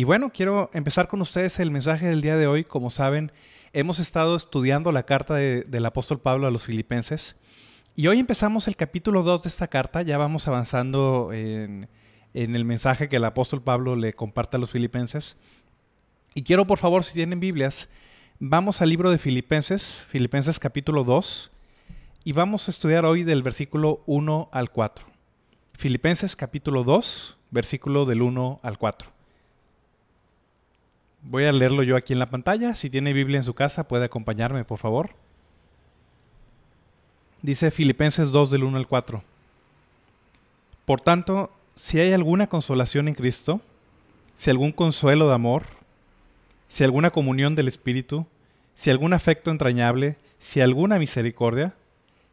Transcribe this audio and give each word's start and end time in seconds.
Y 0.00 0.04
bueno, 0.04 0.30
quiero 0.32 0.70
empezar 0.72 1.08
con 1.08 1.20
ustedes 1.20 1.60
el 1.60 1.70
mensaje 1.70 2.06
del 2.06 2.22
día 2.22 2.38
de 2.38 2.46
hoy. 2.46 2.64
Como 2.64 2.88
saben, 2.88 3.32
hemos 3.74 3.98
estado 3.98 4.34
estudiando 4.34 4.92
la 4.92 5.02
carta 5.02 5.34
del 5.34 5.84
apóstol 5.84 6.20
Pablo 6.20 6.46
a 6.46 6.50
los 6.50 6.64
filipenses. 6.64 7.36
Y 7.94 8.06
hoy 8.06 8.18
empezamos 8.18 8.66
el 8.66 8.76
capítulo 8.76 9.22
2 9.22 9.42
de 9.42 9.50
esta 9.50 9.68
carta. 9.68 10.00
Ya 10.00 10.16
vamos 10.16 10.48
avanzando 10.48 11.34
en, 11.34 11.86
el 12.32 12.64
mensaje 12.64 13.10
que 13.10 13.16
el 13.16 13.24
apóstol 13.26 13.62
Pablo 13.62 13.94
le 13.94 14.14
comparte 14.14 14.56
a 14.56 14.60
los 14.60 14.70
filipenses. 14.70 15.36
Y 16.34 16.44
quiero, 16.44 16.66
por 16.66 16.78
favor, 16.78 17.04
si 17.04 17.12
tienen 17.12 17.38
Biblias, 17.38 17.90
vamos 18.38 18.80
al 18.80 18.88
libro 18.88 19.10
de 19.10 19.18
Filipenses, 19.18 20.06
Filipenses 20.08 20.58
capítulo 20.58 21.04
2, 21.04 21.52
y 22.24 22.32
vamos 22.32 22.68
a 22.68 22.70
estudiar 22.70 23.04
hoy 23.04 23.22
del 23.22 23.42
versículo 23.42 24.02
1 24.06 24.48
al 24.50 24.70
4. 24.70 25.04
Filipenses 25.74 26.36
capítulo 26.36 26.84
2, 26.84 27.36
versículo 27.50 28.06
del 28.06 28.22
1 28.22 28.60
al 28.62 28.78
4. 28.78 29.19
Voy 31.22 31.44
a 31.44 31.52
leerlo 31.52 31.82
yo 31.82 31.96
aquí 31.96 32.12
en 32.12 32.18
la 32.18 32.30
pantalla. 32.30 32.74
Si 32.74 32.90
tiene 32.90 33.12
Biblia 33.12 33.38
en 33.38 33.44
su 33.44 33.54
casa, 33.54 33.86
puede 33.86 34.06
acompañarme, 34.06 34.64
por 34.64 34.78
favor. 34.78 35.10
Dice 37.42 37.70
Filipenses 37.70 38.32
2 38.32 38.50
del 38.50 38.64
1 38.64 38.76
al 38.78 38.86
4. 38.86 39.22
Por 40.84 41.00
tanto, 41.00 41.50
si 41.74 42.00
hay 42.00 42.12
alguna 42.12 42.48
consolación 42.48 43.08
en 43.08 43.14
Cristo, 43.14 43.60
si 44.34 44.50
algún 44.50 44.72
consuelo 44.72 45.28
de 45.28 45.34
amor, 45.34 45.64
si 46.68 46.84
alguna 46.84 47.10
comunión 47.10 47.54
del 47.54 47.68
Espíritu, 47.68 48.26
si 48.74 48.90
algún 48.90 49.12
afecto 49.12 49.50
entrañable, 49.50 50.16
si 50.38 50.60
alguna 50.60 50.98
misericordia, 50.98 51.74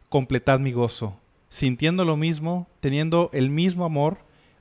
completad 0.10 0.60
mi 0.60 0.72
gozo, 0.72 1.18
sintiendo 1.50 2.06
lo 2.06 2.18
mismo, 2.18 2.68
teniendo 2.80 3.30
el 3.34 3.50
mismo 3.50 3.86
amor, 3.86 4.20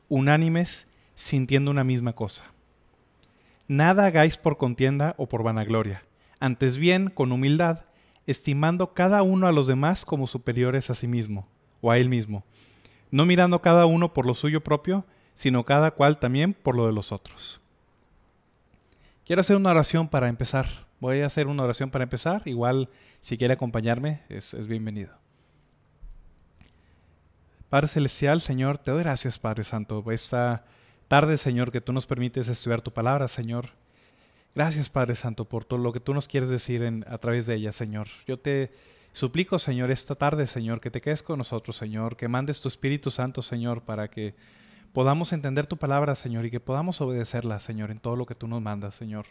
unánimes, 0.08 0.86
sintiendo 1.14 1.70
una 1.70 1.84
misma 1.84 2.12
cosa. 2.12 2.44
Nada 3.68 4.06
hagáis 4.06 4.36
por 4.36 4.58
contienda 4.58 5.14
o 5.18 5.28
por 5.28 5.42
vanagloria, 5.42 6.04
antes 6.38 6.78
bien 6.78 7.10
con 7.10 7.32
humildad, 7.32 7.80
estimando 8.26 8.94
cada 8.94 9.22
uno 9.22 9.46
a 9.46 9.52
los 9.52 9.66
demás 9.66 10.04
como 10.04 10.26
superiores 10.26 10.90
a 10.90 10.94
sí 10.94 11.08
mismo, 11.08 11.48
o 11.80 11.90
a 11.90 11.98
él 11.98 12.08
mismo, 12.08 12.44
no 13.10 13.26
mirando 13.26 13.60
cada 13.62 13.86
uno 13.86 14.12
por 14.12 14.26
lo 14.26 14.34
suyo 14.34 14.62
propio, 14.62 15.04
sino 15.34 15.64
cada 15.64 15.90
cual 15.90 16.18
también 16.18 16.54
por 16.54 16.76
lo 16.76 16.86
de 16.86 16.92
los 16.92 17.12
otros. 17.12 17.60
Quiero 19.24 19.40
hacer 19.40 19.56
una 19.56 19.70
oración 19.70 20.08
para 20.08 20.28
empezar. 20.28 20.86
Voy 21.00 21.20
a 21.20 21.26
hacer 21.26 21.48
una 21.48 21.64
oración 21.64 21.90
para 21.90 22.04
empezar. 22.04 22.42
Igual, 22.46 22.88
si 23.20 23.36
quiere 23.36 23.54
acompañarme, 23.54 24.22
es, 24.28 24.54
bienvenido. 24.66 25.12
Padre 27.68 27.88
Celestial, 27.88 28.40
Señor, 28.40 28.78
te 28.78 28.92
doy 28.92 29.02
gracias, 29.02 29.38
Padre 29.40 29.64
Santo, 29.64 30.04
esta 30.12 30.64
tarde, 31.08 31.38
Señor, 31.38 31.72
que 31.72 31.80
tú 31.80 31.92
nos 31.92 32.06
permites 32.06 32.48
estudiar 32.48 32.82
tu 32.82 32.92
palabra, 32.92 33.28
Señor. 33.28 33.70
Gracias, 34.54 34.88
Padre 34.88 35.14
Santo, 35.14 35.44
por 35.44 35.64
todo 35.64 35.78
lo 35.78 35.92
que 35.92 36.00
tú 36.00 36.14
nos 36.14 36.28
quieres 36.28 36.48
decir 36.48 36.82
en, 36.82 37.04
a 37.08 37.18
través 37.18 37.46
de 37.46 37.54
ella, 37.54 37.72
Señor. 37.72 38.08
Yo 38.26 38.38
te 38.38 38.72
suplico, 39.12 39.58
Señor, 39.58 39.90
esta 39.90 40.14
tarde, 40.14 40.46
Señor, 40.46 40.80
que 40.80 40.90
te 40.90 41.00
quedes 41.00 41.22
con 41.22 41.38
nosotros, 41.38 41.76
Señor, 41.76 42.16
que 42.16 42.28
mandes 42.28 42.60
tu 42.60 42.68
Espíritu 42.68 43.10
Santo, 43.10 43.42
Señor, 43.42 43.82
para 43.82 44.08
que 44.08 44.34
podamos 44.92 45.32
entender 45.32 45.66
tu 45.66 45.76
palabra, 45.76 46.14
Señor, 46.14 46.46
y 46.46 46.50
que 46.50 46.60
podamos 46.60 47.00
obedecerla, 47.00 47.60
Señor, 47.60 47.90
en 47.90 47.98
todo 47.98 48.16
lo 48.16 48.24
que 48.24 48.34
tú 48.34 48.48
nos 48.48 48.62
mandas, 48.62 48.94
Señor. 48.94 49.26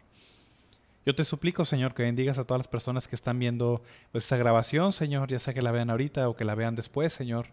Yo 1.05 1.13
te 1.13 1.23
suplico, 1.23 1.65
Señor, 1.65 1.93
que 1.93 2.03
bendigas 2.03 2.39
a 2.39 2.45
todas 2.45 2.59
las 2.59 2.67
personas 2.67 3.07
que 3.07 3.15
están 3.15 3.37
viendo 3.37 3.83
esta 4.13 4.37
grabación, 4.37 4.91
Señor, 4.91 5.29
ya 5.29 5.39
sea 5.39 5.53
que 5.53 5.61
la 5.61 5.71
vean 5.71 5.89
ahorita 5.89 6.29
o 6.29 6.35
que 6.35 6.45
la 6.45 6.55
vean 6.55 6.75
después, 6.75 7.13
Señor. 7.13 7.47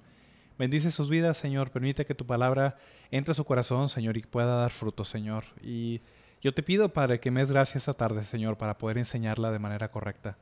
Bendice 0.63 0.93
sus 0.93 1.11
vidas, 1.11 1.39
Señor. 1.39 1.73
Permite 1.73 2.07
que 2.07 2.15
tu 2.15 2.25
palabra 2.25 2.77
entre 3.11 3.33
a 3.33 3.35
su 3.35 3.45
corazón, 3.45 3.89
Señor, 3.89 4.17
y 4.17 4.21
pueda 4.23 4.55
dar 4.59 4.71
fruto, 4.71 5.05
Señor. 5.05 5.43
Y 5.61 6.01
yo 6.41 6.55
te 6.55 6.63
pido, 6.63 6.91
Padre, 6.91 7.19
que 7.19 7.33
me 7.33 7.41
des 7.41 7.51
gracia 7.51 7.79
esta 7.79 7.95
tarde, 7.95 8.23
Señor, 8.23 8.57
para 8.57 8.79
poder 8.79 8.97
enseñarla 8.97 9.51
de 9.51 9.59
manera 9.59 9.91
correcta. 9.91 10.37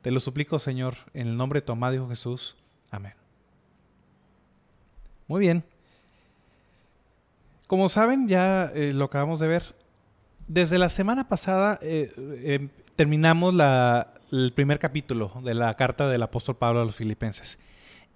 Te 0.00 0.12
lo 0.12 0.20
suplico, 0.20 0.60
Señor, 0.60 0.94
en 1.12 1.26
el 1.26 1.36
nombre 1.36 1.60
de 1.60 1.66
tu 1.66 1.72
amado 1.72 1.96
Hijo 1.96 2.08
Jesús. 2.08 2.54
Amén. 2.92 3.14
Muy 5.26 5.40
bien. 5.40 5.64
Como 7.66 7.88
saben, 7.88 8.28
ya 8.28 8.70
eh, 8.76 8.92
lo 8.92 9.06
acabamos 9.06 9.40
de 9.40 9.48
ver. 9.48 9.74
Desde 10.46 10.78
la 10.78 10.88
semana 10.88 11.26
pasada 11.26 11.80
eh, 11.82 12.12
eh, 12.16 12.68
terminamos 12.94 13.52
el 14.30 14.52
primer 14.52 14.78
capítulo 14.78 15.32
de 15.42 15.54
la 15.54 15.74
carta 15.74 16.08
del 16.08 16.22
apóstol 16.22 16.54
Pablo 16.54 16.80
a 16.80 16.84
los 16.84 16.94
filipenses. 16.94 17.58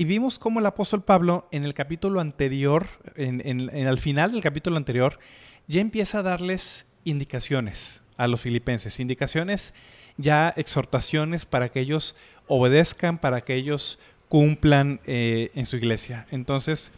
Y 0.01 0.05
vimos 0.05 0.39
cómo 0.39 0.61
el 0.61 0.67
apóstol 0.67 1.03
Pablo 1.03 1.49
en 1.51 1.65
el 1.65 1.75
capítulo 1.75 2.21
anterior, 2.21 2.87
en, 3.17 3.43
en, 3.45 3.87
al 3.89 3.99
final 3.99 4.31
del 4.31 4.41
capítulo 4.41 4.77
anterior, 4.77 5.19
ya 5.67 5.81
empieza 5.81 6.21
a 6.21 6.23
darles 6.23 6.87
indicaciones 7.03 8.01
a 8.17 8.29
los 8.29 8.43
filipenses, 8.43 9.01
indicaciones 9.01 9.75
ya 10.17 10.55
exhortaciones 10.57 11.45
para 11.47 11.71
que 11.71 11.81
ellos 11.81 12.15
obedezcan, 12.47 13.19
para 13.19 13.41
que 13.41 13.57
ellos 13.57 13.99
cumplan 14.29 15.01
eh, 15.05 15.51
en 15.57 15.67
su 15.67 15.77
iglesia. 15.77 16.29
Entonces, 16.31 16.93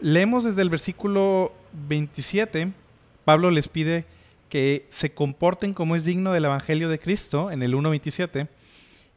leemos 0.00 0.42
desde 0.42 0.62
el 0.62 0.70
versículo 0.70 1.52
27, 1.88 2.72
Pablo 3.24 3.52
les 3.52 3.68
pide 3.68 4.04
que 4.48 4.86
se 4.90 5.12
comporten 5.12 5.74
como 5.74 5.94
es 5.94 6.04
digno 6.04 6.32
del 6.32 6.46
Evangelio 6.46 6.88
de 6.88 6.98
Cristo, 6.98 7.52
en 7.52 7.62
el 7.62 7.74
1.27, 7.74 8.48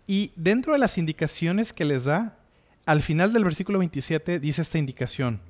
y 0.06 0.31
dentro 0.36 0.74
de 0.74 0.80
las 0.80 1.00
indicaciones 1.00 1.74
que 1.74 1.86
les 1.86 2.03
da, 2.03 2.38
al 2.85 3.01
final 3.01 3.34
del 3.34 3.44
versículo 3.44 3.79
27 3.79 4.40
dice 4.40 4.62
esta 4.62 4.78
indicación, 4.78 5.41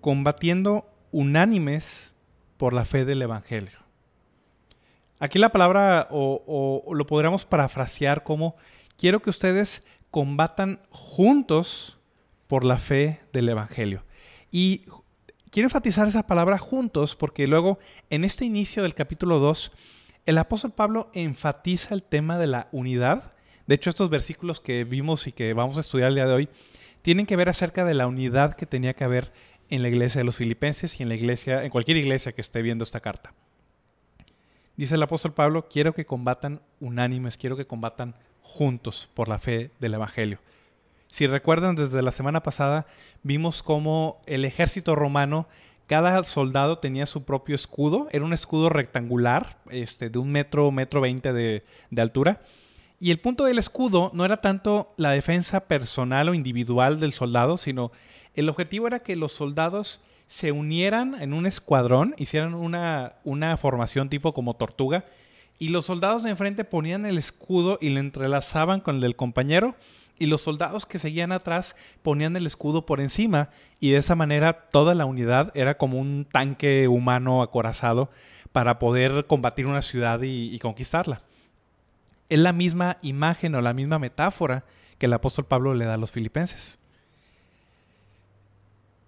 combatiendo 0.00 0.86
unánimes 1.10 2.14
por 2.56 2.72
la 2.72 2.84
fe 2.84 3.04
del 3.04 3.22
Evangelio. 3.22 3.78
Aquí 5.18 5.38
la 5.38 5.52
palabra 5.52 6.08
o, 6.10 6.82
lo 6.92 7.06
podríamos 7.06 7.44
parafrasear 7.44 8.24
como 8.24 8.56
quiero 8.96 9.22
que 9.22 9.30
ustedes 9.30 9.82
combatan 10.10 10.80
juntos 10.90 11.98
por 12.48 12.64
la 12.64 12.78
fe 12.78 13.20
del 13.32 13.48
Evangelio. 13.48 14.04
Y 14.50 14.84
quiero 15.50 15.66
enfatizar 15.66 16.06
esa 16.06 16.26
palabra 16.26 16.58
juntos 16.58 17.14
porque 17.14 17.46
luego 17.46 17.78
en 18.10 18.24
este 18.24 18.44
inicio 18.44 18.82
del 18.82 18.94
capítulo 18.94 19.38
2 19.38 19.72
el 20.26 20.38
apóstol 20.38 20.72
Pablo 20.72 21.10
enfatiza 21.14 21.94
el 21.94 22.02
tema 22.02 22.38
de 22.38 22.46
la 22.46 22.68
unidad 22.72 23.31
de 23.66 23.74
hecho, 23.74 23.90
estos 23.90 24.10
versículos 24.10 24.60
que 24.60 24.84
vimos 24.84 25.26
y 25.26 25.32
que 25.32 25.52
vamos 25.54 25.76
a 25.76 25.80
estudiar 25.80 26.08
el 26.08 26.16
día 26.16 26.26
de 26.26 26.34
hoy 26.34 26.48
tienen 27.02 27.26
que 27.26 27.36
ver 27.36 27.48
acerca 27.48 27.84
de 27.84 27.94
la 27.94 28.06
unidad 28.06 28.54
que 28.54 28.66
tenía 28.66 28.94
que 28.94 29.04
haber 29.04 29.32
en 29.68 29.82
la 29.82 29.88
iglesia 29.88 30.20
de 30.20 30.24
los 30.24 30.36
filipenses 30.36 30.98
y 30.98 31.02
en 31.02 31.08
la 31.08 31.14
iglesia, 31.14 31.64
en 31.64 31.70
cualquier 31.70 31.96
iglesia 31.96 32.32
que 32.32 32.40
esté 32.40 32.62
viendo 32.62 32.84
esta 32.84 33.00
carta. 33.00 33.32
Dice 34.76 34.94
el 34.94 35.02
apóstol 35.02 35.32
Pablo, 35.32 35.68
quiero 35.68 35.94
que 35.94 36.06
combatan 36.06 36.60
unánimes, 36.80 37.36
quiero 37.36 37.56
que 37.56 37.66
combatan 37.66 38.14
juntos 38.40 39.08
por 39.14 39.28
la 39.28 39.38
fe 39.38 39.70
del 39.80 39.94
Evangelio. 39.94 40.38
Si 41.08 41.26
recuerdan, 41.26 41.76
desde 41.76 42.02
la 42.02 42.12
semana 42.12 42.42
pasada 42.42 42.86
vimos 43.22 43.62
cómo 43.62 44.20
el 44.26 44.44
ejército 44.44 44.94
romano, 44.94 45.46
cada 45.86 46.24
soldado 46.24 46.78
tenía 46.78 47.06
su 47.06 47.24
propio 47.24 47.54
escudo, 47.54 48.08
era 48.12 48.24
un 48.24 48.32
escudo 48.32 48.70
rectangular, 48.70 49.58
este, 49.70 50.08
de 50.08 50.18
un 50.18 50.32
metro, 50.32 50.70
metro 50.70 51.00
veinte 51.00 51.32
de, 51.32 51.64
de 51.90 52.02
altura, 52.02 52.40
y 53.02 53.10
el 53.10 53.18
punto 53.18 53.46
del 53.46 53.58
escudo 53.58 54.12
no 54.14 54.24
era 54.24 54.36
tanto 54.36 54.94
la 54.96 55.10
defensa 55.10 55.66
personal 55.66 56.28
o 56.28 56.34
individual 56.34 57.00
del 57.00 57.12
soldado, 57.12 57.56
sino 57.56 57.90
el 58.34 58.48
objetivo 58.48 58.86
era 58.86 59.00
que 59.00 59.16
los 59.16 59.32
soldados 59.32 60.00
se 60.28 60.52
unieran 60.52 61.20
en 61.20 61.32
un 61.32 61.46
escuadrón, 61.46 62.14
hicieran 62.16 62.54
una, 62.54 63.14
una 63.24 63.56
formación 63.56 64.08
tipo 64.08 64.32
como 64.32 64.54
tortuga, 64.54 65.04
y 65.58 65.70
los 65.70 65.86
soldados 65.86 66.22
de 66.22 66.30
enfrente 66.30 66.62
ponían 66.62 67.04
el 67.04 67.18
escudo 67.18 67.76
y 67.80 67.88
lo 67.88 67.98
entrelazaban 67.98 68.78
con 68.80 68.94
el 68.94 69.00
del 69.00 69.16
compañero, 69.16 69.74
y 70.16 70.26
los 70.26 70.42
soldados 70.42 70.86
que 70.86 71.00
seguían 71.00 71.32
atrás 71.32 71.74
ponían 72.04 72.36
el 72.36 72.46
escudo 72.46 72.86
por 72.86 73.00
encima, 73.00 73.50
y 73.80 73.90
de 73.90 73.96
esa 73.96 74.14
manera 74.14 74.68
toda 74.70 74.94
la 74.94 75.06
unidad 75.06 75.50
era 75.56 75.76
como 75.76 75.98
un 75.98 76.24
tanque 76.30 76.86
humano 76.86 77.42
acorazado 77.42 78.12
para 78.52 78.78
poder 78.78 79.26
combatir 79.26 79.66
una 79.66 79.82
ciudad 79.82 80.20
y 80.22 80.56
conquistarla 80.60 81.20
es 82.32 82.38
la 82.38 82.52
misma 82.52 82.96
imagen 83.02 83.54
o 83.54 83.60
la 83.60 83.74
misma 83.74 83.98
metáfora 83.98 84.64
que 84.98 85.04
el 85.06 85.12
apóstol 85.12 85.44
Pablo 85.44 85.74
le 85.74 85.84
da 85.84 85.94
a 85.94 85.98
los 85.98 86.12
filipenses. 86.12 86.78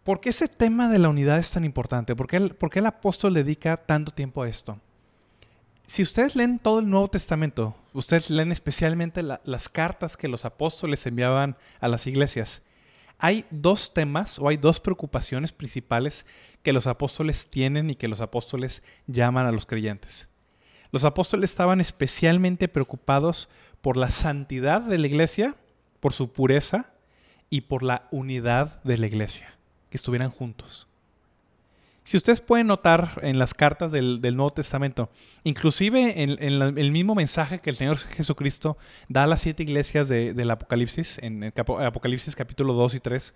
¿Por 0.02 0.20
qué 0.20 0.28
ese 0.28 0.46
tema 0.48 0.90
de 0.90 0.98
la 0.98 1.08
unidad 1.08 1.38
es 1.38 1.50
tan 1.50 1.64
importante? 1.64 2.14
¿Por 2.14 2.26
qué 2.26 2.36
el, 2.36 2.86
apóstol 2.86 3.32
dedica 3.32 3.78
tanto 3.78 4.12
tiempo 4.12 4.42
a 4.42 4.48
esto? 4.48 4.78
Si 5.86 6.02
ustedes 6.02 6.36
leen 6.36 6.58
todo 6.58 6.80
el 6.80 6.90
Nuevo 6.90 7.08
Testamento, 7.08 7.74
ustedes 7.94 8.28
leen 8.28 8.52
especialmente 8.52 9.22
la- 9.22 9.40
las 9.44 9.70
cartas 9.70 10.18
que 10.18 10.28
los 10.28 10.44
apóstoles 10.44 11.06
enviaban 11.06 11.56
a 11.80 11.88
las 11.88 12.06
iglesias, 12.06 12.60
hay 13.18 13.46
dos 13.50 13.94
temas 13.94 14.38
o 14.38 14.48
hay 14.48 14.58
dos 14.58 14.80
preocupaciones 14.80 15.52
principales 15.52 16.26
que 16.62 16.74
los 16.74 16.86
apóstoles 16.86 17.48
tienen 17.48 17.88
y 17.88 17.96
que 17.96 18.08
los 18.08 18.20
apóstoles 18.20 18.82
llaman 19.06 19.46
a 19.46 19.52
los 19.52 19.64
creyentes. 19.64 20.28
Los 20.94 21.02
apóstoles 21.02 21.50
estaban 21.50 21.80
especialmente 21.80 22.68
preocupados 22.68 23.48
por 23.82 23.96
la 23.96 24.12
santidad 24.12 24.80
de 24.80 24.96
la 24.96 25.08
iglesia, 25.08 25.56
por 25.98 26.12
su 26.12 26.32
pureza 26.32 26.86
y 27.50 27.62
por 27.62 27.82
la 27.82 28.06
unidad 28.12 28.80
de 28.84 28.96
la 28.98 29.08
iglesia, 29.08 29.56
que 29.90 29.96
estuvieran 29.96 30.30
juntos. 30.30 30.86
Si 32.04 32.16
ustedes 32.16 32.40
pueden 32.40 32.68
notar 32.68 33.18
en 33.22 33.40
las 33.40 33.54
cartas 33.54 33.90
del, 33.90 34.20
Nuevo 34.20 34.52
Testamento, 34.52 35.10
inclusive 35.42 36.22
en, 36.22 36.38
el 36.78 36.92
mismo 36.92 37.16
mensaje 37.16 37.58
que 37.58 37.70
el 37.70 37.76
Señor 37.76 37.96
Jesucristo 37.96 38.78
da 39.08 39.24
a 39.24 39.26
las 39.26 39.40
siete 39.40 39.64
iglesias 39.64 40.08
de- 40.08 40.32
del 40.32 40.48
Apocalipsis, 40.52 41.18
en 41.18 41.42
el 41.42 41.52
Apocalipsis 41.56 42.36
capítulo 42.36 42.72
2 42.72 42.94
y 42.94 43.00
3, 43.00 43.34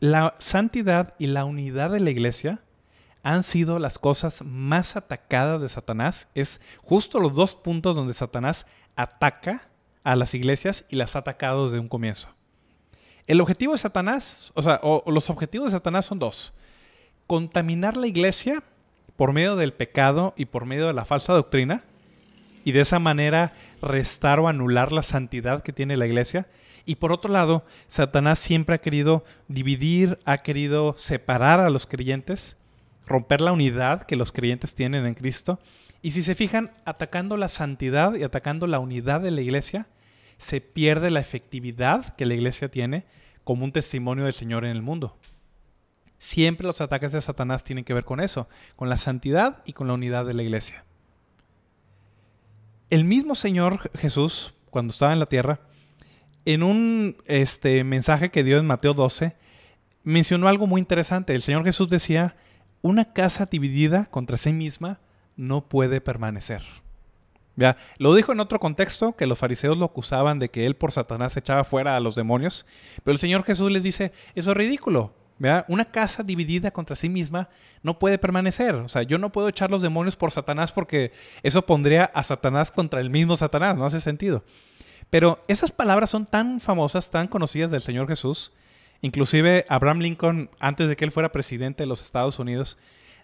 la 0.00 0.34
santidad 0.38 1.14
y 1.18 1.28
la 1.28 1.46
unidad 1.46 1.90
de 1.92 2.00
la 2.00 2.10
iglesia 2.10 2.60
han 3.22 3.42
sido 3.42 3.78
las 3.78 3.98
cosas 3.98 4.42
más 4.44 4.96
atacadas 4.96 5.60
de 5.60 5.68
Satanás. 5.68 6.28
Es 6.34 6.60
justo 6.82 7.20
los 7.20 7.34
dos 7.34 7.56
puntos 7.56 7.96
donde 7.96 8.14
Satanás 8.14 8.66
ataca 8.96 9.68
a 10.04 10.16
las 10.16 10.34
iglesias 10.34 10.84
y 10.88 10.96
las 10.96 11.16
ha 11.16 11.20
atacado 11.20 11.64
desde 11.64 11.78
un 11.80 11.88
comienzo. 11.88 12.28
El 13.26 13.40
objetivo 13.40 13.72
de 13.72 13.78
Satanás, 13.78 14.52
o 14.54 14.62
sea, 14.62 14.80
o- 14.82 15.04
los 15.10 15.28
objetivos 15.30 15.66
de 15.72 15.76
Satanás 15.76 16.06
son 16.06 16.18
dos. 16.18 16.54
Contaminar 17.26 17.96
la 17.96 18.06
iglesia 18.06 18.62
por 19.16 19.32
medio 19.32 19.56
del 19.56 19.72
pecado 19.74 20.32
y 20.36 20.46
por 20.46 20.64
medio 20.64 20.86
de 20.86 20.94
la 20.94 21.04
falsa 21.04 21.32
doctrina 21.34 21.82
y 22.64 22.72
de 22.72 22.80
esa 22.80 22.98
manera 22.98 23.52
restar 23.82 24.40
o 24.40 24.48
anular 24.48 24.92
la 24.92 25.02
santidad 25.02 25.62
que 25.62 25.72
tiene 25.72 25.96
la 25.96 26.06
iglesia. 26.06 26.46
Y 26.86 26.94
por 26.96 27.12
otro 27.12 27.30
lado, 27.30 27.64
Satanás 27.88 28.38
siempre 28.38 28.76
ha 28.76 28.80
querido 28.80 29.24
dividir, 29.48 30.18
ha 30.24 30.38
querido 30.38 30.94
separar 30.96 31.60
a 31.60 31.68
los 31.68 31.86
creyentes, 31.86 32.56
romper 33.08 33.40
la 33.40 33.52
unidad 33.52 34.04
que 34.04 34.16
los 34.16 34.32
creyentes 34.32 34.74
tienen 34.74 35.06
en 35.06 35.14
Cristo. 35.14 35.58
Y 36.02 36.12
si 36.12 36.22
se 36.22 36.34
fijan, 36.34 36.70
atacando 36.84 37.36
la 37.36 37.48
santidad 37.48 38.14
y 38.14 38.22
atacando 38.22 38.66
la 38.66 38.78
unidad 38.78 39.20
de 39.20 39.30
la 39.30 39.40
iglesia, 39.40 39.88
se 40.36 40.60
pierde 40.60 41.10
la 41.10 41.20
efectividad 41.20 42.14
que 42.14 42.26
la 42.26 42.34
iglesia 42.34 42.70
tiene 42.70 43.04
como 43.44 43.64
un 43.64 43.72
testimonio 43.72 44.24
del 44.24 44.32
Señor 44.32 44.64
en 44.64 44.70
el 44.70 44.82
mundo. 44.82 45.16
Siempre 46.18 46.66
los 46.66 46.80
ataques 46.80 47.12
de 47.12 47.22
Satanás 47.22 47.64
tienen 47.64 47.84
que 47.84 47.94
ver 47.94 48.04
con 48.04 48.20
eso, 48.20 48.48
con 48.76 48.88
la 48.88 48.96
santidad 48.96 49.62
y 49.64 49.72
con 49.72 49.88
la 49.88 49.94
unidad 49.94 50.26
de 50.26 50.34
la 50.34 50.42
iglesia. 50.42 50.84
El 52.90 53.04
mismo 53.04 53.34
Señor 53.34 53.90
Jesús, 53.96 54.54
cuando 54.70 54.92
estaba 54.92 55.12
en 55.12 55.18
la 55.18 55.26
tierra, 55.26 55.60
en 56.44 56.62
un 56.62 57.16
este, 57.26 57.84
mensaje 57.84 58.30
que 58.30 58.42
dio 58.42 58.58
en 58.58 58.66
Mateo 58.66 58.94
12, 58.94 59.36
mencionó 60.02 60.48
algo 60.48 60.66
muy 60.66 60.80
interesante. 60.80 61.34
El 61.34 61.42
Señor 61.42 61.64
Jesús 61.64 61.88
decía, 61.88 62.36
una 62.82 63.12
casa 63.12 63.46
dividida 63.46 64.06
contra 64.06 64.36
sí 64.36 64.52
misma 64.52 65.00
no 65.36 65.68
puede 65.68 66.00
permanecer. 66.00 66.62
¿Ya? 67.56 67.76
Lo 67.98 68.14
dijo 68.14 68.32
en 68.32 68.40
otro 68.40 68.60
contexto, 68.60 69.16
que 69.16 69.26
los 69.26 69.38
fariseos 69.38 69.76
lo 69.76 69.86
acusaban 69.86 70.38
de 70.38 70.48
que 70.48 70.64
él 70.64 70.76
por 70.76 70.92
Satanás 70.92 71.36
echaba 71.36 71.64
fuera 71.64 71.96
a 71.96 72.00
los 72.00 72.14
demonios, 72.14 72.66
pero 73.02 73.12
el 73.12 73.18
Señor 73.18 73.42
Jesús 73.42 73.72
les 73.72 73.82
dice, 73.82 74.12
eso 74.34 74.52
es 74.52 74.56
ridículo. 74.56 75.12
¿verdad? 75.38 75.64
Una 75.68 75.86
casa 75.86 76.22
dividida 76.22 76.70
contra 76.70 76.96
sí 76.96 77.08
misma 77.08 77.48
no 77.82 77.98
puede 77.98 78.18
permanecer. 78.18 78.74
O 78.74 78.88
sea, 78.88 79.02
yo 79.02 79.18
no 79.18 79.32
puedo 79.32 79.48
echar 79.48 79.70
los 79.70 79.82
demonios 79.82 80.16
por 80.16 80.30
Satanás 80.30 80.72
porque 80.72 81.12
eso 81.42 81.64
pondría 81.64 82.04
a 82.06 82.24
Satanás 82.24 82.70
contra 82.70 83.00
el 83.00 83.10
mismo 83.10 83.36
Satanás, 83.36 83.76
no 83.76 83.86
hace 83.86 84.00
sentido. 84.00 84.44
Pero 85.10 85.42
esas 85.48 85.70
palabras 85.70 86.10
son 86.10 86.26
tan 86.26 86.60
famosas, 86.60 87.10
tan 87.10 87.28
conocidas 87.28 87.70
del 87.70 87.80
Señor 87.80 88.08
Jesús. 88.08 88.52
Inclusive 89.00 89.64
Abraham 89.68 90.00
Lincoln, 90.00 90.50
antes 90.58 90.88
de 90.88 90.96
que 90.96 91.04
él 91.04 91.12
fuera 91.12 91.32
presidente 91.32 91.82
de 91.82 91.86
los 91.86 92.02
Estados 92.02 92.38
Unidos, 92.38 92.78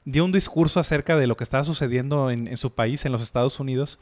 dio 0.05 0.25
un 0.25 0.33
discurso 0.33 0.81
acerca 0.81 1.17
de 1.17 1.27
lo 1.27 1.37
que 1.37 1.45
estaba 1.45 1.65
sucediendo 1.65 2.31
en, 2.31 2.57
su 2.57 2.75
país, 2.75 3.05
en 3.05 3.13
los 3.13 3.23
Estados 3.23 3.59
Unidos, 3.59 3.99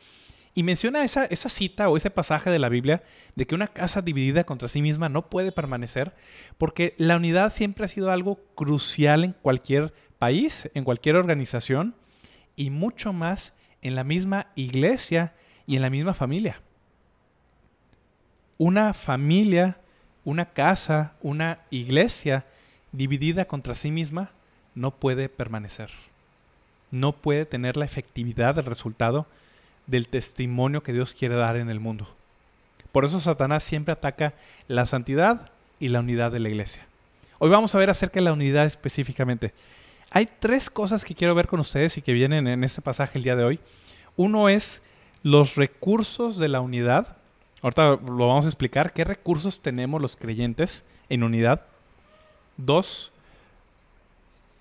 y 0.55 0.65
menciona 0.65 1.03
esa, 1.03 1.25
esa 1.25 1.49
cita 1.49 1.89
o 1.89 1.97
ese 1.97 2.11
pasaje 2.11 2.51
de 2.51 2.59
la 2.59 2.69
Biblia 2.69 3.03
de 3.37 3.47
que 3.47 3.55
una 3.55 3.69
casa 3.69 4.03
dividida 4.03 4.45
contra 4.45 4.69
sí 4.69 4.83
misma 4.83 5.09
no 5.09 5.31
puede 5.31 5.51
permanecer, 5.51 6.15
porque 6.59 6.95
la 6.99 7.17
unidad 7.17 7.53
siempre 7.53 7.87
ha 7.87 7.89
sido 7.89 8.11
algo 8.11 8.39
crucial 8.55 9.25
en 9.25 9.33
cualquier 9.33 9.95
país, 10.19 10.71
en 10.75 10.85
cualquier 10.85 11.17
organización, 11.17 11.95
y 12.55 12.69
mucho 12.69 13.15
más 13.15 13.55
en 13.81 13.95
la 13.95 14.05
misma 14.05 14.49
iglesia 14.55 15.35
y 15.67 15.77
en 15.77 15.83
la 15.83 15.91
misma 15.91 16.13
familia. 16.13 16.61
Una 18.59 18.93
familia, 18.93 19.79
una 20.25 20.47
casa, 20.47 21.13
una 21.23 21.59
iglesia 21.71 22.45
dividida 22.93 23.47
contra 23.47 23.75
sí 23.75 23.91
misma 23.91 24.31
no 24.75 24.91
puede 24.93 25.29
permanecer. 25.29 25.91
No 26.91 27.13
puede 27.13 27.47
tener 27.47 27.77
la 27.77 27.85
efectividad 27.85 28.55
del 28.55 28.67
resultado 28.67 29.27
del 29.87 30.09
testimonio 30.09 30.83
que 30.83 30.93
Dios 30.93 31.15
quiere 31.15 31.35
dar 31.35 31.57
en 31.57 31.71
el 31.71 31.81
mundo. 31.81 32.07
Por 32.93 33.05
eso 33.05 33.21
Satanás 33.21 33.65
siempre 33.65 33.93
ataca 33.93 34.35
la 34.69 34.87
santidad 34.87 35.51
y 35.81 35.89
la 35.89 36.01
unidad 36.01 36.31
de 36.31 36.41
la 36.41 36.51
iglesia. 36.51 36.87
Hoy 37.39 37.51
vamos 37.51 37.75
a 37.75 37.79
ver 37.79 37.91
acerca 37.91 38.21
de 38.21 38.25
la 38.25 38.33
unidad 38.33 38.67
específicamente. 38.67 39.53
Hay 40.11 40.29
tres 40.39 40.69
cosas 40.69 41.05
que 41.05 41.15
quiero 41.15 41.35
ver 41.35 41.47
con 41.47 41.59
ustedes 41.59 41.97
y 41.97 42.03
que 42.03 42.13
vienen 42.13 42.47
en 42.47 42.63
este 42.65 42.83
pasaje 42.83 43.19
el 43.19 43.25
día 43.25 43.35
de 43.35 43.45
hoy. 43.45 43.61
Uno 44.15 44.51
es 44.51 44.83
los 45.23 45.57
recursos 45.57 46.37
de 46.37 46.49
la 46.49 46.61
unidad. 46.61 47.17
Ahorita 47.63 47.91
lo 47.91 48.29
vamos 48.29 48.45
a 48.45 48.49
explicar. 48.49 48.93
¿Qué 48.93 49.05
recursos 49.05 49.63
tenemos 49.63 50.03
los 50.03 50.17
creyentes 50.17 50.85
en 51.09 51.23
unidad? 51.23 51.63
Dos, 52.57 53.13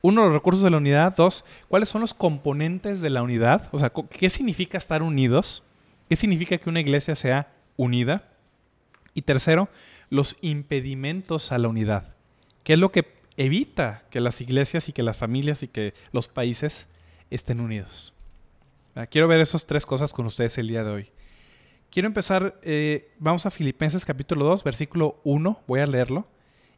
uno, 0.01 0.23
los 0.23 0.33
recursos 0.33 0.63
de 0.63 0.69
la 0.69 0.77
unidad. 0.77 1.15
Dos, 1.15 1.43
¿cuáles 1.67 1.89
son 1.89 2.01
los 2.01 2.13
componentes 2.13 3.01
de 3.01 3.09
la 3.09 3.23
unidad? 3.23 3.69
O 3.71 3.79
sea, 3.79 3.91
¿qué 3.91 4.29
significa 4.29 4.77
estar 4.77 5.01
unidos? 5.03 5.63
¿Qué 6.09 6.15
significa 6.15 6.57
que 6.57 6.69
una 6.69 6.79
iglesia 6.79 7.15
sea 7.15 7.51
unida? 7.75 8.29
Y 9.13 9.23
tercero, 9.23 9.69
los 10.09 10.35
impedimentos 10.41 11.51
a 11.51 11.57
la 11.57 11.67
unidad. 11.67 12.15
¿Qué 12.63 12.73
es 12.73 12.79
lo 12.79 12.91
que 12.91 13.13
evita 13.37 14.03
que 14.11 14.21
las 14.21 14.41
iglesias 14.41 14.89
y 14.89 14.93
que 14.93 15.03
las 15.03 15.17
familias 15.17 15.63
y 15.63 15.67
que 15.67 15.93
los 16.11 16.27
países 16.27 16.87
estén 17.29 17.61
unidos? 17.61 18.13
Quiero 19.09 19.27
ver 19.27 19.39
esas 19.39 19.65
tres 19.65 19.85
cosas 19.85 20.13
con 20.13 20.25
ustedes 20.25 20.57
el 20.57 20.67
día 20.67 20.83
de 20.83 20.91
hoy. 20.91 21.11
Quiero 21.91 22.07
empezar, 22.07 22.57
eh, 22.61 23.11
vamos 23.19 23.45
a 23.45 23.51
Filipenses 23.51 24.05
capítulo 24.05 24.45
2, 24.45 24.63
versículo 24.63 25.19
1, 25.25 25.59
voy 25.67 25.81
a 25.81 25.85
leerlo. 25.85 26.25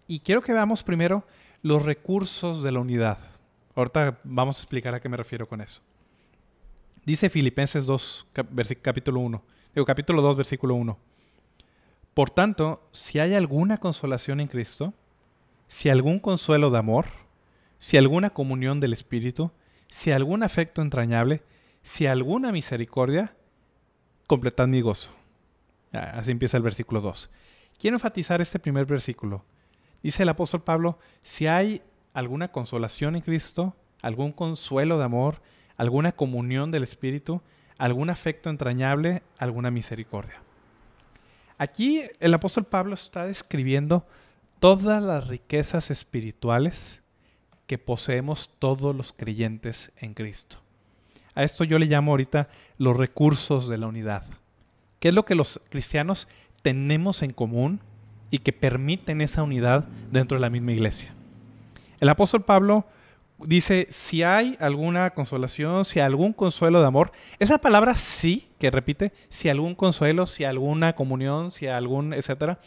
Y 0.08 0.22
quiero 0.22 0.41
que 0.41 0.51
veamos 0.51 0.82
primero 0.82 1.24
los 1.62 1.84
recursos 1.84 2.63
de 2.63 2.72
la 2.72 2.79
unidad. 2.79 3.20
Ahorita 3.75 4.20
vamos 4.24 4.58
a 4.58 4.62
explicar 4.63 4.96
a 4.96 5.00
qué 5.00 5.10
me 5.10 5.17
refiero 5.17 5.48
con 5.48 5.62
eso. 5.62 5.84
Dice 7.05 7.29
Filipenses 7.29 7.86
2, 7.86 8.27
cap 8.34 8.48
capítulo 8.82 9.20
1. 9.20 9.43
Digo, 9.75 9.86
capítulo 9.86 10.20
2, 10.24 10.36
versículo 10.36 10.74
1. 10.74 10.98
Por 12.15 12.32
tanto, 12.32 12.82
si 12.91 13.20
hay 13.20 13.36
alguna 13.36 13.77
consolación 13.77 14.39
en 14.39 14.48
Cristo, 14.48 14.96
si 15.67 15.89
algún 15.89 16.17
consuelo 16.17 16.72
de 16.72 16.79
amor, 16.79 17.05
si 17.77 17.98
alguna 17.98 18.32
comunión 18.32 18.79
del 18.79 18.93
Espíritu, 18.93 19.51
si 19.89 20.12
algún 20.12 20.41
afecto 20.41 20.82
entrañable, 20.82 21.43
si 21.84 22.08
alguna 22.08 22.51
misericordia, 22.51 23.36
completad 24.27 24.68
mi 24.68 24.82
gozo. 24.82 25.10
Así 25.92 26.32
empieza 26.32 26.58
el 26.58 26.63
versículo 26.63 27.01
2. 27.01 27.30
Quiero 27.77 27.96
enfatizar 27.96 28.42
este 28.42 28.60
primer 28.60 28.86
versículo. 28.86 29.44
Dice 30.01 30.24
el 30.24 30.30
apóstol 30.30 30.63
Pablo, 30.63 31.00
si 31.22 31.48
hay 31.48 31.82
alguna 32.13 32.51
consolación 32.51 33.15
en 33.15 33.22
Cristo, 33.22 33.75
algún 34.01 34.32
consuelo 34.32 34.98
de 34.98 35.06
amor, 35.06 35.42
alguna 35.77 36.12
comunión 36.12 36.72
del 36.72 36.84
Espíritu, 36.84 37.42
algún 37.77 38.10
afecto 38.10 38.50
entrañable, 38.50 39.24
alguna 39.38 39.72
misericordia. 39.72 40.42
Aquí 41.58 42.03
el 42.20 42.34
apóstol 42.34 42.65
Pablo 42.65 42.96
está 42.96 43.25
describiendo 43.25 44.06
todas 44.60 45.01
las 45.01 45.27
riquezas 45.27 45.92
espirituales 45.92 47.03
que 47.68 47.77
poseemos 47.77 48.50
todos 48.60 48.96
los 48.96 49.13
creyentes 49.13 49.92
en 49.98 50.13
Cristo. 50.13 50.62
A 51.35 51.43
esto 51.43 51.63
yo 51.63 51.79
le 51.79 51.85
llamo 51.85 52.11
ahorita 52.11 52.47
los 52.77 52.95
recursos 52.95 53.67
de 53.67 53.77
la 53.77 53.87
unidad. 53.87 54.23
¿Qué 54.99 55.09
es 55.09 55.13
lo 55.13 55.25
que 55.25 55.35
los 55.35 55.59
cristianos 55.69 56.27
tenemos 56.61 57.23
en 57.23 57.31
común 57.31 57.79
y 58.31 58.39
que 58.39 58.53
permiten 58.53 59.21
esa 59.21 59.43
unidad 59.43 59.85
dentro 60.11 60.37
de 60.37 60.41
la 60.41 60.49
misma 60.49 60.71
iglesia? 60.71 61.13
El 61.99 62.09
apóstol 62.09 62.43
Pablo 62.43 62.85
dice, 63.39 63.87
si 63.89 64.23
hay 64.23 64.55
alguna 64.59 65.09
consolación, 65.11 65.85
si 65.85 65.99
hay 65.99 66.05
algún 66.05 66.33
consuelo 66.33 66.81
de 66.81 66.87
amor, 66.87 67.11
esa 67.39 67.57
palabra 67.57 67.95
sí, 67.95 68.47
que 68.59 68.71
repite, 68.71 69.11
si 69.29 69.49
algún 69.49 69.75
consuelo, 69.75 70.25
si 70.25 70.45
alguna 70.45 70.93
comunión, 70.93 71.51
si 71.51 71.67
algún, 71.67 72.13
etcétera, 72.13 72.59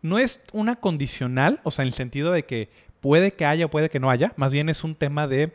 no 0.00 0.18
es 0.18 0.40
una 0.52 0.76
condicional, 0.76 1.60
o 1.64 1.70
sea, 1.70 1.82
en 1.82 1.88
el 1.88 1.92
sentido 1.92 2.32
de 2.32 2.44
que 2.44 2.70
Puede 3.00 3.32
que 3.32 3.44
haya 3.44 3.66
o 3.66 3.70
puede 3.70 3.90
que 3.90 4.00
no 4.00 4.10
haya. 4.10 4.32
Más 4.36 4.52
bien 4.52 4.68
es 4.68 4.82
un 4.82 4.94
tema 4.94 5.28
de, 5.28 5.52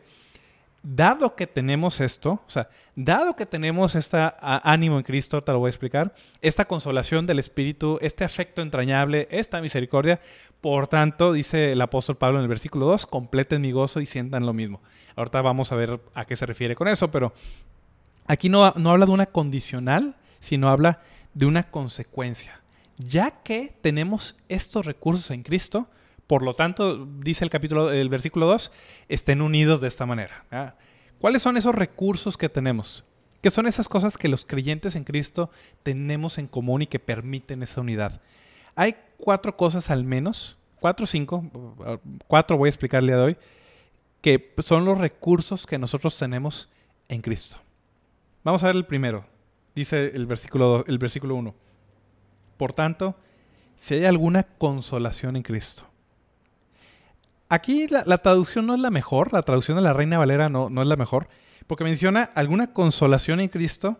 dado 0.84 1.34
que 1.34 1.46
tenemos 1.46 2.00
esto, 2.00 2.42
o 2.46 2.50
sea, 2.50 2.68
dado 2.94 3.34
que 3.34 3.46
tenemos 3.46 3.94
este 3.94 4.18
ánimo 4.40 4.98
en 4.98 5.02
Cristo, 5.02 5.42
te 5.42 5.50
lo 5.50 5.58
voy 5.58 5.68
a 5.68 5.70
explicar, 5.70 6.14
esta 6.42 6.66
consolación 6.66 7.26
del 7.26 7.38
Espíritu, 7.38 7.98
este 8.02 8.22
afecto 8.22 8.60
entrañable, 8.60 9.26
esta 9.30 9.62
misericordia, 9.62 10.20
por 10.60 10.86
tanto, 10.86 11.32
dice 11.32 11.72
el 11.72 11.80
apóstol 11.80 12.16
Pablo 12.16 12.38
en 12.38 12.42
el 12.42 12.48
versículo 12.48 12.86
2, 12.86 13.06
completen 13.06 13.62
mi 13.62 13.72
gozo 13.72 14.00
y 14.00 14.06
sientan 14.06 14.44
lo 14.44 14.52
mismo. 14.52 14.80
Ahorita 15.16 15.40
vamos 15.40 15.72
a 15.72 15.76
ver 15.76 16.00
a 16.14 16.26
qué 16.26 16.36
se 16.36 16.46
refiere 16.46 16.76
con 16.76 16.86
eso, 16.86 17.10
pero 17.10 17.32
aquí 18.26 18.50
no, 18.50 18.72
no 18.76 18.90
habla 18.90 19.06
de 19.06 19.12
una 19.12 19.26
condicional, 19.26 20.14
sino 20.38 20.68
habla 20.68 21.00
de 21.32 21.46
una 21.46 21.70
consecuencia. 21.70 22.60
Ya 22.98 23.42
que 23.42 23.74
tenemos 23.80 24.36
estos 24.48 24.84
recursos 24.84 25.30
en 25.30 25.42
Cristo, 25.42 25.88
por 26.26 26.42
lo 26.42 26.54
tanto, 26.54 27.06
dice 27.18 27.44
el 27.44 27.50
capítulo, 27.50 27.92
el 27.92 28.08
versículo 28.08 28.46
2, 28.46 28.72
estén 29.08 29.42
unidos 29.42 29.80
de 29.80 29.88
esta 29.88 30.06
manera. 30.06 30.76
¿Cuáles 31.18 31.42
son 31.42 31.56
esos 31.56 31.74
recursos 31.74 32.36
que 32.36 32.48
tenemos? 32.48 33.04
¿Qué 33.42 33.50
son 33.50 33.66
esas 33.66 33.88
cosas 33.88 34.16
que 34.16 34.28
los 34.28 34.44
creyentes 34.46 34.96
en 34.96 35.04
Cristo 35.04 35.50
tenemos 35.82 36.38
en 36.38 36.46
común 36.46 36.82
y 36.82 36.86
que 36.86 36.98
permiten 36.98 37.62
esa 37.62 37.82
unidad? 37.82 38.22
Hay 38.74 38.96
cuatro 39.18 39.56
cosas 39.56 39.90
al 39.90 40.04
menos, 40.04 40.56
cuatro 40.80 41.04
o 41.04 41.06
cinco, 41.06 41.44
cuatro 42.26 42.56
voy 42.56 42.68
a 42.68 42.70
explicar 42.70 43.02
el 43.02 43.08
día 43.08 43.16
de 43.16 43.22
hoy, 43.22 43.36
que 44.22 44.54
son 44.64 44.86
los 44.86 44.96
recursos 44.96 45.66
que 45.66 45.78
nosotros 45.78 46.16
tenemos 46.16 46.70
en 47.08 47.20
Cristo. 47.20 47.58
Vamos 48.42 48.62
a 48.64 48.68
ver 48.68 48.76
el 48.76 48.86
primero. 48.86 49.26
Dice 49.74 50.12
el 50.14 50.24
versículo, 50.24 50.84
el 50.86 50.98
versículo 50.98 51.34
1. 51.34 51.54
Por 52.56 52.72
tanto, 52.72 53.16
si 53.76 53.94
hay 53.94 54.04
alguna 54.06 54.44
consolación 54.44 55.36
en 55.36 55.42
Cristo. 55.42 55.84
Aquí 57.48 57.86
la, 57.88 58.18
traducción 58.18 58.66
no 58.66 58.74
es 58.74 58.80
la 58.80 58.90
mejor, 58.90 59.32
la 59.32 59.42
traducción 59.42 59.76
de 59.76 59.82
la 59.82 59.92
Reina 59.92 60.18
Valera 60.18 60.48
no, 60.48 60.70
no 60.70 60.82
es 60.82 60.88
la 60.88 60.96
mejor, 60.96 61.28
porque 61.66 61.84
menciona 61.84 62.30
alguna 62.34 62.72
consolación 62.72 63.40
en 63.40 63.48
Cristo 63.48 63.98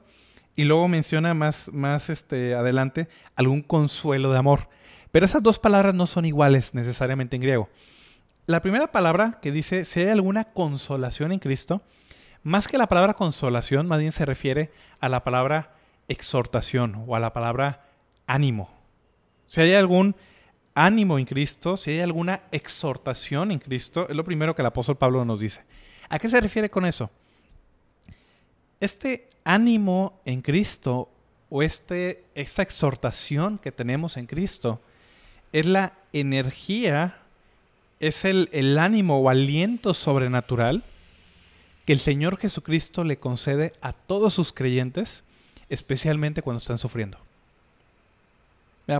y 0.56 0.64
luego 0.64 0.88
menciona 0.88 1.34
más, 1.34 1.70
más 1.72 2.10
este, 2.10 2.54
adelante 2.54 3.08
algún 3.36 3.62
consuelo 3.62 4.32
de 4.32 4.38
amor. 4.38 4.68
Pero 5.10 5.26
esas 5.26 5.42
dos 5.42 5.58
palabras 5.58 5.94
no 5.94 6.06
son 6.06 6.24
iguales 6.24 6.74
necesariamente 6.74 7.36
en 7.36 7.42
griego. 7.42 7.68
La 8.46 8.60
primera 8.60 8.92
palabra 8.92 9.38
que 9.40 9.52
dice 9.52 9.84
si 9.84 10.00
hay 10.00 10.08
alguna 10.08 10.44
consolación 10.44 11.32
en 11.32 11.38
Cristo, 11.38 11.82
más 12.42 12.68
que 12.68 12.78
la 12.78 12.88
palabra 12.88 13.14
consolación, 13.14 13.86
más 13.86 14.00
bien 14.00 14.12
se 14.12 14.26
refiere 14.26 14.70
a 15.00 15.08
la 15.08 15.24
palabra 15.24 15.74
exhortación 16.08 17.04
o 17.06 17.16
a 17.16 17.20
la 17.20 17.32
palabra 17.32 17.86
ánimo. 18.26 18.70
Si 19.46 19.60
hay 19.60 19.74
algún 19.74 20.16
ánimo 20.74 21.18
en 21.18 21.24
Cristo, 21.24 21.76
si 21.76 21.92
hay 21.92 22.00
alguna 22.00 22.42
exhortación 22.50 23.50
en 23.50 23.58
Cristo, 23.58 24.06
es 24.08 24.16
lo 24.16 24.24
primero 24.24 24.54
que 24.54 24.62
el 24.62 24.66
apóstol 24.66 24.96
Pablo 24.96 25.24
nos 25.24 25.40
dice. 25.40 25.62
¿A 26.08 26.18
qué 26.18 26.28
se 26.28 26.40
refiere 26.40 26.70
con 26.70 26.84
eso? 26.84 27.10
Este 28.80 29.28
ánimo 29.44 30.20
en 30.24 30.42
Cristo 30.42 31.08
o 31.48 31.62
este, 31.62 32.24
esta 32.34 32.62
exhortación 32.62 33.58
que 33.58 33.72
tenemos 33.72 34.16
en 34.16 34.26
Cristo 34.26 34.80
es 35.52 35.66
la 35.66 35.92
energía, 36.12 37.18
es 38.00 38.24
el, 38.24 38.48
el 38.52 38.78
ánimo 38.78 39.20
o 39.20 39.30
aliento 39.30 39.94
sobrenatural 39.94 40.82
que 41.86 41.92
el 41.92 41.98
Señor 41.98 42.38
Jesucristo 42.38 43.04
le 43.04 43.18
concede 43.18 43.72
a 43.80 43.92
todos 43.92 44.34
sus 44.34 44.52
creyentes, 44.52 45.22
especialmente 45.68 46.42
cuando 46.42 46.58
están 46.58 46.78
sufriendo. 46.78 47.18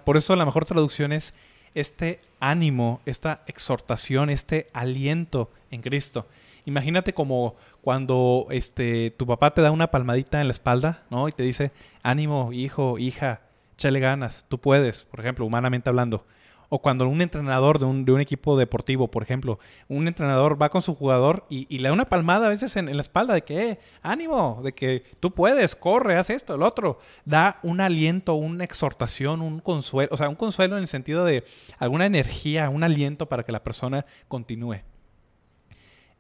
Por 0.05 0.17
eso 0.17 0.35
la 0.37 0.45
mejor 0.45 0.65
traducción 0.65 1.13
es 1.13 1.35
este 1.75 2.21
ánimo, 2.41 3.01
esta 3.07 3.43
exhortación, 3.47 4.31
este 4.31 4.69
aliento 4.73 5.51
en 5.71 5.83
Cristo. 5.83 6.27
Imagínate 6.67 7.13
como 7.13 7.57
cuando 7.83 8.47
este, 8.51 9.11
tu 9.11 9.27
papá 9.27 9.53
te 9.53 9.61
da 9.61 9.71
una 9.71 9.91
palmadita 9.91 10.41
en 10.41 10.49
la 10.49 10.53
espalda, 10.53 11.03
¿no? 11.11 11.29
Y 11.29 11.33
te 11.33 11.43
dice, 11.43 11.73
ánimo, 12.03 12.53
hijo, 12.53 12.99
hija, 12.99 13.41
échale 13.75 14.01
ganas, 14.01 14.47
tú 14.49 14.59
puedes, 14.59 15.03
por 15.03 15.21
ejemplo, 15.21 15.45
humanamente 15.45 15.91
hablando. 15.91 16.25
O 16.69 16.81
cuando 16.81 17.07
un 17.09 17.21
entrenador 17.21 17.79
de 17.79 17.85
un, 17.85 18.21
equipo 18.21 18.57
deportivo, 18.57 19.09
por 19.09 19.23
ejemplo, 19.23 19.59
un 19.89 20.09
entrenador 20.09 20.61
va 20.61 20.71
con 20.71 20.83
su 20.83 20.95
jugador 20.95 21.47
y, 21.49 21.79
le 21.79 21.89
da 21.89 21.93
una 21.93 22.09
palmada 22.09 22.47
a 22.47 22.49
veces 22.49 22.77
en, 22.77 22.95
la 22.95 23.03
espalda 23.03 23.35
de 23.35 23.43
que, 23.43 23.71
eh, 23.71 23.79
ánimo, 24.03 24.61
de 24.65 24.73
que 24.73 25.05
tú 25.21 25.33
puedes, 25.33 25.75
corre, 25.75 26.17
haz 26.17 26.31
esto, 26.31 26.55
el 26.55 26.63
otro. 26.63 26.99
Da 27.25 27.59
un 27.63 27.81
aliento, 27.81 28.35
una 28.35 28.65
exhortación, 28.65 29.43
un 29.43 29.61
consuelo, 29.61 30.09
o 30.13 30.17
sea, 30.17 30.29
un 30.29 30.37
consuelo 30.37 30.77
en 30.77 30.83
el 30.83 30.89
sentido 30.89 31.25
de 31.25 31.45
alguna 31.79 32.07
energía, 32.07 32.71
un 32.71 32.85
aliento 32.85 33.27
para 33.27 33.43
que 33.43 33.53
la 33.53 33.63
persona 33.63 34.07
continúe. 34.29 34.81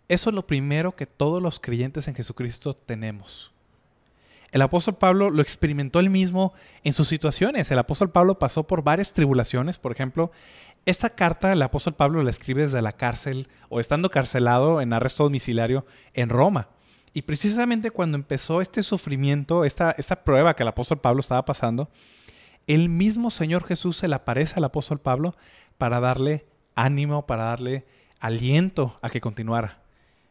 Eso 0.08 0.30
es 0.30 0.34
lo 0.34 0.46
primero 0.46 0.94
que 0.94 1.06
todos 1.06 1.40
los 1.40 1.58
creyentes 1.58 2.08
en 2.08 2.14
Jesucristo 2.14 2.74
tenemos. 2.74 3.53
El 4.54 4.62
apóstol 4.62 4.94
Pablo 4.94 5.30
lo 5.30 5.42
experimentó 5.42 5.98
él 5.98 6.10
mismo 6.10 6.54
en 6.84 6.92
sus 6.92 7.08
situaciones. 7.08 7.72
El 7.72 7.78
apóstol 7.80 8.12
Pablo 8.12 8.38
pasó 8.38 8.68
por 8.68 8.84
varias 8.84 9.12
tribulaciones. 9.12 9.78
Por 9.78 9.90
ejemplo, 9.90 10.30
esta 10.86 11.10
carta 11.10 11.52
el 11.52 11.60
apóstol 11.60 11.94
Pablo 11.94 12.22
la 12.22 12.30
escribe 12.30 12.62
desde 12.62 12.80
la 12.80 12.92
cárcel 12.92 13.48
o 13.68 13.80
estando 13.80 14.12
carcelado 14.12 14.80
en 14.80 14.92
arresto 14.92 15.24
domiciliario 15.24 15.84
en 16.12 16.28
Roma. 16.28 16.68
Y 17.12 17.22
precisamente 17.22 17.90
cuando 17.90 18.16
empezó 18.16 18.60
este 18.60 18.84
sufrimiento, 18.84 19.64
esta, 19.64 19.90
esta 19.98 20.22
prueba 20.22 20.54
que 20.54 20.62
el 20.62 20.68
apóstol 20.68 21.00
Pablo 21.00 21.18
estaba 21.18 21.44
pasando, 21.44 21.90
el 22.68 22.88
mismo 22.88 23.32
Señor 23.32 23.64
Jesús 23.64 23.96
se 23.96 24.06
le 24.06 24.14
aparece 24.14 24.54
al 24.58 24.64
apóstol 24.64 25.00
Pablo 25.00 25.34
para 25.78 25.98
darle 25.98 26.46
ánimo, 26.76 27.26
para 27.26 27.42
darle 27.42 27.86
aliento 28.20 29.00
a 29.02 29.10
que 29.10 29.20
continuara. 29.20 29.82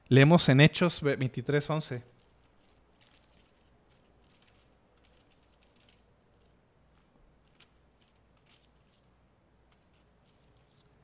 Leemos 0.07 0.47
en 0.47 0.61
Hechos 0.61 1.01
23, 1.01 1.69
11. 1.69 2.12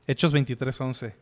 Hechos 0.09 0.33
23:11. 0.33 1.13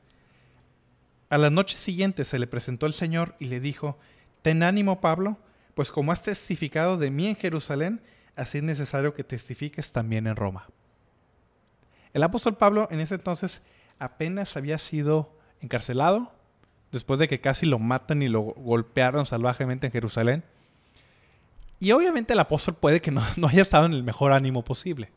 A 1.29 1.37
la 1.37 1.49
noche 1.49 1.75
siguiente 1.75 2.23
se 2.23 2.39
le 2.39 2.47
presentó 2.47 2.85
el 2.85 2.93
Señor 2.93 3.35
y 3.37 3.47
le 3.47 3.59
dijo, 3.59 3.99
Ten 4.41 4.63
ánimo, 4.63 5.01
Pablo, 5.01 5.37
pues 5.73 5.91
como 5.91 6.13
has 6.13 6.23
testificado 6.23 6.97
de 6.97 7.11
mí 7.11 7.27
en 7.27 7.35
Jerusalén, 7.35 7.99
así 8.37 8.59
es 8.59 8.63
necesario 8.63 9.13
que 9.13 9.25
testifiques 9.25 9.91
también 9.91 10.25
en 10.25 10.37
Roma. 10.37 10.69
El 12.13 12.23
apóstol 12.23 12.55
Pablo 12.55 12.87
en 12.89 13.01
ese 13.01 13.15
entonces 13.15 13.61
apenas 13.99 14.55
había 14.55 14.77
sido 14.77 15.35
encarcelado, 15.59 16.31
después 16.93 17.19
de 17.19 17.27
que 17.27 17.41
casi 17.41 17.65
lo 17.65 17.79
matan 17.79 18.21
y 18.21 18.29
lo 18.29 18.41
golpearon 18.41 19.25
salvajemente 19.25 19.87
en 19.87 19.91
Jerusalén. 19.91 20.45
Y 21.81 21.91
obviamente 21.91 22.31
el 22.31 22.39
apóstol 22.39 22.75
puede 22.75 23.01
que 23.01 23.11
no, 23.11 23.21
haya 23.49 23.63
estado 23.63 23.85
en 23.85 23.91
el 23.91 24.03
mejor 24.03 24.31
ánimo 24.31 24.63
posible. 24.63 25.09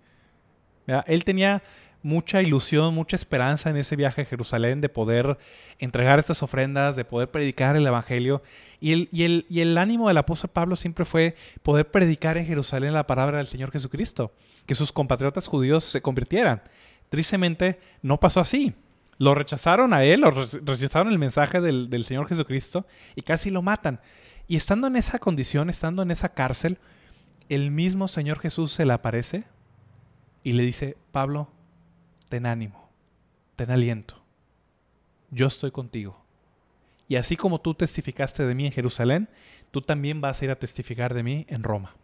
Él 1.06 1.24
tenía 1.24 1.62
mucha 2.02 2.42
ilusión, 2.42 2.94
mucha 2.94 3.16
esperanza 3.16 3.70
en 3.70 3.76
ese 3.76 3.96
viaje 3.96 4.22
a 4.22 4.24
Jerusalén 4.24 4.80
de 4.80 4.88
poder 4.88 5.38
entregar 5.78 6.18
estas 6.18 6.42
ofrendas, 6.42 6.96
de 6.96 7.04
poder 7.04 7.30
predicar 7.30 7.76
el 7.76 7.86
Evangelio. 7.86 8.42
Y 8.80 8.92
el, 8.92 9.08
y 9.12 9.24
el, 9.24 9.46
y 9.48 9.60
el 9.60 9.76
ánimo 9.76 10.08
del 10.08 10.16
apóstol 10.16 10.50
Pablo 10.50 10.76
siempre 10.76 11.04
fue 11.04 11.36
poder 11.62 11.90
predicar 11.90 12.38
en 12.38 12.46
Jerusalén 12.46 12.94
la 12.94 13.06
palabra 13.06 13.38
del 13.38 13.46
Señor 13.46 13.70
Jesucristo, 13.70 14.32
que 14.66 14.74
sus 14.74 14.92
compatriotas 14.92 15.46
judíos 15.46 15.84
se 15.84 16.00
convirtieran. 16.00 16.62
Tristemente 17.10 17.78
no 18.02 18.18
pasó 18.18 18.40
así. 18.40 18.74
Lo 19.18 19.34
rechazaron 19.34 19.92
a 19.92 20.02
él, 20.04 20.22
lo 20.22 20.30
rechazaron 20.30 21.12
el 21.12 21.18
mensaje 21.18 21.60
del, 21.60 21.90
del 21.90 22.04
Señor 22.04 22.26
Jesucristo 22.26 22.86
y 23.14 23.20
casi 23.20 23.50
lo 23.50 23.60
matan. 23.60 24.00
Y 24.48 24.56
estando 24.56 24.86
en 24.86 24.96
esa 24.96 25.18
condición, 25.18 25.68
estando 25.68 26.02
en 26.02 26.10
esa 26.10 26.30
cárcel, 26.30 26.78
el 27.50 27.70
mismo 27.70 28.08
Señor 28.08 28.38
Jesús 28.38 28.72
se 28.72 28.86
le 28.86 28.94
aparece 28.94 29.44
y 30.42 30.52
le 30.52 30.62
dice, 30.62 30.96
Pablo, 31.12 31.50
ten 32.30 32.46
ánimo, 32.46 32.88
ten 33.56 33.70
aliento. 33.70 34.16
Yo 35.30 35.46
estoy 35.46 35.70
contigo. 35.70 36.24
Y 37.08 37.16
así 37.16 37.36
como 37.36 37.60
tú 37.60 37.74
testificaste 37.74 38.46
de 38.46 38.54
mí 38.54 38.66
en 38.66 38.72
Jerusalén, 38.72 39.28
tú 39.70 39.82
también 39.82 40.20
vas 40.20 40.40
a 40.40 40.44
ir 40.44 40.50
a 40.50 40.58
testificar 40.58 41.12
de 41.12 41.24
mí 41.24 41.44
en 41.48 41.62
Roma. 41.62 41.94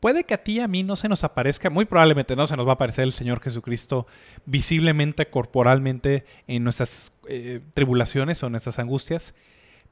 Puede 0.00 0.24
que 0.24 0.34
a 0.34 0.42
ti 0.42 0.54
y 0.54 0.60
a 0.60 0.68
mí 0.68 0.82
no 0.82 0.96
se 0.96 1.08
nos 1.08 1.24
aparezca, 1.24 1.70
muy 1.70 1.86
probablemente 1.86 2.36
no 2.36 2.46
se 2.46 2.56
nos 2.56 2.66
va 2.66 2.72
a 2.72 2.74
aparecer 2.74 3.04
el 3.04 3.12
Señor 3.12 3.40
Jesucristo 3.40 4.06
visiblemente, 4.44 5.30
corporalmente 5.30 6.26
en 6.46 6.64
nuestras 6.64 7.12
eh, 7.26 7.60
tribulaciones 7.72 8.42
o 8.42 8.50
nuestras 8.50 8.78
angustias, 8.78 9.34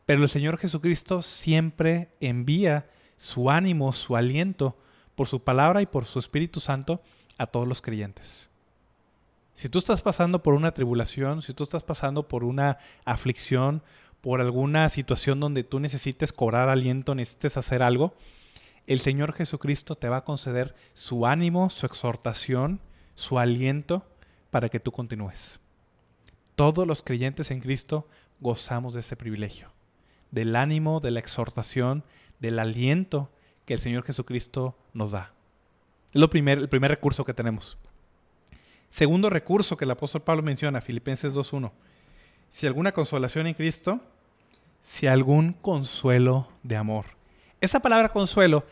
pero 0.04 0.23
el 0.23 0.28
Señor 0.28 0.59
Jesucristo 0.59 1.23
siempre 1.23 2.09
envía 2.21 2.87
su 3.16 3.49
ánimo, 3.49 3.92
su 3.94 4.16
aliento 4.16 4.76
por 5.14 5.28
su 5.28 5.44
palabra 5.44 5.80
y 5.80 5.87
por 5.87 6.04
su 6.04 6.18
Espíritu 6.18 6.61
Santo 6.61 7.00
a 7.38 7.46
todos 7.46 7.66
los 7.66 7.82
creyentes. 7.82 8.50
Si 9.54 9.68
tú 9.68 9.78
estás 9.78 10.02
pasando 10.02 10.42
por 10.42 10.54
una 10.54 10.72
tribulación, 10.72 11.42
si 11.42 11.54
tú 11.54 11.64
estás 11.64 11.82
pasando 11.82 12.26
por 12.26 12.44
una 12.44 12.78
aflicción, 13.04 13.82
por 14.20 14.40
alguna 14.40 14.88
situación 14.88 15.40
donde 15.40 15.64
tú 15.64 15.80
necesites 15.80 16.32
cobrar 16.32 16.68
aliento, 16.68 17.14
necesites 17.14 17.56
hacer 17.56 17.82
algo, 17.82 18.14
el 18.86 19.00
Señor 19.00 19.32
Jesucristo 19.32 19.94
te 19.94 20.08
va 20.08 20.18
a 20.18 20.24
conceder 20.24 20.74
su 20.94 21.26
ánimo, 21.26 21.70
su 21.70 21.86
exhortación, 21.86 22.80
su 23.14 23.38
aliento 23.38 24.04
para 24.50 24.68
que 24.68 24.80
tú 24.80 24.90
continúes. 24.92 25.60
Todos 26.56 26.86
los 26.86 27.02
creyentes 27.02 27.50
en 27.50 27.60
Cristo 27.60 28.08
gozamos 28.40 28.94
de 28.94 29.00
ese 29.00 29.16
privilegio, 29.16 29.72
del 30.30 30.56
ánimo, 30.56 31.00
de 31.00 31.10
la 31.10 31.20
exhortación, 31.20 32.04
del 32.40 32.58
aliento 32.58 33.30
que 33.64 33.74
el 33.74 33.80
Señor 33.80 34.04
Jesucristo 34.04 34.76
nos 34.92 35.12
da. 35.12 35.32
Es 36.12 36.21
lo 36.21 36.28
primer, 36.28 36.59
el 36.59 36.69
primer 36.69 36.90
recurso 36.90 37.25
que 37.25 37.35
tenemos. 37.35 37.76
Segundo 38.90 39.31
recurso 39.31 39.76
que 39.76 39.85
el 39.85 39.90
apóstol 39.90 40.23
Pablo 40.23 40.42
menciona, 40.42 40.81
Filipenses 40.81 41.33
2.1. 41.33 41.71
Si 42.50 42.66
alguna 42.66 42.92
consolación 42.92 43.47
en 43.47 43.54
Cristo, 43.54 44.00
si 44.83 45.07
algún 45.07 45.54
consuelo 45.54 46.49
de 46.62 46.76
amor. 46.76 47.07
Esta 47.61 47.81
palabra 47.81 48.11
consuelo 48.11 48.64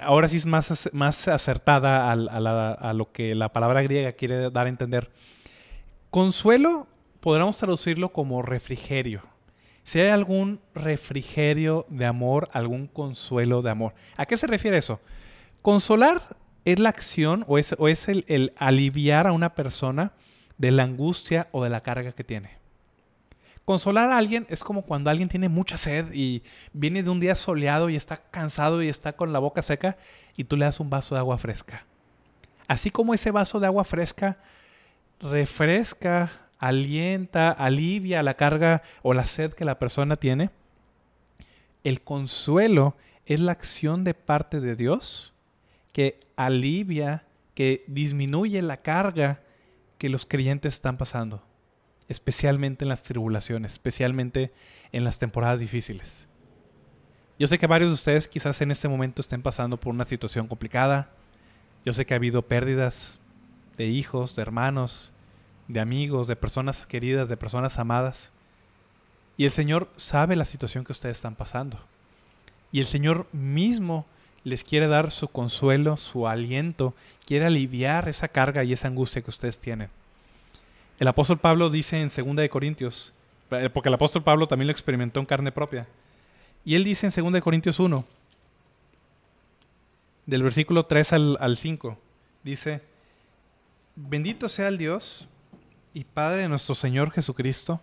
ahora 0.00 0.28
sí 0.28 0.36
es 0.36 0.46
más, 0.46 0.90
más 0.92 1.28
acertada 1.28 2.10
a, 2.10 2.92
lo 2.92 3.12
que 3.12 3.34
la 3.34 3.50
palabra 3.52 3.82
griega 3.82 4.12
quiere 4.12 4.50
dar 4.50 4.66
a 4.66 4.70
entender. 4.70 5.10
Consuelo 6.10 6.86
podríamos 7.20 7.56
traducirlo 7.56 8.10
como 8.10 8.42
refrigerio. 8.42 9.22
Si 9.82 10.00
hay 10.00 10.08
algún 10.08 10.60
refrigerio 10.74 11.84
de 11.88 12.06
amor, 12.06 12.48
algún 12.52 12.86
consuelo 12.86 13.60
de 13.62 13.70
amor. 13.70 13.94
¿A 14.16 14.26
qué 14.26 14.36
se 14.36 14.46
refiere 14.46 14.78
eso? 14.78 15.00
Consolar 15.60 16.36
es 16.64 16.78
la 16.78 16.88
acción 16.88 17.44
o 17.46 17.58
es, 17.58 17.72
el, 18.08 18.24
el 18.28 18.52
aliviar 18.56 19.26
a 19.26 19.32
una 19.32 19.54
persona 19.54 20.12
de 20.58 20.70
la 20.70 20.84
angustia 20.84 21.48
o 21.52 21.62
de 21.62 21.70
la 21.70 21.80
carga 21.80 22.12
que 22.12 22.24
tiene. 22.24 22.50
Consolar 23.64 24.10
a 24.10 24.18
alguien 24.18 24.46
es 24.50 24.62
como 24.62 24.82
cuando 24.82 25.10
alguien 25.10 25.28
tiene 25.28 25.48
mucha 25.48 25.76
sed 25.76 26.12
y 26.12 26.42
viene 26.72 27.02
de 27.02 27.10
un 27.10 27.20
día 27.20 27.34
soleado 27.34 27.88
y 27.88 27.96
está 27.96 28.16
cansado 28.16 28.82
y 28.82 28.88
está 28.88 29.14
con 29.14 29.32
la 29.32 29.38
boca 29.38 29.62
seca 29.62 29.96
y 30.36 30.44
tú 30.44 30.56
le 30.56 30.66
das 30.66 30.80
un 30.80 30.90
vaso 30.90 31.14
de 31.14 31.20
agua 31.20 31.38
fresca. 31.38 31.84
Así 32.66 32.90
como 32.90 33.14
ese 33.14 33.30
vaso 33.30 33.60
de 33.60 33.66
agua 33.66 33.84
fresca 33.84 34.38
refresca, 35.20 36.30
alienta, 36.58 37.50
alivia 37.50 38.22
la 38.22 38.34
carga 38.34 38.82
o 39.02 39.14
la 39.14 39.26
sed 39.26 39.52
que 39.52 39.64
la 39.64 39.78
persona 39.78 40.16
tiene, 40.16 40.50
el 41.84 42.02
consuelo 42.02 42.96
es 43.26 43.40
la 43.40 43.52
acción 43.52 44.04
de 44.04 44.14
parte 44.14 44.60
de 44.60 44.76
Dios 44.76 45.33
que 45.94 46.20
alivia, 46.36 47.24
que 47.54 47.84
disminuye 47.86 48.60
la 48.60 48.82
carga 48.82 49.40
que 49.96 50.10
los 50.10 50.26
creyentes 50.26 50.74
están 50.74 50.98
pasando 50.98 51.42
especialmente 52.08 52.84
en 52.84 52.88
las 52.88 53.02
tribulaciones, 53.02 53.72
especialmente 53.72 54.52
en 54.92 55.04
las 55.04 55.18
temporadas 55.18 55.60
difíciles. 55.60 56.28
Yo 57.38 57.46
sé 57.46 57.58
que 57.58 57.66
varios 57.66 57.90
de 57.90 57.94
ustedes 57.94 58.28
quizás 58.28 58.60
en 58.60 58.70
este 58.70 58.88
momento 58.88 59.20
estén 59.20 59.42
pasando 59.42 59.78
por 59.78 59.92
una 59.92 60.04
situación 60.04 60.46
complicada. 60.46 61.10
Yo 61.84 61.92
sé 61.92 62.06
que 62.06 62.14
ha 62.14 62.16
habido 62.16 62.42
pérdidas 62.42 63.18
de 63.76 63.86
hijos, 63.86 64.36
de 64.36 64.42
hermanos, 64.42 65.12
de 65.66 65.80
amigos, 65.80 66.28
de 66.28 66.36
personas 66.36 66.86
queridas, 66.86 67.28
de 67.28 67.36
personas 67.36 67.78
amadas. 67.78 68.32
Y 69.36 69.44
el 69.44 69.50
Señor 69.50 69.90
sabe 69.96 70.36
la 70.36 70.44
situación 70.44 70.84
que 70.84 70.92
ustedes 70.92 71.16
están 71.16 71.34
pasando. 71.34 71.78
Y 72.70 72.78
el 72.78 72.86
Señor 72.86 73.26
mismo 73.32 74.06
les 74.44 74.62
quiere 74.62 74.86
dar 74.86 75.10
su 75.10 75.28
consuelo, 75.28 75.96
su 75.96 76.28
aliento, 76.28 76.94
quiere 77.26 77.46
aliviar 77.46 78.08
esa 78.08 78.28
carga 78.28 78.62
y 78.62 78.72
esa 78.72 78.88
angustia 78.88 79.22
que 79.22 79.30
ustedes 79.30 79.58
tienen. 79.58 79.88
El 80.98 81.08
apóstol 81.08 81.38
Pablo 81.38 81.70
dice 81.70 82.00
en 82.00 82.08
2 82.08 82.36
de 82.36 82.48
Corintios, 82.50 83.14
eh, 83.50 83.70
porque 83.72 83.88
el 83.88 83.94
apóstol 83.94 84.22
Pablo 84.22 84.46
también 84.46 84.68
lo 84.68 84.72
experimentó 84.72 85.18
en 85.18 85.26
carne 85.26 85.50
propia. 85.50 85.86
Y 86.64 86.74
él 86.74 86.84
dice 86.84 87.06
en 87.06 87.24
2 87.24 87.32
de 87.32 87.42
Corintios 87.42 87.80
1, 87.80 88.04
del 90.26 90.42
versículo 90.42 90.86
3 90.86 91.12
al, 91.14 91.36
al 91.40 91.56
5, 91.56 91.98
dice, 92.42 92.80
bendito 93.96 94.48
sea 94.48 94.68
el 94.68 94.78
Dios 94.78 95.28
y 95.92 96.04
Padre 96.04 96.42
de 96.42 96.48
nuestro 96.48 96.74
Señor 96.74 97.10
Jesucristo, 97.10 97.80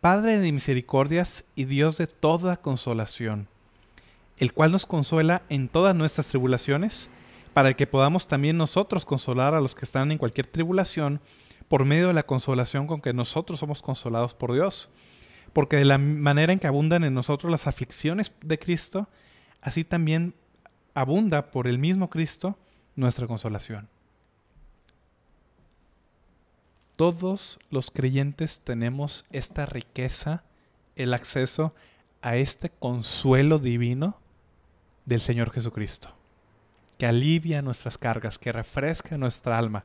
Padre 0.00 0.38
de 0.38 0.52
misericordias 0.52 1.44
y 1.54 1.64
Dios 1.64 1.96
de 1.96 2.06
toda 2.06 2.56
consolación, 2.56 3.46
el 4.42 4.52
cual 4.52 4.72
nos 4.72 4.86
consuela 4.86 5.42
en 5.50 5.68
todas 5.68 5.94
nuestras 5.94 6.26
tribulaciones, 6.26 7.08
para 7.52 7.74
que 7.74 7.86
podamos 7.86 8.26
también 8.26 8.56
nosotros 8.56 9.04
consolar 9.04 9.54
a 9.54 9.60
los 9.60 9.76
que 9.76 9.84
están 9.84 10.10
en 10.10 10.18
cualquier 10.18 10.48
tribulación, 10.48 11.20
por 11.68 11.84
medio 11.84 12.08
de 12.08 12.14
la 12.14 12.24
consolación 12.24 12.88
con 12.88 13.00
que 13.00 13.12
nosotros 13.12 13.60
somos 13.60 13.82
consolados 13.82 14.34
por 14.34 14.52
Dios. 14.52 14.90
Porque 15.52 15.76
de 15.76 15.84
la 15.84 15.96
manera 15.96 16.52
en 16.52 16.58
que 16.58 16.66
abundan 16.66 17.04
en 17.04 17.14
nosotros 17.14 17.52
las 17.52 17.68
aflicciones 17.68 18.32
de 18.40 18.58
Cristo, 18.58 19.08
así 19.60 19.84
también 19.84 20.34
abunda 20.92 21.52
por 21.52 21.68
el 21.68 21.78
mismo 21.78 22.10
Cristo 22.10 22.58
nuestra 22.96 23.28
consolación. 23.28 23.88
Todos 26.96 27.60
los 27.70 27.92
creyentes 27.92 28.60
tenemos 28.64 29.24
esta 29.30 29.66
riqueza, 29.66 30.42
el 30.96 31.14
acceso 31.14 31.76
a 32.22 32.34
este 32.34 32.70
consuelo 32.70 33.60
divino 33.60 34.20
del 35.04 35.20
Señor 35.20 35.50
Jesucristo, 35.50 36.08
que 36.98 37.06
alivia 37.06 37.62
nuestras 37.62 37.98
cargas, 37.98 38.38
que 38.38 38.52
refresca 38.52 39.16
nuestra 39.18 39.58
alma, 39.58 39.84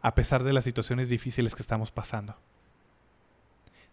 a 0.00 0.14
pesar 0.14 0.44
de 0.44 0.52
las 0.52 0.64
situaciones 0.64 1.08
difíciles 1.08 1.54
que 1.54 1.62
estamos 1.62 1.90
pasando. 1.90 2.36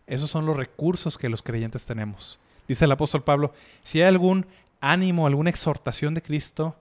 Esos 0.08 0.30
son 0.30 0.46
los 0.46 0.58
recursos 0.58 1.18
que 1.18 1.30
los 1.30 1.42
creyentes 1.42 1.86
tenemos. 1.86 2.40
Dice 2.68 2.86
el 2.86 2.92
apóstol 2.92 3.24
Pablo, 3.24 3.54
si 3.84 4.02
hay 4.02 4.08
algún 4.08 4.46
ánimo, 4.82 5.26
alguna 5.26 5.50
exhortación 5.50 6.14
de 6.14 6.22
Cristo 6.22 6.76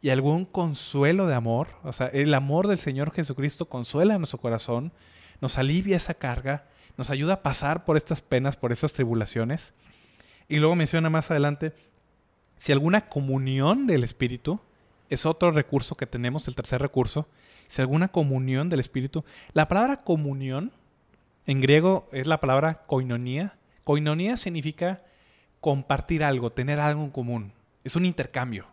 y 0.00 0.10
algún 0.10 0.44
consuelo 0.44 1.26
de 1.26 1.34
amor, 1.34 1.68
o 1.84 1.92
sea, 1.92 2.08
el 2.08 2.34
amor 2.34 2.66
del 2.66 2.78
Señor 2.78 3.12
Jesucristo 3.12 3.66
consuela 3.66 4.18
nuestro 4.18 4.40
corazón, 4.40 4.92
nos 5.40 5.58
alivia 5.58 5.96
esa 5.96 6.14
carga, 6.14 6.64
nos 6.96 7.10
ayuda 7.10 7.34
a 7.34 7.42
pasar 7.42 7.84
por 7.84 7.96
estas 7.96 8.20
penas, 8.20 8.56
por 8.56 8.72
estas 8.72 8.92
tribulaciones. 8.92 9.74
Y 10.48 10.56
luego 10.56 10.74
menciona 10.74 11.08
más 11.08 11.30
adelante, 11.30 11.72
si 12.62 12.70
alguna 12.70 13.08
comunión 13.08 13.88
del 13.88 14.04
Espíritu, 14.04 14.60
es 15.10 15.26
otro 15.26 15.50
recurso 15.50 15.96
que 15.96 16.06
tenemos, 16.06 16.46
el 16.46 16.54
tercer 16.54 16.80
recurso, 16.80 17.26
si 17.66 17.82
alguna 17.82 18.06
comunión 18.06 18.68
del 18.68 18.78
Espíritu. 18.78 19.24
La 19.52 19.66
palabra 19.66 19.96
comunión 19.96 20.70
en 21.44 21.60
griego 21.60 22.08
es 22.12 22.28
la 22.28 22.38
palabra 22.38 22.84
koinonia. 22.86 23.56
Koinonia 23.82 24.36
significa 24.36 25.02
compartir 25.58 26.22
algo, 26.22 26.52
tener 26.52 26.78
algo 26.78 27.02
en 27.02 27.10
común. 27.10 27.52
Es 27.82 27.96
un 27.96 28.04
intercambio. 28.04 28.66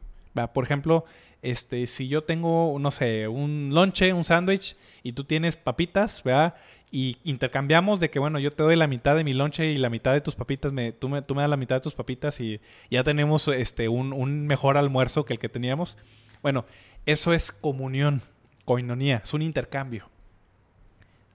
Por 0.54 0.64
ejemplo, 0.64 1.06
este, 1.42 1.88
si 1.88 2.08
yo 2.08 2.24
tengo, 2.24 2.78
no 2.80 2.92
sé, 2.92 3.28
un 3.28 3.72
lonche, 3.74 4.14
un 4.14 4.24
sándwich, 4.24 4.78
y 5.02 5.14
tú 5.14 5.24
tienes 5.24 5.56
papitas, 5.56 6.22
¿verdad? 6.22 6.54
Y 6.92 7.18
intercambiamos 7.24 8.00
de 8.00 8.10
que, 8.10 8.20
bueno, 8.20 8.40
yo 8.40 8.52
te 8.52 8.64
doy 8.64 8.76
la 8.76 8.88
mitad 8.88 9.16
de 9.16 9.24
mi 9.24 9.34
lonche 9.34 9.72
y 9.72 9.78
la 9.78 9.90
mitad 9.90 10.14
de 10.14 10.22
tus 10.22 10.36
papitas, 10.36 10.74
me, 10.74 10.92
tú, 10.92 11.08
me, 11.08 11.22
tú 11.22 11.36
me 11.36 11.42
das 11.42 11.50
la 11.50 11.58
mitad 11.58 11.76
de 11.76 11.82
tus 11.82 11.94
papitas 11.94 12.40
y 12.40 12.60
ya 12.90 13.04
tenemos 13.04 13.48
este, 13.48 13.90
un, 13.90 14.12
un 14.12 14.48
mejor 14.48 14.76
almuerzo 14.76 15.24
que 15.24 15.34
el 15.34 15.40
que 15.40 15.50
teníamos. 15.50 15.98
Bueno, 16.42 16.66
eso 17.06 17.34
es 17.34 17.52
comunión 17.52 18.24
coinonía, 18.66 19.22
es 19.24 19.34
un 19.34 19.42
intercambio. 19.42 20.10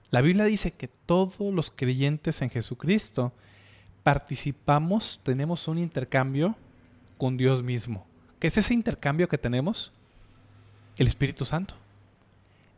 La 0.09 0.21
Biblia 0.21 0.45
dice 0.45 0.71
que 0.71 0.87
todos 0.87 1.53
los 1.53 1.71
creyentes 1.71 2.41
en 2.41 2.49
Jesucristo 2.49 3.33
participamos, 4.03 5.19
tenemos 5.23 5.67
un 5.67 5.77
intercambio 5.77 6.55
con 7.17 7.37
Dios 7.37 7.63
mismo. 7.63 8.05
¿Qué 8.39 8.47
es 8.47 8.57
ese 8.57 8.73
intercambio 8.73 9.27
que 9.27 9.37
tenemos? 9.37 9.91
El 10.97 11.07
Espíritu 11.07 11.43
Santo. 11.43 11.73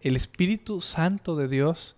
El 0.02 0.16
Espíritu 0.16 0.80
Santo 0.80 1.36
de 1.36 1.48
Dios 1.50 1.97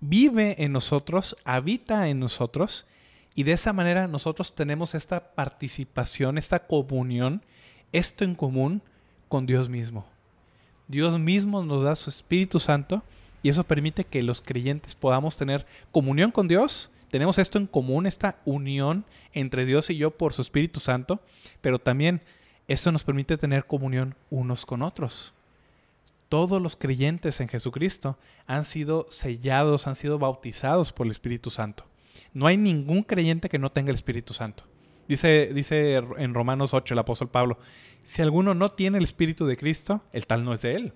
vive 0.00 0.62
en 0.62 0.72
nosotros, 0.72 1.36
habita 1.44 2.08
en 2.08 2.18
nosotros, 2.18 2.86
y 3.34 3.44
de 3.44 3.52
esa 3.52 3.72
manera 3.72 4.08
nosotros 4.08 4.54
tenemos 4.54 4.94
esta 4.94 5.34
participación, 5.34 6.38
esta 6.38 6.66
comunión, 6.66 7.42
esto 7.92 8.24
en 8.24 8.34
común 8.34 8.82
con 9.28 9.46
Dios 9.46 9.68
mismo. 9.68 10.06
Dios 10.88 11.18
mismo 11.20 11.62
nos 11.62 11.82
da 11.82 11.94
su 11.94 12.10
Espíritu 12.10 12.58
Santo 12.58 13.02
y 13.42 13.48
eso 13.48 13.64
permite 13.64 14.04
que 14.04 14.22
los 14.22 14.42
creyentes 14.42 14.94
podamos 14.94 15.36
tener 15.36 15.64
comunión 15.92 16.32
con 16.32 16.48
Dios. 16.48 16.90
Tenemos 17.10 17.38
esto 17.38 17.58
en 17.58 17.66
común, 17.66 18.06
esta 18.06 18.36
unión 18.44 19.04
entre 19.32 19.64
Dios 19.64 19.88
y 19.90 19.96
yo 19.96 20.10
por 20.10 20.32
su 20.32 20.42
Espíritu 20.42 20.80
Santo, 20.80 21.20
pero 21.60 21.78
también 21.78 22.22
eso 22.66 22.90
nos 22.92 23.04
permite 23.04 23.38
tener 23.38 23.66
comunión 23.66 24.16
unos 24.30 24.66
con 24.66 24.82
otros. 24.82 25.32
Todos 26.30 26.62
los 26.62 26.76
creyentes 26.76 27.40
en 27.40 27.48
Jesucristo 27.48 28.16
han 28.46 28.64
sido 28.64 29.08
sellados, 29.10 29.88
han 29.88 29.96
sido 29.96 30.16
bautizados 30.16 30.92
por 30.92 31.06
el 31.06 31.10
Espíritu 31.10 31.50
Santo. 31.50 31.84
No 32.32 32.46
hay 32.46 32.56
ningún 32.56 33.02
creyente 33.02 33.48
que 33.48 33.58
no 33.58 33.72
tenga 33.72 33.90
el 33.90 33.96
Espíritu 33.96 34.32
Santo. 34.32 34.62
Dice, 35.08 35.50
dice 35.52 35.96
en 35.96 36.32
Romanos 36.32 36.72
8 36.72 36.94
el 36.94 37.00
apóstol 37.00 37.30
Pablo, 37.30 37.58
si 38.04 38.22
alguno 38.22 38.54
no 38.54 38.70
tiene 38.70 38.98
el 38.98 39.04
Espíritu 39.04 39.44
de 39.44 39.56
Cristo, 39.56 40.02
el 40.12 40.28
tal 40.28 40.44
no 40.44 40.54
es 40.54 40.62
de 40.62 40.76
él. 40.76 40.92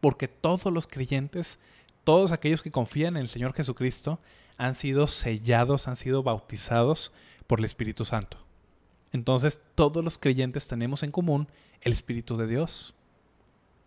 Porque 0.00 0.26
todos 0.26 0.72
los 0.72 0.86
creyentes, 0.86 1.58
todos 2.04 2.32
aquellos 2.32 2.62
que 2.62 2.70
confían 2.70 3.18
en 3.18 3.22
el 3.24 3.28
Señor 3.28 3.52
Jesucristo, 3.52 4.20
han 4.56 4.74
sido 4.74 5.06
sellados, 5.06 5.86
han 5.86 5.96
sido 5.96 6.22
bautizados 6.22 7.12
por 7.46 7.58
el 7.58 7.66
Espíritu 7.66 8.06
Santo. 8.06 8.38
Entonces 9.12 9.60
todos 9.74 10.02
los 10.02 10.16
creyentes 10.16 10.66
tenemos 10.66 11.02
en 11.02 11.10
común 11.10 11.46
el 11.82 11.92
Espíritu 11.92 12.38
de 12.38 12.46
Dios. 12.46 12.94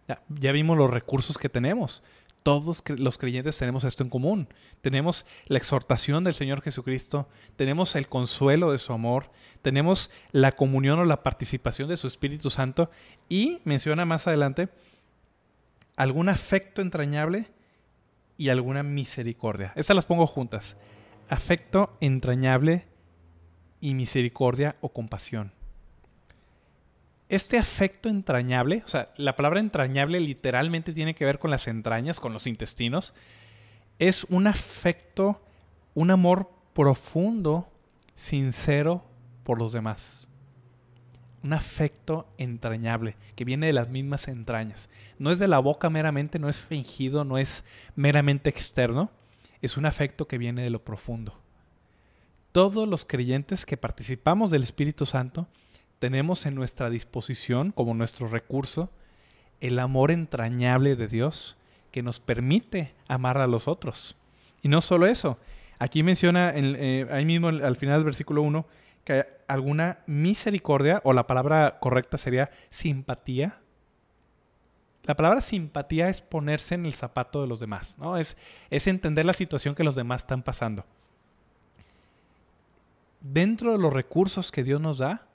Ya, 0.08 0.52
vimos 0.52 0.78
los 0.78 0.90
recursos 0.90 1.38
que 1.38 1.50
tenemos. 1.50 2.04
Todos 2.44 2.84
los 2.98 3.18
creyentes 3.18 3.58
tenemos 3.58 3.86
esto 3.86 4.04
en 4.04 4.10
común. 4.10 4.50
Tenemos 4.82 5.26
la 5.46 5.58
exhortación 5.58 6.26
del 6.26 6.34
Señor 6.34 6.62
Jesucristo, 6.62 7.30
tenemos 7.56 7.96
el 7.96 8.10
consuelo 8.10 8.72
de 8.72 8.80
su 8.80 8.92
amor, 8.92 9.32
tenemos 9.62 10.12
la 10.32 10.52
comunión 10.52 11.00
o 11.00 11.06
la 11.06 11.24
participación 11.24 11.88
de 11.88 11.96
su 11.96 12.08
Espíritu 12.08 12.50
Santo 12.50 12.90
y 13.30 13.62
menciona 13.64 14.04
más 14.04 14.28
adelante 14.28 14.68
algún 15.96 16.28
afecto 16.28 16.82
entrañable 16.82 17.48
y 18.36 18.50
alguna 18.50 18.84
misericordia. 18.84 19.72
Estas 19.76 19.96
las 19.96 20.06
pongo 20.06 20.28
juntas. 20.28 20.76
Afecto 21.30 21.96
entrañable 22.02 22.88
y 23.80 23.94
misericordia 23.94 24.76
o 24.82 24.90
compasión. 24.90 25.54
Este 27.30 27.58
afecto 27.58 28.10
entrañable, 28.10 28.84
o 28.86 28.88
sea, 28.88 29.14
la 29.18 29.36
palabra 29.36 29.60
entrañable 29.60 30.20
literalmente 30.20 30.94
tiene 30.94 31.16
que 31.16 31.26
ver 31.26 31.40
con 31.40 31.52
las 31.52 31.68
entrañas, 31.68 32.20
con 32.20 32.34
los 32.34 32.48
intestinos, 32.48 33.14
es 34.00 34.26
un 34.26 34.48
afecto, 34.48 35.42
un 35.94 36.12
amor 36.12 36.52
profundo, 36.74 37.68
sincero 38.16 39.04
por 39.44 39.60
los 39.60 39.72
demás. 39.72 40.28
Un 41.44 41.54
afecto 41.54 42.28
entrañable 42.38 43.16
que 43.36 43.46
viene 43.46 43.68
de 43.68 43.74
las 43.74 43.90
mismas 43.90 44.28
entrañas. 44.28 44.90
No 45.20 45.32
es 45.32 45.40
de 45.40 45.48
la 45.48 45.60
boca 45.60 45.90
meramente, 45.90 46.40
no 46.40 46.50
es 46.50 46.62
fingido, 46.62 47.26
no 47.26 47.38
es 47.38 47.64
meramente 47.96 48.50
externo, 48.50 49.12
es 49.62 49.78
un 49.78 49.86
afecto 49.86 50.28
que 50.28 50.38
viene 50.38 50.64
de 50.64 50.70
lo 50.70 50.84
profundo. 50.84 51.34
Todos 52.52 52.88
los 52.88 53.06
creyentes 53.06 53.66
que 53.66 53.78
participamos 53.78 54.52
del 54.52 54.64
Espíritu 54.64 55.06
Santo 55.06 55.48
tenemos 56.04 56.46
en 56.46 56.54
nuestra 56.54 56.90
disposición 56.90 57.72
como 57.72 57.94
nuestro 57.94 58.28
recurso 58.28 58.90
el 59.62 59.80
amor 59.80 60.12
entrañable 60.12 60.98
de 60.98 61.08
Dios 61.08 61.56
que 61.92 62.04
nos 62.04 62.20
permite 62.20 62.94
amar 63.08 63.38
a 63.38 63.48
los 63.48 63.70
otros. 63.70 64.18
Y 64.62 64.68
no 64.68 64.82
solo 64.82 65.08
eso, 65.08 65.38
aquí 65.80 66.04
menciona 66.04 66.52
eh, 66.54 67.08
ahí 67.10 67.24
mismo 67.24 67.48
al 67.48 67.78
final 67.78 68.00
del 68.00 68.04
versículo 68.04 68.42
1 68.42 68.66
que 69.06 69.26
alguna 69.48 70.00
misericordia, 70.06 71.00
o 71.06 71.14
la 71.14 71.26
palabra 71.26 71.80
correcta 71.80 72.18
sería 72.18 72.52
simpatía. 72.70 73.62
La 75.04 75.16
palabra 75.16 75.40
simpatía 75.40 76.10
es 76.10 76.20
ponerse 76.20 76.76
en 76.76 76.86
el 76.86 76.96
zapato 76.96 77.40
de 77.40 77.48
los 77.48 77.62
demás, 77.62 77.98
¿no? 77.98 78.18
Es, 78.18 78.36
es 78.70 78.88
entender 78.88 79.24
la 79.24 79.32
situación 79.32 79.74
que 79.74 79.86
los 79.86 79.96
demás 79.96 80.24
están 80.24 80.44
pasando. 80.44 80.84
Dentro 83.22 83.72
de 83.72 83.78
los 83.78 83.94
recursos 83.94 84.52
que 84.52 84.66
Dios 84.66 84.82
nos 84.82 84.98
da, 84.98 85.28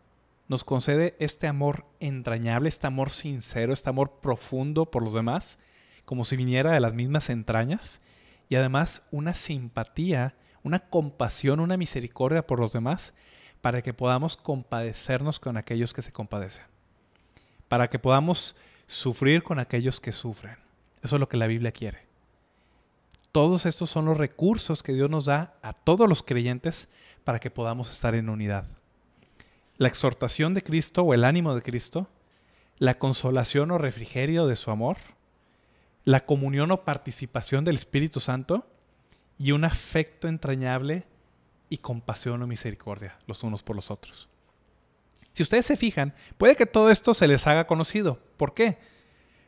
nos 0.49 0.65
concede 0.65 1.15
este 1.19 1.47
amor 1.47 1.85
entrañable, 2.01 2.71
este 2.71 2.87
amor 2.87 3.11
sincero, 3.11 3.73
este 3.73 3.91
amor 3.91 4.21
profundo 4.23 4.87
por 4.87 5.03
los 5.03 5.13
demás, 5.13 5.59
como 6.07 6.25
si 6.25 6.37
viniera 6.37 6.73
de 6.73 6.81
las 6.81 6.95
mismas 6.95 7.29
entrañas, 7.29 8.01
y 8.49 8.57
además 8.57 9.03
una 9.11 9.35
simpatía, 9.35 10.35
una 10.63 10.81
compasión, 10.81 11.61
una 11.61 11.77
misericordia 11.77 12.47
por 12.47 12.61
los 12.61 12.73
demás, 12.73 13.13
para 13.61 13.83
que 13.83 13.93
podamos 13.93 14.37
compadecernos 14.37 15.39
con 15.39 15.59
aquellos 15.59 15.93
que 15.93 16.01
se 16.03 16.13
compadecen, 16.13 16.65
para 17.69 17.89
que 17.89 17.99
podamos 17.99 18.57
sufrir 18.87 19.43
con 19.43 19.59
aquellos 19.59 20.01
que 20.01 20.13
sufren. 20.13 20.57
Eso 21.03 21.17
es 21.17 21.21
lo 21.21 21.29
que 21.29 21.37
la 21.37 21.47
Biblia 21.47 21.73
quiere. 21.73 22.07
Todos 23.33 23.67
estos 23.67 23.91
son 23.91 24.07
los 24.07 24.17
recursos 24.17 24.83
que 24.83 24.95
Dios 24.95 25.11
nos 25.11 25.27
da 25.27 25.59
a 25.61 25.75
todos 25.75 26.09
los 26.09 26.23
creyentes 26.23 26.89
para 27.25 27.39
que 27.39 27.51
podamos 27.51 27.91
estar 27.91 28.15
en 28.15 28.31
unidad 28.31 28.78
la 29.79 29.89
exhortación 29.89 30.55
de 30.55 30.63
Cristo 30.63 31.03
o 31.03 31.15
el 31.15 31.25
ánimo 31.25 31.55
de 31.55 31.63
Cristo, 31.63 32.09
la 32.79 32.99
consolación 32.99 33.71
o 33.71 33.79
refrigerio 33.79 34.47
de 34.47 34.57
su 34.57 34.71
amor, 34.71 34.99
la 36.05 36.27
comunión 36.27 36.71
o 36.71 36.85
participación 36.85 37.65
del 37.65 37.77
Espíritu 37.77 38.21
Santo 38.21 38.67
y 39.39 39.53
un 39.53 39.65
afecto 39.65 40.29
entrañable 40.29 41.07
y 41.71 41.79
compasión 41.79 42.43
o 42.43 42.47
misericordia 42.47 43.19
los 43.27 43.43
unos 43.45 43.63
por 43.63 43.77
los 43.77 43.91
otros. 43.91 44.29
Si 45.33 45.43
ustedes 45.43 45.67
se 45.67 45.77
fijan, 45.77 46.15
puede 46.37 46.57
que 46.57 46.67
todo 46.67 46.91
esto 46.91 47.15
se 47.15 47.29
les 47.29 47.47
haga 47.47 47.67
conocido. 47.67 48.19
¿Por 48.37 48.55
qué? 48.55 48.79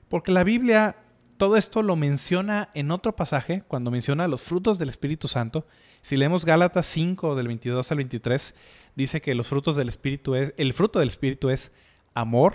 Porque 0.08 0.30
la 0.30 0.44
Biblia 0.44 0.96
todo 1.40 1.56
esto 1.56 1.82
lo 1.82 1.96
menciona 1.96 2.68
en 2.74 2.90
otro 2.90 3.16
pasaje, 3.16 3.62
cuando 3.66 3.90
menciona 3.90 4.28
los 4.28 4.42
frutos 4.42 4.78
del 4.78 4.90
Espíritu 4.90 5.26
Santo. 5.26 5.66
Si 6.02 6.18
leemos 6.18 6.44
Gálatas 6.44 6.84
5 6.84 7.34
del 7.34 7.46
22 7.46 7.90
al 7.90 7.96
23, 7.96 8.54
dice 9.00 9.20
que 9.20 9.34
los 9.34 9.48
frutos 9.48 9.76
del 9.76 9.88
Espíritu 9.88 10.34
es, 10.34 10.52
el 10.56 10.72
fruto 10.74 10.98
del 10.98 11.08
Espíritu 11.08 11.48
es 11.48 11.72
amor, 12.14 12.54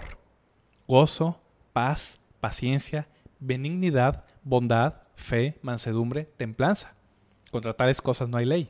gozo, 0.87 1.41
paz, 1.73 2.19
paciencia, 2.39 3.07
benignidad, 3.39 4.25
bondad, 4.43 5.01
fe, 5.15 5.57
mansedumbre, 5.61 6.29
templanza. 6.37 6.93
Contra 7.51 7.73
tales 7.73 8.01
cosas 8.01 8.29
no 8.29 8.37
hay 8.37 8.45
ley. 8.45 8.69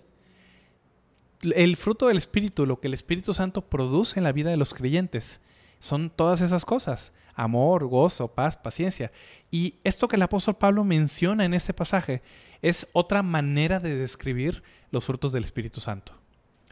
El 1.41 1.75
fruto 1.75 2.07
del 2.07 2.17
Espíritu, 2.17 2.65
lo 2.65 2.79
que 2.79 2.87
el 2.87 2.93
Espíritu 2.93 3.33
Santo 3.33 3.61
produce 3.61 4.19
en 4.19 4.23
la 4.23 4.31
vida 4.31 4.49
de 4.49 4.57
los 4.57 4.73
creyentes, 4.73 5.41
son 5.79 6.09
todas 6.09 6.41
esas 6.41 6.65
cosas. 6.65 7.11
Amor, 7.35 7.85
gozo, 7.87 8.29
paz, 8.29 8.55
paciencia. 8.55 9.11
Y 9.51 9.75
esto 9.83 10.07
que 10.07 10.15
el 10.15 10.21
apóstol 10.21 10.55
Pablo 10.55 10.85
menciona 10.85 11.43
en 11.43 11.53
este 11.53 11.73
pasaje 11.73 12.21
es 12.61 12.87
otra 12.93 13.21
manera 13.21 13.81
de 13.81 13.95
describir 13.95 14.63
los 14.91 15.03
frutos 15.03 15.33
del 15.33 15.43
Espíritu 15.43 15.81
Santo. 15.81 16.13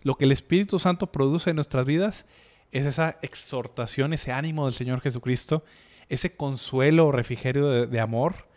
Lo 0.04 0.16
que 0.16 0.26
el 0.26 0.32
Espíritu 0.32 0.80
Santo 0.80 1.12
produce 1.12 1.50
en 1.50 1.56
nuestras 1.56 1.86
vidas 1.86 2.26
es 2.72 2.86
esa 2.86 3.18
exhortación, 3.22 4.14
ese 4.14 4.32
ánimo 4.32 4.66
del 4.66 4.74
Señor 4.74 5.00
Jesucristo, 5.02 5.64
ese 6.10 6.36
consuelo 6.36 7.08
o 7.08 7.12
refrigerio 7.12 7.88
de, 7.88 8.00
amor. 8.00 8.48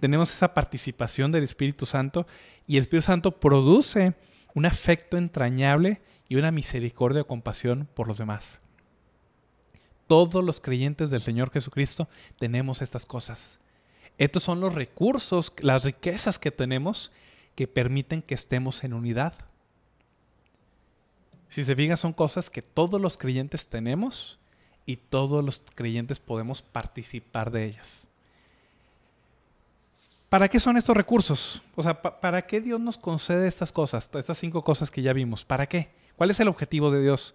Tenemos 0.00 0.32
esa 0.32 0.52
participación 0.52 1.30
del 1.30 1.44
Espíritu 1.44 1.86
Santo 1.86 2.26
y 2.66 2.76
el 2.76 2.82
Espíritu 2.82 3.06
Santo 3.06 3.32
produce 3.32 4.14
un 4.54 4.66
afecto 4.66 5.16
entrañable 5.16 6.00
y 6.28 6.36
una 6.36 6.50
misericordia 6.50 7.22
o 7.22 7.26
compasión 7.26 7.88
por 7.94 8.08
los 8.08 8.18
demás. 8.18 8.60
Todos 10.06 10.42
los 10.42 10.60
creyentes 10.60 11.10
del 11.10 11.20
Señor 11.20 11.50
Jesucristo 11.50 12.08
tenemos 12.38 12.82
estas 12.82 13.06
cosas. 13.06 13.60
Estos 14.18 14.42
son 14.42 14.60
los 14.60 14.74
recursos, 14.74 15.52
las 15.60 15.84
riquezas 15.84 16.38
que 16.38 16.50
tenemos 16.50 17.12
que 17.54 17.66
permiten 17.66 18.22
que 18.22 18.34
estemos 18.34 18.82
en 18.84 18.94
unidad. 18.94 19.34
Si 21.48 21.64
se 21.64 21.76
fijan, 21.76 21.96
son 21.96 22.12
cosas 22.12 22.50
que 22.50 22.62
todos 22.62 23.00
los 23.00 23.16
creyentes 23.16 23.66
tenemos 23.66 24.38
y 24.84 24.96
todos 24.96 25.44
los 25.44 25.62
creyentes 25.74 26.20
podemos 26.20 26.62
participar 26.62 27.50
de 27.50 27.66
ellas. 27.66 28.08
¿Para 30.28 30.48
qué 30.48 30.58
son 30.58 30.76
estos 30.76 30.96
recursos? 30.96 31.62
O 31.76 31.82
sea, 31.82 32.02
¿para 32.02 32.46
qué 32.46 32.60
Dios 32.60 32.80
nos 32.80 32.98
concede 32.98 33.46
estas 33.46 33.70
cosas, 33.70 34.10
estas 34.14 34.38
cinco 34.38 34.62
cosas 34.64 34.90
que 34.90 35.02
ya 35.02 35.12
vimos? 35.12 35.44
¿Para 35.44 35.66
qué? 35.66 35.88
¿Cuál 36.16 36.30
es 36.30 36.40
el 36.40 36.48
objetivo 36.48 36.90
de 36.90 37.00
Dios? 37.00 37.34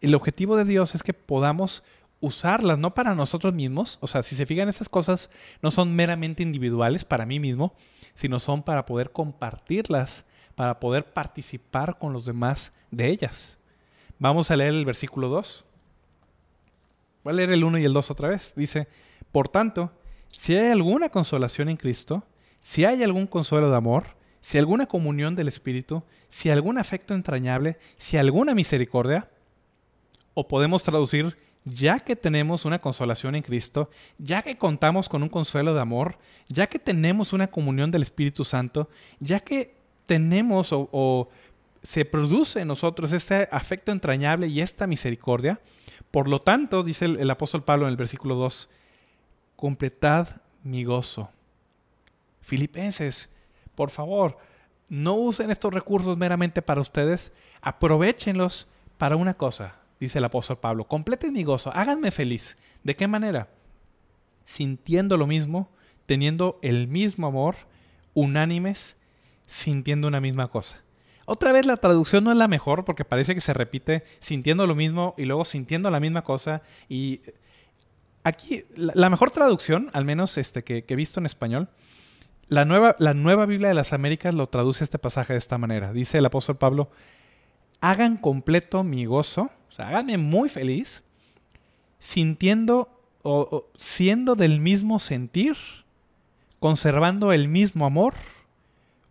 El 0.00 0.14
objetivo 0.14 0.56
de 0.56 0.64
Dios 0.64 0.94
es 0.94 1.02
que 1.02 1.14
podamos 1.14 1.82
usarlas, 2.20 2.78
no 2.78 2.92
para 2.94 3.14
nosotros 3.14 3.54
mismos. 3.54 3.98
O 4.00 4.06
sea, 4.06 4.22
si 4.22 4.36
se 4.36 4.46
fijan, 4.46 4.68
estas 4.68 4.88
cosas 4.88 5.30
no 5.62 5.70
son 5.70 5.94
meramente 5.96 6.42
individuales 6.42 7.04
para 7.04 7.26
mí 7.26 7.40
mismo, 7.40 7.74
sino 8.14 8.38
son 8.38 8.62
para 8.62 8.84
poder 8.84 9.10
compartirlas 9.10 10.24
para 10.54 10.80
poder 10.80 11.12
participar 11.12 11.98
con 11.98 12.12
los 12.12 12.24
demás 12.24 12.72
de 12.90 13.08
ellas. 13.08 13.58
Vamos 14.18 14.50
a 14.50 14.56
leer 14.56 14.74
el 14.74 14.84
versículo 14.84 15.28
2. 15.28 15.64
Voy 17.24 17.32
a 17.32 17.36
leer 17.36 17.50
el 17.50 17.64
1 17.64 17.78
y 17.78 17.84
el 17.84 17.92
2 17.92 18.10
otra 18.10 18.28
vez. 18.28 18.52
Dice, 18.56 18.88
por 19.32 19.48
tanto, 19.48 19.92
si 20.30 20.54
hay 20.54 20.70
alguna 20.70 21.08
consolación 21.08 21.68
en 21.68 21.76
Cristo, 21.76 22.24
si 22.60 22.84
hay 22.84 23.02
algún 23.02 23.26
consuelo 23.26 23.70
de 23.70 23.76
amor, 23.76 24.16
si 24.40 24.58
alguna 24.58 24.86
comunión 24.86 25.34
del 25.34 25.48
Espíritu, 25.48 26.02
si 26.28 26.50
algún 26.50 26.78
afecto 26.78 27.14
entrañable, 27.14 27.78
si 27.96 28.16
alguna 28.16 28.54
misericordia, 28.54 29.30
o 30.34 30.46
podemos 30.48 30.82
traducir, 30.82 31.36
ya 31.64 31.98
que 31.98 32.16
tenemos 32.16 32.64
una 32.64 32.80
consolación 32.80 33.34
en 33.34 33.42
Cristo, 33.42 33.90
ya 34.18 34.42
que 34.42 34.56
contamos 34.56 35.08
con 35.08 35.22
un 35.22 35.28
consuelo 35.28 35.74
de 35.74 35.80
amor, 35.80 36.18
ya 36.48 36.68
que 36.68 36.78
tenemos 36.78 37.32
una 37.32 37.48
comunión 37.48 37.90
del 37.90 38.02
Espíritu 38.02 38.44
Santo, 38.44 38.88
ya 39.18 39.40
que 39.40 39.74
tenemos 40.10 40.70
o, 40.72 41.28
se 41.84 42.04
produce 42.04 42.58
en 42.58 42.66
nosotros 42.66 43.12
este 43.12 43.48
afecto 43.52 43.92
entrañable 43.92 44.48
y 44.48 44.60
esta 44.60 44.88
misericordia. 44.88 45.60
Por 46.10 46.26
lo 46.26 46.42
tanto, 46.42 46.82
dice 46.82 47.04
el, 47.04 47.30
apóstol 47.30 47.62
Pablo 47.62 47.86
en 47.86 47.92
el 47.92 47.96
versículo 47.96 48.34
2, 48.34 48.68
completad 49.54 50.26
mi 50.64 50.82
gozo. 50.82 51.30
Filipenses, 52.40 53.30
por 53.76 53.90
favor, 53.90 54.36
no 54.88 55.14
usen 55.14 55.48
estos 55.48 55.72
recursos 55.72 56.18
meramente 56.18 56.60
para 56.60 56.80
ustedes, 56.80 57.30
aprovechenlos 57.60 58.66
para 58.98 59.14
una 59.14 59.34
cosa, 59.34 59.76
dice 60.00 60.18
el 60.18 60.24
apóstol 60.24 60.58
Pablo, 60.58 60.88
completen 60.88 61.32
mi 61.32 61.44
gozo, 61.44 61.70
háganme 61.72 62.10
feliz. 62.10 62.58
¿De 62.82 62.96
qué 62.96 63.06
manera? 63.06 63.46
Sintiendo 64.44 65.16
lo 65.16 65.28
mismo, 65.28 65.68
teniendo 66.06 66.58
el 66.62 66.88
mismo 66.88 67.28
amor, 67.28 67.54
unánimes, 68.12 68.96
sintiendo 69.50 70.06
una 70.06 70.20
misma 70.20 70.48
cosa. 70.48 70.80
Otra 71.26 71.52
vez 71.52 71.66
la 71.66 71.76
traducción 71.76 72.24
no 72.24 72.30
es 72.30 72.38
la 72.38 72.48
mejor 72.48 72.84
porque 72.84 73.04
parece 73.04 73.34
que 73.34 73.40
se 73.40 73.52
repite 73.52 74.04
sintiendo 74.20 74.66
lo 74.66 74.74
mismo 74.74 75.14
y 75.18 75.24
luego 75.24 75.44
sintiendo 75.44 75.90
la 75.90 76.00
misma 76.00 76.22
cosa. 76.22 76.62
Y 76.88 77.20
aquí 78.22 78.64
la, 78.76 79.10
mejor 79.10 79.30
traducción, 79.30 79.90
al 79.92 80.04
menos 80.04 80.38
este, 80.38 80.62
que, 80.64 80.84
he 80.86 80.96
visto 80.96 81.20
en 81.20 81.26
español, 81.26 81.68
La 82.46 82.64
nueva, 82.64 82.96
la 82.98 83.14
nueva 83.14 83.46
Biblia 83.46 83.68
de 83.68 83.74
las 83.74 83.92
Américas 83.92 84.34
lo 84.34 84.48
traduce 84.48 84.84
este 84.84 84.98
pasaje 84.98 85.34
de 85.34 85.38
esta 85.38 85.58
manera. 85.58 85.92
Dice 85.92 86.18
el 86.18 86.26
apóstol 86.26 86.56
Pablo, 86.56 86.90
hagan 87.80 88.16
completo 88.16 88.82
mi 88.84 89.04
gozo, 89.04 89.50
o 89.68 89.72
sea, 89.72 89.88
háganme 89.88 90.16
muy 90.16 90.48
feliz, 90.48 91.02
sintiendo 91.98 92.88
o, 93.22 93.66
siendo 93.76 94.36
del 94.36 94.60
mismo 94.60 94.98
sentir, 94.98 95.56
conservando 96.58 97.32
el 97.32 97.48
mismo 97.48 97.86
amor, 97.86 98.14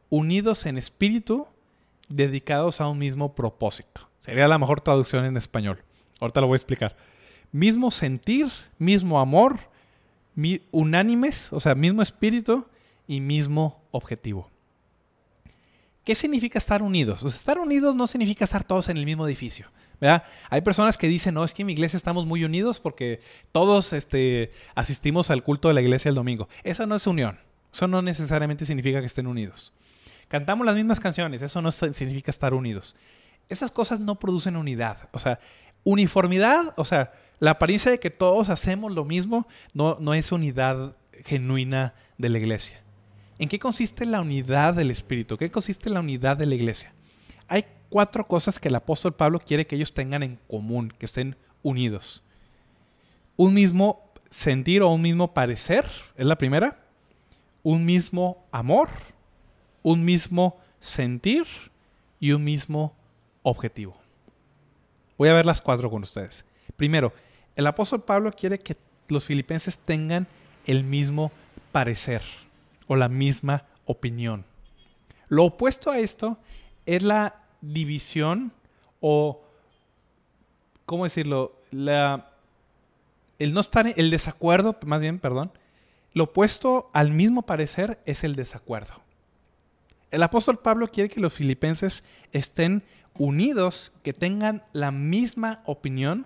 unidos 0.09 0.65
en 0.65 0.77
espíritu, 0.77 1.47
dedicados 2.07 2.81
a 2.81 2.87
un 2.87 2.97
mismo 2.97 3.35
propósito. 3.35 4.09
Sería 4.19 4.47
la 4.47 4.57
mejor 4.57 4.81
traducción 4.81 5.25
en 5.25 5.37
español. 5.37 5.83
Ahorita 6.19 6.41
lo 6.41 6.47
voy 6.47 6.55
a 6.55 6.57
explicar. 6.57 6.95
Mismo 7.51 7.91
sentir, 7.91 8.47
mismo 8.77 9.19
amor, 9.19 9.59
unánimes, 10.71 11.51
o 11.53 11.59
sea, 11.59 11.75
mismo 11.75 12.01
espíritu 12.01 12.65
y 13.07 13.21
mismo 13.21 13.81
objetivo. 13.91 14.49
¿Qué 16.03 16.15
significa 16.15 16.57
estar 16.57 16.81
unidos? 16.81 17.23
estar 17.23 17.59
unidos 17.59 17.95
no 17.95 18.07
significa 18.07 18.45
estar 18.45 18.63
todos 18.63 18.89
en 18.89 18.97
el 18.97 19.05
mismo 19.05 19.27
edificio. 19.27 19.67
¿verdad? 19.99 20.23
Hay 20.49 20.61
personas 20.61 20.97
que 20.97 21.07
dicen, 21.07 21.33
no, 21.33 21.43
es 21.43 21.53
que 21.53 21.63
en 21.63 21.67
mi 21.67 21.73
iglesia 21.73 21.97
estamos 21.97 22.25
muy 22.25 22.43
unidos 22.43 22.79
porque 22.79 23.21
todos 23.51 23.93
este, 23.93 24.51
asistimos 24.75 25.29
al 25.29 25.43
culto 25.43 25.67
de 25.67 25.73
la 25.73 25.81
iglesia 25.81 26.09
el 26.09 26.15
domingo. 26.15 26.47
Eso 26.63 26.85
no 26.85 26.95
es 26.95 27.05
unión. 27.05 27.39
Eso 27.73 27.87
no 27.87 28.01
necesariamente 28.01 28.65
significa 28.65 29.01
que 29.01 29.05
estén 29.05 29.27
unidos. 29.27 29.73
Cantamos 30.29 30.65
las 30.65 30.75
mismas 30.75 30.99
canciones. 30.99 31.41
Eso 31.41 31.61
no 31.61 31.71
significa 31.71 32.31
estar 32.31 32.53
unidos. 32.53 32.95
Esas 33.49 33.71
cosas 33.71 33.99
no 33.99 34.15
producen 34.15 34.55
unidad. 34.55 35.09
O 35.11 35.19
sea, 35.19 35.39
uniformidad, 35.83 36.73
o 36.77 36.85
sea, 36.85 37.11
la 37.39 37.51
apariencia 37.51 37.91
de 37.91 37.99
que 37.99 38.11
todos 38.11 38.49
hacemos 38.49 38.93
lo 38.93 39.03
mismo 39.03 39.47
no, 39.73 39.97
no 39.99 40.13
es 40.13 40.31
unidad 40.31 40.95
genuina 41.25 41.93
de 42.17 42.29
la 42.29 42.37
iglesia. 42.37 42.81
¿En 43.39 43.49
qué 43.49 43.57
consiste 43.57 44.05
la 44.05 44.21
unidad 44.21 44.75
del 44.75 44.91
Espíritu? 44.91 45.37
¿Qué 45.37 45.49
consiste 45.49 45.89
la 45.89 46.01
unidad 46.01 46.37
de 46.37 46.45
la 46.45 46.55
iglesia? 46.55 46.93
Hay 47.47 47.65
cuatro 47.89 48.27
cosas 48.27 48.59
que 48.59 48.67
el 48.67 48.75
apóstol 48.75 49.15
Pablo 49.15 49.39
quiere 49.39 49.65
que 49.65 49.75
ellos 49.75 49.93
tengan 49.93 50.23
en 50.23 50.37
común, 50.47 50.93
que 50.97 51.05
estén 51.05 51.35
unidos. 51.63 52.21
Un 53.35 53.53
mismo 53.53 54.11
sentir 54.29 54.81
o 54.83 54.89
un 54.89 55.01
mismo 55.01 55.33
parecer, 55.33 55.85
es 56.15 56.25
la 56.25 56.37
primera. 56.37 56.77
Un 57.63 57.85
mismo 57.85 58.45
amor, 58.51 58.89
un 59.83 60.03
mismo 60.05 60.57
sentir 60.79 61.45
y 62.19 62.31
un 62.31 62.43
mismo 62.43 62.93
objetivo. 63.43 63.95
Voy 65.17 65.29
a 65.29 65.33
ver 65.33 65.45
las 65.45 65.61
cuatro 65.61 65.89
con 65.89 66.03
ustedes. 66.03 66.45
Primero, 66.75 67.13
el 67.55 67.67
apóstol 67.67 68.03
Pablo 68.03 68.31
quiere 68.31 68.59
que 68.59 68.77
los 69.09 69.25
filipenses 69.25 69.77
tengan 69.79 70.27
el 70.65 70.83
mismo 70.83 71.31
parecer 71.71 72.21
o 72.87 72.95
la 72.95 73.09
misma 73.09 73.65
opinión. 73.85 74.45
Lo 75.27 75.45
opuesto 75.45 75.91
a 75.91 75.99
esto 75.99 76.37
es 76.85 77.03
la 77.03 77.35
división 77.61 78.51
o, 79.01 79.41
¿cómo 80.85 81.03
decirlo? 81.03 81.55
El 81.71 83.53
no 83.53 83.59
estar, 83.59 83.93
el 83.95 84.09
desacuerdo, 84.09 84.77
más 84.85 85.01
bien, 85.01 85.19
perdón. 85.19 85.51
Lo 86.13 86.25
opuesto 86.25 86.89
al 86.93 87.11
mismo 87.11 87.43
parecer 87.43 87.99
es 88.05 88.23
el 88.23 88.35
desacuerdo. 88.35 88.93
El 90.11 90.23
apóstol 90.23 90.59
Pablo 90.59 90.89
quiere 90.89 91.09
que 91.09 91.19
los 91.19 91.33
filipenses 91.33 92.03
estén 92.31 92.83
unidos, 93.17 93.91
que 94.03 94.13
tengan 94.13 94.63
la 94.73 94.91
misma 94.91 95.61
opinión 95.65 96.25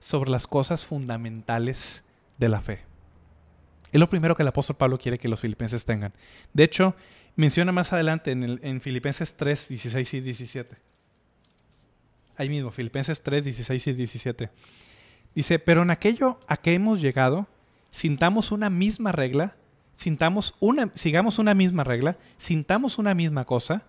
sobre 0.00 0.30
las 0.30 0.46
cosas 0.46 0.84
fundamentales 0.84 2.02
de 2.38 2.48
la 2.48 2.60
fe. 2.60 2.80
Es 3.92 4.00
lo 4.00 4.08
primero 4.08 4.34
que 4.34 4.42
el 4.42 4.48
apóstol 4.48 4.76
Pablo 4.76 4.98
quiere 4.98 5.18
que 5.18 5.28
los 5.28 5.40
filipenses 5.40 5.84
tengan. 5.84 6.12
De 6.52 6.64
hecho, 6.64 6.96
menciona 7.36 7.72
más 7.72 7.92
adelante 7.92 8.32
en, 8.32 8.58
en 8.62 8.80
Filipenses 8.80 9.34
3, 9.36 9.68
16 9.68 10.14
y 10.14 10.20
17. 10.20 10.76
Ahí 12.36 12.48
mismo, 12.48 12.70
Filipenses 12.70 13.22
3, 13.22 13.44
16 13.44 13.86
y 13.86 13.92
17. 13.92 14.50
Dice, 15.34 15.58
pero 15.58 15.82
en 15.82 15.90
aquello 15.90 16.38
a 16.46 16.56
que 16.56 16.74
hemos 16.74 17.00
llegado, 17.00 17.46
sintamos 17.90 18.50
una 18.50 18.70
misma 18.70 19.12
regla, 19.12 19.54
sintamos 20.02 20.54
una, 20.58 20.90
sigamos 20.94 21.38
una 21.38 21.54
misma 21.54 21.84
regla, 21.84 22.16
sintamos 22.36 22.98
una 22.98 23.14
misma 23.14 23.44
cosa. 23.44 23.84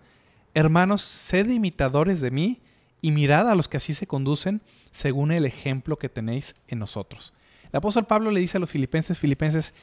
Hermanos, 0.54 1.02
sed 1.02 1.50
imitadores 1.50 2.20
de 2.20 2.30
mí 2.30 2.60
y 3.00 3.10
mirad 3.10 3.50
a 3.50 3.56
los 3.56 3.66
que 3.66 3.78
así 3.78 3.94
se 3.94 4.06
conducen 4.06 4.62
según 4.92 5.32
el 5.32 5.44
ejemplo 5.44 5.98
que 5.98 6.08
tenéis 6.08 6.54
en 6.68 6.78
nosotros. 6.78 7.34
El 7.64 7.78
apóstol 7.78 8.06
Pablo 8.06 8.30
le 8.30 8.38
dice 8.38 8.58
a 8.58 8.60
los 8.60 8.70
filipenses, 8.70 9.18
filipenses, 9.18 9.74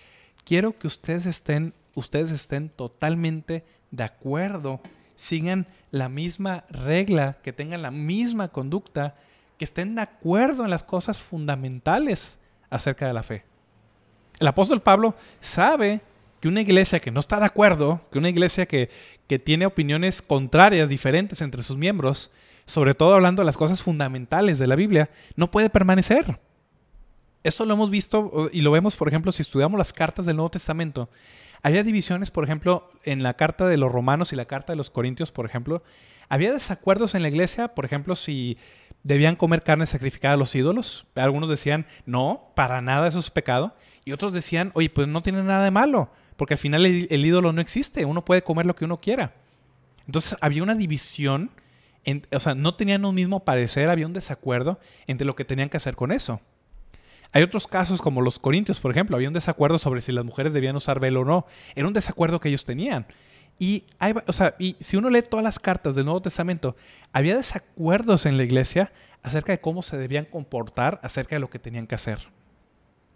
quiero 0.46 0.78
que 0.80 0.88
ustedes 0.88 1.26
estén, 1.26 1.74
ustedes 1.96 2.32
estén 2.32 2.70
totalmente 2.70 3.66
de 3.92 4.04
acuerdo, 4.04 4.80
sigan 5.18 5.68
la 5.92 6.08
misma 6.08 6.64
regla, 6.70 7.34
que 7.44 7.52
tengan 7.52 7.82
la 7.82 7.92
misma 7.92 8.48
conducta, 8.48 9.16
que 9.58 9.66
estén 9.66 9.96
de 9.96 10.02
acuerdo 10.04 10.64
en 10.64 10.70
las 10.70 10.84
cosas 10.84 11.20
fundamentales 11.20 12.40
acerca 12.70 13.06
de 13.06 13.14
la 13.14 13.24
fe. 13.24 13.44
El 14.40 14.48
apóstol 14.48 14.82
Pablo 14.82 15.14
sabe 15.42 16.00
que 16.42 16.48
una 16.48 16.62
iglesia 16.62 17.00
que 17.00 17.12
no 17.12 17.20
está 17.20 17.40
de 17.40 17.46
acuerdo, 17.46 18.02
que 18.12 18.18
una 18.18 18.30
iglesia 18.30 18.66
que, 18.66 18.90
que 19.28 19.40
tiene 19.40 19.66
opiniones 19.66 20.22
contrarias, 20.22 20.90
diferentes 20.90 21.42
entre 21.42 21.64
sus 21.64 21.78
miembros, 21.78 22.32
sobre 22.66 22.96
todo 22.96 23.14
hablando 23.14 23.42
de 23.42 23.46
las 23.46 23.58
cosas 23.58 23.82
fundamentales 23.82 24.58
de 24.60 24.68
la 24.68 24.76
Biblia, 24.76 25.12
no 25.36 25.52
puede 25.52 25.70
permanecer. 25.70 26.40
Eso 27.44 27.66
lo 27.66 27.76
hemos 27.76 27.90
visto 27.90 28.50
y 28.52 28.62
lo 28.62 28.72
vemos, 28.72 28.96
por 28.96 29.08
ejemplo, 29.08 29.32
si 29.32 29.44
estudiamos 29.44 29.78
las 29.78 29.94
cartas 29.94 30.26
del 30.26 30.36
Nuevo 30.36 30.52
Testamento. 30.52 31.10
Había 31.64 31.84
divisiones, 31.84 32.32
por 32.32 32.44
ejemplo, 32.44 32.90
en 33.04 33.22
la 33.22 33.36
carta 33.36 33.68
de 33.68 33.78
los 33.78 33.92
romanos 33.92 34.34
y 34.34 34.36
la 34.36 34.46
carta 34.46 34.74
de 34.74 34.78
los 34.78 34.90
corintios, 34.90 35.32
por 35.32 35.46
ejemplo. 35.46 35.84
Había 36.28 36.54
desacuerdos 36.54 37.14
en 37.14 37.22
la 37.22 37.30
iglesia, 37.30 37.70
por 37.70 37.86
ejemplo, 37.86 38.16
si 38.16 38.58
debían 39.04 39.36
comer 39.36 39.64
carne 39.64 39.86
sacrificada 39.86 40.34
a 40.34 40.38
los 40.38 40.56
ídolos. 40.56 41.06
Algunos 41.16 41.50
decían, 41.50 41.86
no, 42.06 42.52
para 42.56 42.82
nada 42.82 43.08
eso 43.08 43.20
es 43.20 43.30
pecado. 43.30 43.76
Y 44.06 44.12
otros 44.12 44.34
decían, 44.34 44.72
oye, 44.74 44.90
pues 44.90 45.08
no 45.08 45.22
tiene 45.22 45.44
nada 45.44 45.64
de 45.64 45.72
malo, 45.72 46.10
porque 46.42 46.56
al 46.56 46.60
final 46.60 46.88
el, 46.88 47.24
ídolo 47.24 47.54
no 47.54 47.62
existe, 47.62 48.04
uno 48.04 48.26
puede 48.26 48.42
comer 48.42 48.66
lo 48.66 48.76
que 48.76 48.84
uno 48.84 49.00
quiera. 49.00 49.36
Entonces 50.08 50.36
había 50.42 50.64
una 50.64 50.74
división, 50.74 51.52
o 52.32 52.40
sea, 52.40 52.56
no 52.56 52.74
tenían 52.74 53.06
un 53.06 53.14
mismo 53.14 53.42
parecer, 53.42 53.92
había 53.92 54.08
un 54.08 54.14
desacuerdo 54.14 54.80
entre 55.06 55.28
lo 55.28 55.36
que 55.36 55.46
tenían 55.46 55.70
que 55.70 55.78
hacer 55.78 55.96
con 55.96 56.12
eso. 56.12 56.42
Hay 57.32 57.44
otros 57.44 57.68
casos 57.68 58.02
como 58.02 58.22
los 58.22 58.40
corintios, 58.40 58.80
por 58.80 58.90
ejemplo, 58.90 59.16
había 59.16 59.28
un 59.28 59.36
desacuerdo 59.36 59.78
sobre 59.78 60.02
si 60.02 60.12
las 60.12 60.26
mujeres 60.26 60.52
debían 60.52 60.76
usar 60.76 61.00
velo 61.00 61.22
o 61.22 61.26
no. 61.26 61.46
Era 61.76 61.86
un 61.86 61.94
desacuerdo 61.94 62.40
que 62.40 62.50
ellos 62.50 62.66
tenían. 62.66 63.06
Y, 63.60 63.84
o 64.26 64.32
sea, 64.32 64.56
y 64.58 64.78
si 64.80 64.98
uno 64.98 65.12
lee 65.12 65.22
todas 65.22 65.44
las 65.44 65.60
cartas 65.60 65.94
del 65.94 66.06
Nuevo 66.06 66.24
Testamento, 66.24 66.76
había 67.14 67.36
desacuerdos 67.36 68.26
en 68.26 68.38
la 68.38 68.42
iglesia 68.42 68.92
acerca 69.22 69.52
de 69.52 69.62
cómo 69.62 69.84
se 69.84 69.96
debían 69.96 70.26
comportar, 70.26 71.00
acerca 71.04 71.36
de 71.36 71.40
lo 71.42 71.52
que 71.52 71.60
tenían 71.60 71.86
que 71.86 71.94
hacer. 71.94 72.18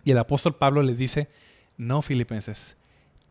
Y 0.03 0.11
el 0.11 0.19
apóstol 0.19 0.57
Pablo 0.57 0.83
les 0.83 0.99
dice, 0.99 1.27
no, 1.75 2.03
filipenses, 2.03 2.77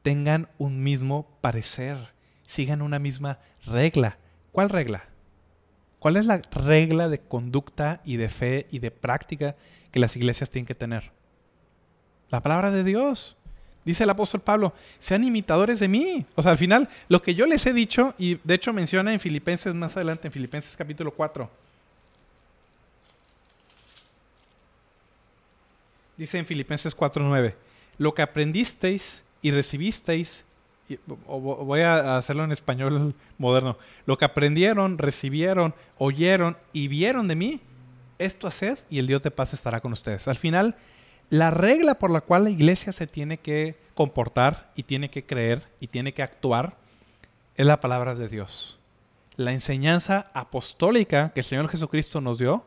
tengan 0.05 0.51
un 0.59 0.83
mismo 0.83 1.27
parecer, 1.41 1.97
sigan 2.45 2.83
una 2.83 2.99
misma 2.99 3.39
regla. 3.65 4.19
¿Cuál 4.53 4.69
regla? 4.69 5.05
¿Cuál 5.99 6.19
es 6.19 6.27
la 6.27 6.43
regla 6.53 7.09
de 7.09 7.21
conducta 7.21 8.03
y 8.05 8.19
de 8.19 8.29
fe 8.29 8.67
y 8.71 8.81
de 8.81 8.91
práctica 8.91 9.57
que 9.91 10.01
las 10.01 10.15
iglesias 10.15 10.51
tienen 10.51 10.67
que 10.67 10.75
tener? 10.75 11.11
La 12.29 12.43
palabra 12.43 12.71
de 12.71 12.85
Dios. 12.85 13.39
Dice 13.87 14.05
el 14.05 14.11
apóstol 14.11 14.43
Pablo, 14.43 14.75
sean 14.99 15.25
imitadores 15.25 15.81
de 15.81 15.89
mí. 15.89 16.27
O 16.35 16.43
sea, 16.43 16.51
al 16.51 16.59
final, 16.59 16.91
lo 17.09 17.23
que 17.23 17.35
yo 17.35 17.47
les 17.47 17.65
he 17.65 17.73
dicho, 17.73 18.15
y 18.19 18.39
de 18.45 18.55
hecho 18.55 18.75
menciona 18.75 19.11
en 19.11 19.21
Filipenses 19.21 19.75
más 19.75 19.97
adelante, 19.97 20.29
en 20.29 20.33
Filipenses 20.33 20.77
capítulo 20.77 21.13
4. 21.13 21.51
Dice 26.19 26.39
en 26.39 26.45
Filipenses 26.45 26.95
4.9, 26.95 27.55
lo 27.97 28.13
que 28.13 28.21
aprendisteis 28.21 29.24
y 29.45 29.51
recibisteis 29.51 30.43
voy 31.27 31.81
a 31.81 32.17
hacerlo 32.17 32.45
en 32.45 32.53
español 32.53 33.15
moderno, 33.39 33.77
lo 34.07 34.17
que 34.17 34.25
aprendieron, 34.25 34.97
recibieron, 34.97 35.75
oyeron 35.99 36.57
y 36.73 36.89
vieron 36.89 37.29
de 37.29 37.37
mí, 37.37 37.61
esto 38.19 38.47
haced 38.47 38.79
y 38.89 38.99
el 38.99 39.07
Dios 39.07 39.23
de 39.23 39.31
paz 39.31 39.53
estará 39.53 39.81
con 39.81 39.93
ustedes. 39.93 40.29
Al 40.29 40.37
final, 40.37 40.77
la 41.29 41.51
regla 41.51 41.99
por 41.99 42.11
la 42.11 42.23
cual 42.23 42.45
la 42.45 42.51
iglesia 42.51 42.91
se 42.93 43.07
tiene 43.07 43.37
que 43.39 43.77
comportar 43.95 44.73
y 44.77 44.85
tiene 44.85 45.11
que 45.11 45.25
creer 45.25 45.69
y 45.79 45.89
tiene 45.89 46.15
que 46.15 46.23
actuar 46.23 46.77
es 47.55 47.67
la 47.67 47.81
palabra 47.81 48.15
de 48.15 48.29
Dios. 48.29 48.79
La 49.37 49.53
enseñanza 49.53 50.31
apostólica 50.33 51.33
que 51.35 51.41
el 51.41 51.45
Señor 51.45 51.69
Jesucristo 51.69 52.23
nos 52.23 52.39
dio 52.39 52.65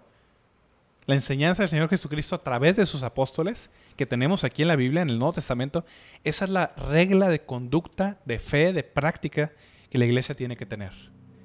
la 1.08 1.15
enseñanza 1.15 1.63
del 1.63 1.70
Señor 1.70 1.89
Jesucristo 1.89 2.36
a 2.36 2.43
través 2.43 2.76
de 2.76 2.86
sus 2.86 3.02
apóstoles 3.02 3.72
que 3.96 4.06
tenemos 4.06 4.43
aquí 4.43 4.62
en 4.62 4.67
la 4.67 4.76
Biblia, 4.76 5.02
en 5.02 5.10
el 5.10 5.17
Nuevo 5.17 5.34
Testamento, 5.34 5.86
esa 6.26 6.46
es 6.46 6.52
la 6.52 6.74
regla 6.76 7.30
de 7.30 7.39
conducta, 7.39 8.17
de 8.26 8.39
fe, 8.39 8.74
de 8.74 8.84
práctica 8.84 9.54
que 9.89 9.98
la 9.98 10.06
iglesia 10.06 10.36
tiene 10.36 10.58
que 10.58 10.65
tener. 10.65 10.91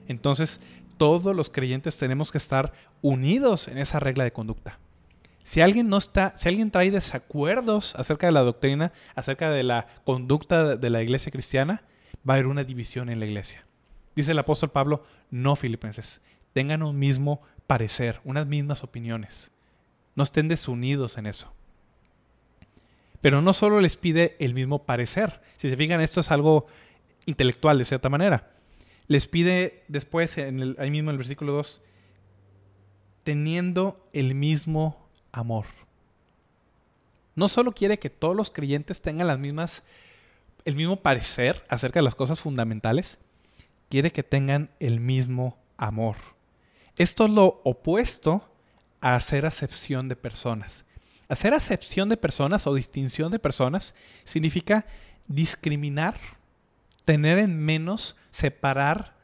Entonces, 0.09 0.61
todos 0.98 1.35
los 1.37 1.48
creyentes 1.48 1.96
tenemos 1.96 2.33
que 2.33 2.38
estar 2.38 2.72
unidos 3.03 3.68
en 3.68 3.79
esa 3.79 4.01
regla 4.01 4.25
de 4.25 4.33
conducta. 4.33 4.81
Si 5.44 5.61
alguien 5.61 5.88
no 5.88 5.98
está, 5.98 6.35
si 6.37 6.48
alguien 6.48 6.72
trae 6.72 6.90
desacuerdos 6.90 7.94
acerca 7.94 8.27
de 8.27 8.33
la 8.33 8.40
doctrina, 8.40 8.92
acerca 9.14 9.51
de 9.53 9.62
la 9.62 9.87
conducta 10.05 10.77
de 10.77 10.90
la 10.90 11.03
iglesia 11.03 11.31
cristiana, 11.31 11.85
va 12.29 12.35
a 12.35 12.37
haber 12.37 12.48
una 12.48 12.64
división 12.64 13.09
en 13.11 13.20
la 13.20 13.27
iglesia. 13.27 13.64
Dice 14.16 14.33
el 14.33 14.38
apóstol 14.40 14.72
Pablo, 14.72 15.05
no 15.31 15.55
filipenses, 15.55 16.20
tengan 16.53 16.83
un 16.83 16.98
mismo 16.98 17.42
parecer, 17.68 18.20
unas 18.25 18.46
mismas 18.46 18.83
opiniones. 18.83 19.51
No 20.14 20.22
estén 20.22 20.48
desunidos 20.48 21.16
en 21.18 21.27
eso. 21.27 21.53
Pero 23.20 23.40
no 23.40 23.53
solo 23.53 23.81
les 23.81 23.96
pide 23.96 24.37
el 24.40 24.53
mismo 24.53 24.85
parecer. 24.85 25.40
Si 25.57 25.70
se 25.70 25.77
fijan, 25.77 26.01
esto 26.01 26.20
es 26.20 26.31
algo 26.31 26.66
intelectual 27.25 27.79
de 27.79 27.85
cierta 27.85 28.09
manera. 28.09 28.51
Les 29.07 29.29
pide 29.29 29.85
después, 29.88 30.37
en 30.38 30.61
el, 30.61 30.77
ahí 30.79 30.90
mismo 30.90 31.11
en 31.11 31.14
el 31.14 31.18
versículo 31.18 31.53
2, 31.53 31.81
teniendo 33.25 34.09
el 34.12 34.35
mismo 34.35 35.09
amor. 35.31 35.66
No 37.35 37.48
solo 37.48 37.72
quiere 37.72 37.98
que 37.98 38.11
todos 38.11 38.37
los 38.37 38.51
creyentes 38.51 39.01
tengan 39.01 39.29
las 39.29 39.38
mismas, 39.38 39.83
el 40.64 40.77
mismo 40.77 40.96
parecer 40.96 41.64
acerca 41.68 42.01
de 42.01 42.05
las 42.05 42.14
cosas 42.14 42.40
fundamentales, 42.40 43.18
quiere 43.88 44.12
que 44.12 44.22
tengan 44.22 44.70
el 44.81 45.01
mismo 45.01 45.57
amor. 45.77 46.16
Esto 46.96 47.25
es 47.25 47.31
lo 47.31 47.61
opuesto 47.64 48.51
a 49.02 49.14
hacer 49.14 49.44
acepción 49.44 50.08
de 50.08 50.16
personas. 50.16 50.86
Hacer 51.28 51.52
acepción 51.52 52.08
de 52.08 52.16
personas 52.16 52.66
o 52.66 52.74
distinción 52.74 53.30
de 53.30 53.38
personas 53.38 53.94
significa 54.24 54.86
discriminar, 55.26 56.16
tener 57.04 57.38
en 57.38 57.58
menos, 57.58 58.16
separar 58.30 59.14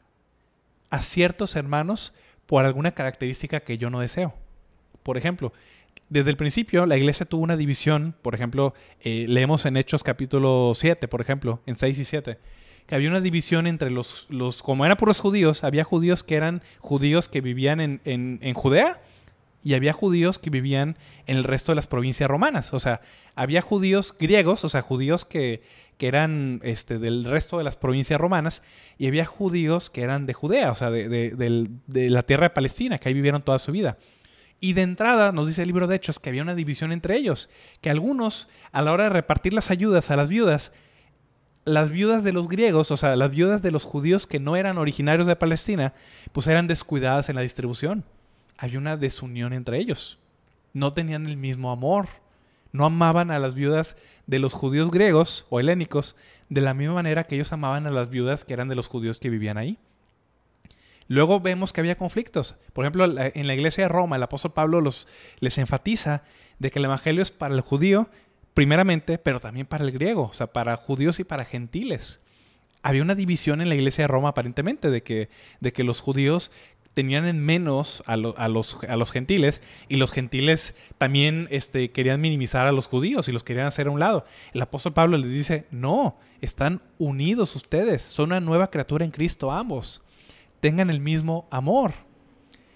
a 0.91 1.01
ciertos 1.01 1.55
hermanos 1.55 2.13
por 2.45 2.65
alguna 2.65 2.91
característica 2.91 3.61
que 3.61 3.77
yo 3.77 3.89
no 3.89 4.01
deseo. 4.01 4.33
Por 5.03 5.17
ejemplo, 5.17 5.53
desde 6.09 6.31
el 6.31 6.37
principio 6.37 6.85
la 6.85 6.97
iglesia 6.97 7.25
tuvo 7.25 7.43
una 7.43 7.57
división, 7.57 8.15
por 8.21 8.35
ejemplo, 8.35 8.73
eh, 9.01 9.25
leemos 9.27 9.65
en 9.65 9.77
Hechos 9.77 10.03
capítulo 10.03 10.73
7, 10.75 11.07
por 11.07 11.21
ejemplo, 11.21 11.61
en 11.65 11.77
6 11.77 11.99
y 11.99 12.05
7, 12.05 12.37
que 12.87 12.95
había 12.95 13.09
una 13.09 13.21
división 13.21 13.67
entre 13.67 13.91
los, 13.91 14.27
los 14.31 14.63
como 14.63 14.83
eran 14.83 14.97
puros 14.97 15.19
judíos, 15.19 15.63
había 15.63 15.83
judíos 15.83 16.23
que 16.23 16.35
eran 16.35 16.63
judíos 16.79 17.29
que 17.29 17.39
vivían 17.39 17.79
en, 17.79 18.01
en, 18.03 18.53
Judea 18.55 18.99
y 19.63 19.73
había 19.73 19.93
judíos 19.93 20.39
que 20.39 20.49
vivían 20.49 20.97
en 21.25 21.37
el 21.37 21.43
resto 21.43 21.71
de 21.71 21.77
las 21.77 21.87
provincias 21.87 22.29
romanas. 22.29 22.73
O 22.73 22.79
sea, 22.79 23.01
había 23.35 23.61
judíos 23.61 24.15
griegos, 24.17 24.63
o 24.63 24.69
sea, 24.69 24.81
judíos 24.81 25.25
que, 25.25 25.61
que 25.97 26.07
eran 26.07 26.61
este, 26.63 26.97
del 26.97 27.25
resto 27.25 27.57
de 27.57 27.63
las 27.63 27.75
provincias 27.75 28.19
romanas, 28.19 28.63
y 28.97 29.07
había 29.07 29.25
judíos 29.25 29.89
que 29.89 30.01
eran 30.01 30.25
de 30.25 30.33
Judea, 30.33 30.71
o 30.71 30.75
sea, 30.75 30.89
de, 30.89 31.09
de, 31.09 31.67
de, 31.87 32.09
la 32.09 32.23
tierra 32.23 32.45
de 32.45 32.49
Palestina, 32.51 32.97
que 32.97 33.09
ahí 33.09 33.13
vivieron 33.13 33.41
toda 33.41 33.59
su 33.59 33.71
vida. 33.71 33.97
Y 34.61 34.73
de 34.73 34.81
entrada 34.81 35.31
nos 35.31 35.47
dice 35.47 35.61
el 35.61 35.67
libro 35.67 35.87
de 35.87 35.95
Hechos 35.95 36.19
que 36.19 36.29
había 36.29 36.41
una 36.41 36.55
división 36.55 36.91
entre 36.91 37.15
ellos, 37.15 37.49
que 37.81 37.89
algunos, 37.89 38.47
a 38.71 38.81
la 38.81 38.91
hora 38.93 39.05
de 39.05 39.09
repartir 39.09 39.53
las 39.53 39.71
ayudas 39.71 40.11
a 40.11 40.15
las 40.15 40.29
viudas, 40.29 40.71
las 41.65 41.91
viudas 41.91 42.23
de 42.23 42.33
los 42.33 42.47
griegos, 42.47 42.91
o 42.91 42.97
sea, 42.97 43.15
las 43.15 43.31
viudas 43.31 43.61
de 43.61 43.71
los 43.71 43.83
judíos 43.83 44.25
que 44.25 44.39
no 44.39 44.55
eran 44.55 44.77
originarios 44.77 45.27
de 45.27 45.35
Palestina, 45.35 45.93
pues 46.31 46.47
eran 46.47 46.67
descuidadas 46.67 47.29
en 47.29 47.35
la 47.35 47.41
distribución. 47.41 48.05
Había 48.61 48.77
una 48.77 48.97
desunión 48.97 49.53
entre 49.53 49.77
ellos. 49.77 50.19
No 50.73 50.91
tenían 50.91 51.25
el 51.25 51.37
mismo 51.37 51.71
amor. 51.71 52.09
No 52.73 52.85
amaban 52.85 53.31
a 53.31 53.39
las 53.39 53.55
viudas 53.55 53.95
de 54.27 54.37
los 54.37 54.53
judíos 54.53 54.91
griegos 54.91 55.45
o 55.49 55.61
helénicos 55.61 56.17
de 56.49 56.59
la 56.59 56.73
misma 56.73 56.95
manera 56.95 57.23
que 57.23 57.35
ellos 57.35 57.53
amaban 57.53 57.87
a 57.87 57.89
las 57.89 58.09
viudas 58.09 58.43
que 58.43 58.53
eran 58.53 58.67
de 58.67 58.75
los 58.75 58.87
judíos 58.87 59.17
que 59.17 59.29
vivían 59.29 59.57
ahí. 59.57 59.77
Luego 61.07 61.39
vemos 61.39 61.71
que 61.71 61.79
había 61.79 61.97
conflictos. 61.97 62.57
Por 62.73 62.83
ejemplo, 62.83 63.05
en 63.05 63.47
la 63.47 63.53
iglesia 63.53 63.85
de 63.85 63.87
Roma, 63.87 64.17
el 64.17 64.23
apóstol 64.23 64.51
Pablo 64.51 64.81
los, 64.81 65.07
les 65.39 65.57
enfatiza 65.57 66.23
de 66.59 66.69
que 66.69 66.79
el 66.79 66.85
evangelio 66.85 67.23
es 67.23 67.31
para 67.31 67.55
el 67.55 67.61
judío 67.61 68.09
primeramente, 68.53 69.17
pero 69.17 69.39
también 69.39 69.67
para 69.67 69.85
el 69.85 69.91
griego, 69.91 70.23
o 70.23 70.33
sea, 70.33 70.47
para 70.47 70.75
judíos 70.75 71.19
y 71.21 71.23
para 71.23 71.45
gentiles. 71.45 72.19
Había 72.83 73.03
una 73.03 73.15
división 73.15 73.61
en 73.61 73.69
la 73.69 73.75
iglesia 73.75 74.03
de 74.03 74.09
Roma 74.09 74.29
aparentemente 74.29 74.89
de 74.89 75.01
que, 75.01 75.29
de 75.61 75.71
que 75.71 75.85
los 75.85 76.01
judíos 76.01 76.51
tenían 76.99 77.27
en 77.27 77.39
menos 77.39 78.03
a, 78.07 78.17
los, 78.17 78.35
a 78.35 78.97
los 78.97 79.11
gentiles 79.13 79.61
y 79.87 79.95
los 79.95 80.11
gentiles 80.11 80.75
también 80.97 81.47
este, 81.49 81.91
querían 81.91 82.19
minimizar 82.19 82.67
a 82.67 82.73
los 82.73 82.87
judíos 82.87 83.29
y 83.29 83.31
los 83.31 83.45
querían 83.45 83.67
hacer 83.67 83.87
a 83.87 83.91
un 83.91 84.01
lado. 84.01 84.25
El 84.53 84.61
apóstol 84.61 84.91
Pablo 84.91 85.17
les 85.17 85.31
dice, 85.31 85.65
no, 85.71 86.17
están 86.41 86.81
unidos 86.97 87.55
ustedes, 87.55 88.01
son 88.01 88.31
una 88.31 88.41
nueva 88.41 88.69
criatura 88.69 89.05
en 89.05 89.11
Cristo 89.11 89.49
ambos, 89.49 90.01
tengan 90.59 90.89
el 90.89 90.99
mismo 90.99 91.47
amor. 91.51 91.93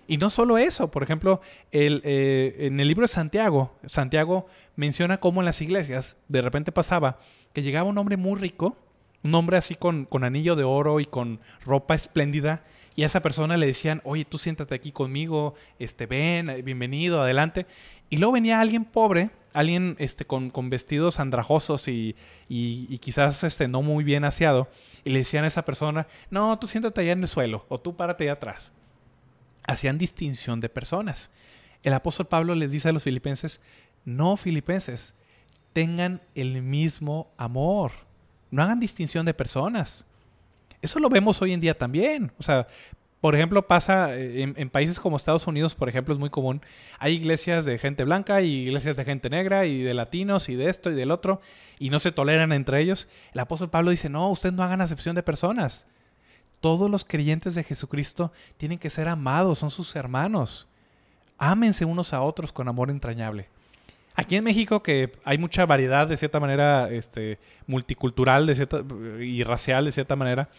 Y 0.08 0.16
no 0.16 0.30
solo 0.30 0.58
eso, 0.58 0.90
por 0.90 1.04
ejemplo, 1.04 1.42
el, 1.74 2.02
eh, 2.06 2.56
en 2.60 2.80
el 2.80 2.88
libro 2.88 3.02
de 3.02 3.10
Santiago, 3.10 3.76
Santiago 3.88 4.48
menciona 4.78 5.20
cómo 5.20 5.42
en 5.42 5.46
las 5.48 5.62
iglesias 5.62 6.16
de 6.30 6.42
repente 6.42 6.72
pasaba 6.72 7.20
que 7.52 7.62
llegaba 7.62 7.90
un 7.90 7.98
hombre 7.98 8.16
muy 8.16 8.40
rico, 8.40 8.78
un 9.22 9.36
hombre 9.36 9.58
así 9.58 9.76
con, 9.76 10.06
con 10.06 10.24
anillo 10.24 10.56
de 10.56 10.64
oro 10.64 11.02
y 11.02 11.06
con 11.06 11.42
ropa 11.66 11.94
espléndida, 11.94 12.64
y 12.96 13.04
a 13.04 13.06
esa 13.06 13.22
persona 13.22 13.58
le 13.58 13.66
decían, 13.66 14.02
oye, 14.04 14.26
tú 14.26 14.38
siéntate 14.38 14.76
aquí 14.76 14.92
conmigo, 14.92 15.56
este, 15.80 16.06
ven, 16.06 16.64
bienvenido, 16.64 17.22
adelante. 17.22 17.66
Y 18.10 18.18
luego 18.18 18.34
venía 18.34 18.62
alguien 18.62 18.86
pobre, 18.86 19.32
alguien 19.54 19.96
este, 20.00 20.26
con, 20.26 20.50
con 20.50 20.70
vestidos 20.70 21.20
andrajosos 21.20 21.88
y, 21.88 22.16
y, 22.50 22.98
quizás 23.00 23.44
este, 23.44 23.68
no 23.68 23.82
muy 23.82 24.04
bien 24.04 24.26
aseado, 24.26 24.68
y 25.04 25.10
le 25.10 25.20
decían 25.20 25.44
a 25.44 25.48
esa 25.48 25.66
persona, 25.66 26.08
no, 26.30 26.58
tú 26.60 26.68
siéntate 26.68 27.02
allá 27.02 27.14
en 27.14 27.22
el 27.22 27.28
suelo, 27.28 27.66
o 27.70 27.80
tú 27.80 27.96
párate 27.96 28.26
allá 28.26 28.34
atrás 28.34 28.72
hacían 29.66 29.98
distinción 29.98 30.60
de 30.60 30.70
personas. 30.70 31.32
El 31.84 31.94
apóstol 31.94 32.28
Pablo 32.28 32.56
les 32.56 32.72
dice 32.72 32.90
a 32.90 32.92
los 32.92 33.04
filipenses, 33.04 33.62
no 34.06 34.38
filipenses, 34.38 35.16
tengan 35.74 36.22
el 36.36 36.62
mismo 36.62 37.32
amor, 37.38 37.92
no 38.52 38.64
hagan 38.64 38.80
distinción 38.80 39.26
de 39.26 39.34
personas. 39.34 40.06
Eso 40.84 41.00
lo 41.00 41.10
vemos 41.10 41.42
hoy 41.42 41.54
en 41.54 41.60
día 41.60 41.76
también. 41.76 42.32
O 42.38 42.44
sea, 42.44 42.68
por 43.20 43.34
ejemplo, 43.34 43.66
pasa 43.66 44.16
eh, 44.16 44.54
en, 44.56 44.70
países 44.70 45.00
como 45.00 45.18
Estados 45.18 45.48
Unidos, 45.48 45.74
por 45.74 45.90
ejemplo, 45.90 46.14
es 46.14 46.20
muy 46.20 46.30
común. 46.30 46.62
Hay 47.00 47.14
iglesias 47.14 47.66
de 47.66 47.80
gente 47.80 48.04
blanca 48.04 48.44
y 48.44 48.68
iglesias 48.68 48.98
de 48.98 49.06
gente 49.06 49.32
negra 49.32 49.66
y 49.66 49.82
de 49.82 49.96
latinos 49.96 50.48
y 50.50 50.56
de 50.56 50.70
esto 50.70 50.92
y 50.92 50.94
del 50.94 51.10
otro, 51.10 51.42
y 51.80 51.90
no 51.90 51.98
se 51.98 52.12
toleran 52.12 52.52
entre 52.52 52.80
ellos. 52.80 53.08
El 53.34 53.40
apóstol 53.40 53.72
Pablo 53.72 53.90
dice, 53.90 54.10
no, 54.10 54.30
ustedes 54.30 54.54
no 54.54 54.62
hagan 54.62 54.82
acepción 54.82 55.16
de 55.16 55.24
personas 55.24 55.88
todos 56.64 56.90
los 56.90 57.04
creyentes 57.04 57.56
de 57.56 57.64
Jesucristo 57.66 58.32
tienen 58.56 58.80
que 58.80 58.90
ser 58.90 59.10
amados, 59.10 59.60
son 59.60 59.70
sus 59.70 59.98
hermanos. 59.98 60.66
Ámense 61.38 61.84
unos 61.84 62.14
a 62.14 62.22
otros 62.22 62.54
con 62.54 62.70
amor 62.70 62.90
entrañable. 62.90 63.50
Aquí 64.16 64.36
en 64.36 64.44
México, 64.44 64.84
que 64.84 65.14
hay 65.24 65.38
mucha 65.38 65.66
variedad 65.66 66.08
de 66.08 66.18
cierta 66.18 66.40
manera, 66.40 66.90
este, 66.92 67.40
multicultural 67.66 68.46
de 68.46 68.56
cierta, 68.56 68.84
y 69.20 69.44
racial 69.44 69.86
de 69.86 69.92
cierta 69.92 70.16
manera, 70.16 70.50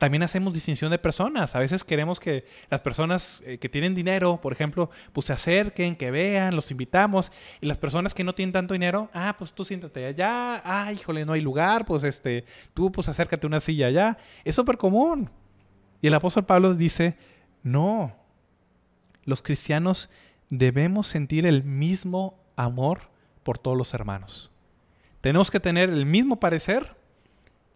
también 0.00 0.22
hacemos 0.22 0.54
distinción 0.54 0.90
de 0.90 0.98
personas. 0.98 1.54
A 1.54 1.58
veces 1.58 1.84
queremos 1.84 2.20
que 2.20 2.46
las 2.70 2.80
personas 2.80 3.42
eh, 3.44 3.58
que 3.58 3.68
tienen 3.68 3.94
dinero, 3.94 4.40
por 4.40 4.50
ejemplo, 4.50 4.88
pues 5.12 5.26
se 5.26 5.34
acerquen, 5.34 5.94
que 5.94 6.10
vean, 6.10 6.56
los 6.56 6.70
invitamos. 6.70 7.30
Y 7.60 7.66
las 7.66 7.76
personas 7.76 8.14
que 8.14 8.24
no 8.24 8.34
tienen 8.34 8.54
tanto 8.54 8.72
dinero, 8.72 9.10
ah, 9.12 9.34
pues 9.36 9.52
tú 9.52 9.62
siéntate 9.62 10.06
allá, 10.06 10.62
ah, 10.64 10.90
híjole, 10.90 11.26
no 11.26 11.34
hay 11.34 11.42
lugar, 11.42 11.84
pues 11.84 12.02
este, 12.04 12.46
tú 12.72 12.90
pues 12.90 13.10
acércate 13.10 13.46
una 13.46 13.60
silla 13.60 13.88
allá. 13.88 14.16
Es 14.42 14.54
súper 14.54 14.78
común. 14.78 15.28
Y 16.00 16.06
el 16.06 16.14
apóstol 16.14 16.46
Pablo 16.46 16.74
dice, 16.74 17.18
no, 17.62 18.16
los 19.24 19.42
cristianos 19.42 20.08
debemos 20.48 21.08
sentir 21.08 21.44
el 21.44 21.62
mismo 21.62 22.39
amor 22.64 23.10
por 23.42 23.58
todos 23.58 23.76
los 23.76 23.94
hermanos. 23.94 24.50
Tenemos 25.20 25.50
que 25.50 25.60
tener 25.60 25.90
el 25.90 26.06
mismo 26.06 26.40
parecer 26.40 26.96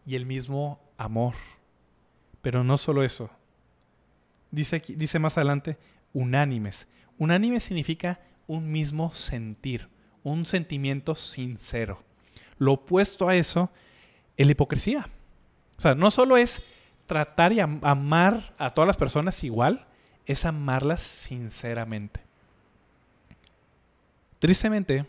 y 0.07 0.17
el 0.17 0.27
mismo 0.27 0.81
amor. 0.97 1.35
Pero 2.43 2.65
no 2.65 2.77
solo 2.77 3.03
eso. 3.03 3.31
Dice, 4.51 4.83
dice 4.87 5.19
más 5.19 5.37
adelante, 5.37 5.79
unánimes. 6.13 6.87
Unánime 7.19 7.61
significa 7.61 8.21
un 8.47 8.71
mismo 8.71 9.13
sentir, 9.13 9.89
un 10.23 10.47
sentimiento 10.47 11.15
sincero. 11.15 12.03
Lo 12.59 12.75
opuesto 12.75 13.29
a 13.29 13.37
eso 13.37 13.71
es 14.37 14.47
la 14.47 14.53
hipocresía. 14.53 15.09
O 15.77 15.81
sea, 15.81 15.95
no 15.95 16.11
solo 16.11 16.37
es 16.37 16.63
tratar 17.07 17.53
y 17.53 17.61
amar 17.61 18.55
a 18.59 18.71
todas 18.75 18.87
las 18.87 18.97
personas 18.97 19.43
igual 19.45 19.87
es 20.27 20.45
amarlas 20.45 21.03
sinceramente. 21.03 22.24
Tristemente, 24.45 25.07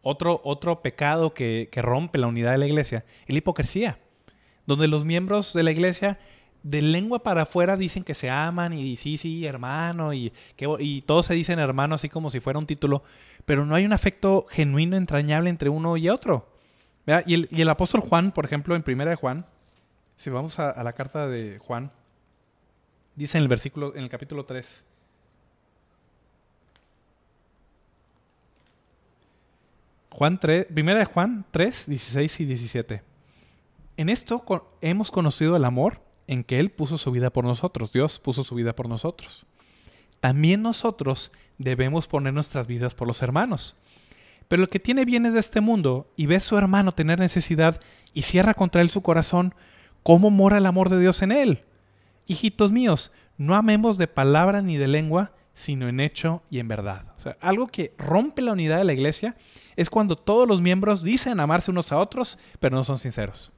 otro, 0.00 0.40
otro 0.44 0.80
pecado 0.80 1.34
que, 1.34 1.68
rompe 1.74 2.20
la 2.20 2.28
unidad 2.28 2.52
de 2.52 2.58
la 2.58 2.68
iglesia 2.68 3.04
es 3.26 3.30
la 3.30 3.38
hipocresía, 3.38 3.98
donde 4.64 4.86
los 4.86 5.04
miembros 5.04 5.52
de 5.52 5.64
la 5.64 5.72
iglesia 5.72 6.20
de 6.62 6.80
lengua 6.80 7.24
para 7.24 7.42
afuera 7.42 7.76
dicen 7.76 8.04
que 8.04 8.14
se 8.14 8.30
aman 8.30 8.72
y 8.72 8.94
sí, 8.94 9.18
sí, 9.18 9.44
hermano, 9.44 10.14
y, 10.14 10.32
que, 10.54 10.68
y 10.78 11.02
todos 11.02 11.26
se 11.26 11.34
dicen 11.34 11.58
hermano 11.58 11.96
así 11.96 12.08
como 12.08 12.30
si 12.30 12.38
fuera 12.38 12.60
un 12.60 12.66
título, 12.66 13.02
pero 13.44 13.66
no 13.66 13.74
hay 13.74 13.84
un 13.84 13.92
afecto 13.92 14.46
genuino, 14.48 14.96
entrañable 14.96 15.50
entre 15.50 15.68
uno 15.68 15.96
y 15.96 16.08
otro. 16.08 16.48
Y 17.26 17.34
el, 17.34 17.48
y 17.50 17.62
el 17.62 17.68
apóstol 17.70 18.02
Juan, 18.02 18.30
por 18.30 18.44
ejemplo, 18.44 18.76
en 18.76 18.84
Primera 18.84 19.10
de 19.10 19.16
Juan, 19.16 19.46
si 20.16 20.30
vamos 20.30 20.60
a, 20.60 20.80
la 20.80 20.92
carta 20.92 21.26
de 21.26 21.58
Juan, 21.58 21.90
dice 23.16 23.36
en 23.36 23.42
el 23.42 23.48
versículo, 23.48 23.96
en 23.96 24.04
el 24.04 24.08
capítulo 24.08 24.44
3. 24.44 24.84
Juan 30.10 30.40
3, 30.40 30.66
primera 30.66 30.98
de 30.98 31.04
Juan 31.04 31.44
3, 31.50 31.86
16 31.88 32.40
y 32.40 32.44
17. 32.44 33.02
En 33.96 34.08
esto 34.08 34.44
hemos 34.80 35.10
conocido 35.10 35.56
el 35.56 35.64
amor 35.64 36.02
en 36.26 36.44
que 36.44 36.60
Él 36.60 36.70
puso 36.70 36.98
su 36.98 37.10
vida 37.10 37.30
por 37.30 37.44
nosotros, 37.44 37.92
Dios 37.92 38.18
puso 38.18 38.44
su 38.44 38.54
vida 38.54 38.74
por 38.74 38.88
nosotros. 38.88 39.46
También 40.20 40.62
nosotros 40.62 41.32
debemos 41.58 42.06
poner 42.06 42.32
nuestras 42.32 42.66
vidas 42.66 42.94
por 42.94 43.06
los 43.08 43.22
hermanos. 43.22 43.76
Pero 44.48 44.62
el 44.62 44.68
que 44.68 44.80
tiene 44.80 45.04
bienes 45.04 45.32
de 45.32 45.40
este 45.40 45.60
mundo 45.60 46.10
y 46.16 46.26
ve 46.26 46.36
a 46.36 46.40
su 46.40 46.58
hermano 46.58 46.92
tener 46.92 47.20
necesidad 47.20 47.80
y 48.12 48.22
cierra 48.22 48.54
contra 48.54 48.82
él 48.82 48.90
su 48.90 49.02
corazón, 49.02 49.54
¿cómo 50.02 50.30
mora 50.30 50.58
el 50.58 50.66
amor 50.66 50.88
de 50.88 50.98
Dios 50.98 51.22
en 51.22 51.32
él? 51.32 51.64
Hijitos 52.26 52.72
míos, 52.72 53.12
no 53.38 53.54
amemos 53.54 53.96
de 53.96 54.08
palabra 54.08 54.60
ni 54.60 54.76
de 54.76 54.88
lengua, 54.88 55.32
sino 55.60 55.88
en 55.88 56.00
hecho 56.00 56.42
y 56.50 56.58
en 56.58 56.68
verdad. 56.68 57.04
O 57.18 57.20
sea, 57.20 57.36
algo 57.40 57.66
que 57.66 57.94
rompe 57.98 58.40
la 58.40 58.52
unidad 58.52 58.78
de 58.78 58.84
la 58.84 58.94
iglesia 58.94 59.36
es 59.76 59.90
cuando 59.90 60.16
todos 60.16 60.48
los 60.48 60.60
miembros 60.60 61.02
dicen 61.02 61.38
amarse 61.38 61.70
unos 61.70 61.92
a 61.92 61.98
otros, 61.98 62.38
pero 62.58 62.76
no 62.76 62.82
son 62.82 62.98
sinceros. 62.98 63.52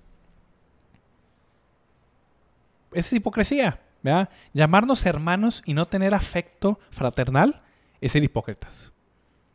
Esa 2.92 3.08
es 3.08 3.12
hipocresía. 3.12 3.80
¿verdad? 4.02 4.30
Llamarnos 4.52 5.06
hermanos 5.06 5.62
y 5.64 5.74
no 5.74 5.86
tener 5.86 6.12
afecto 6.12 6.80
fraternal 6.90 7.62
es 8.00 8.12
ser 8.12 8.24
hipócritas. 8.24 8.92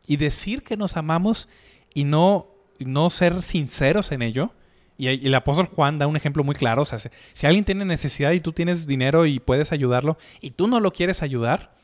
Y 0.06 0.16
decir 0.16 0.62
que 0.62 0.78
nos 0.78 0.96
amamos 0.96 1.50
y 1.92 2.04
no, 2.04 2.48
no 2.78 3.10
ser 3.10 3.42
sinceros 3.42 4.10
en 4.10 4.22
ello. 4.22 4.52
Y, 4.96 5.26
el 5.26 5.34
apóstol 5.34 5.66
Juan 5.66 5.98
da 5.98 6.06
un 6.06 6.16
ejemplo 6.16 6.42
muy 6.44 6.54
claro. 6.54 6.82
O 6.82 6.86
sea, 6.86 6.98
si, 6.98 7.46
alguien 7.46 7.66
tiene 7.66 7.84
necesidad 7.84 8.32
y 8.32 8.40
tú 8.40 8.52
tienes 8.52 8.86
dinero 8.86 9.26
y 9.26 9.38
puedes 9.38 9.70
ayudarlo 9.70 10.16
y 10.40 10.52
tú 10.52 10.66
no 10.66 10.80
lo 10.80 10.92
quieres 10.92 11.22
ayudar, 11.22 11.77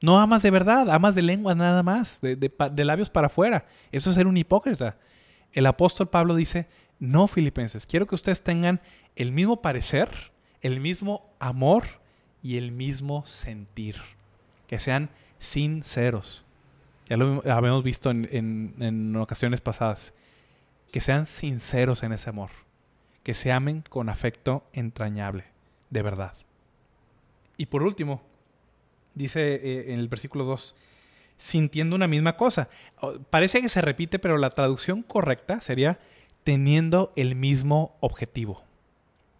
no 0.00 0.18
amas 0.18 0.42
de 0.42 0.50
verdad, 0.50 0.90
amas 0.90 1.14
de 1.14 1.22
lengua 1.22 1.54
nada 1.54 1.82
más, 1.82 2.20
de, 2.20 2.84
labios 2.84 3.10
para 3.10 3.28
afuera. 3.28 3.66
Eso 3.92 4.10
es 4.10 4.16
ser 4.16 4.26
un 4.26 4.36
hipócrita. 4.36 4.96
El 5.52 5.66
apóstol 5.66 6.08
Pablo 6.08 6.34
dice, 6.34 6.68
no, 6.98 7.26
filipenses, 7.26 7.86
quiero 7.86 8.06
que 8.06 8.14
ustedes 8.14 8.42
tengan 8.42 8.80
el 9.14 9.32
mismo 9.32 9.62
parecer, 9.62 10.10
el 10.60 10.80
mismo 10.80 11.30
amor 11.38 11.84
y 12.42 12.58
el 12.58 12.72
mismo 12.72 13.24
sentir. 13.26 13.96
Que 14.66 14.78
sean 14.78 15.10
sinceros. 15.38 16.44
Ya 17.08 17.16
lo 17.16 17.42
habíamos 17.50 17.84
visto 17.84 18.10
en, 18.10 19.16
ocasiones 19.16 19.60
pasadas. 19.60 20.12
Que 20.92 21.00
sean 21.00 21.26
sinceros 21.26 22.02
en 22.02 22.12
ese 22.12 22.30
amor. 22.30 22.50
Que 23.22 23.34
se 23.34 23.52
amen 23.52 23.82
con 23.88 24.08
afecto 24.08 24.64
entrañable, 24.72 25.44
de 25.90 26.02
verdad. 26.02 26.34
Y 27.56 27.66
por 27.66 27.82
último, 27.82 28.22
dice 29.16 29.54
eh, 29.54 29.92
en 29.92 29.98
el 29.98 30.06
versículo 30.06 30.44
2, 30.44 30.76
sintiendo 31.38 31.96
una 31.96 32.06
misma 32.06 32.36
cosa. 32.36 32.68
Parece 33.30 33.60
que 33.60 33.68
se 33.68 33.80
repite, 33.80 34.20
pero 34.20 34.38
la 34.38 34.50
traducción 34.50 35.02
correcta 35.02 35.60
sería 35.60 35.98
teniendo 36.44 37.12
el 37.16 37.34
mismo 37.34 37.96
objetivo, 38.00 38.62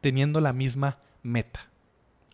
teniendo 0.01 0.41
la 0.41 0.53
misma 0.53 0.99
meta. 1.23 1.69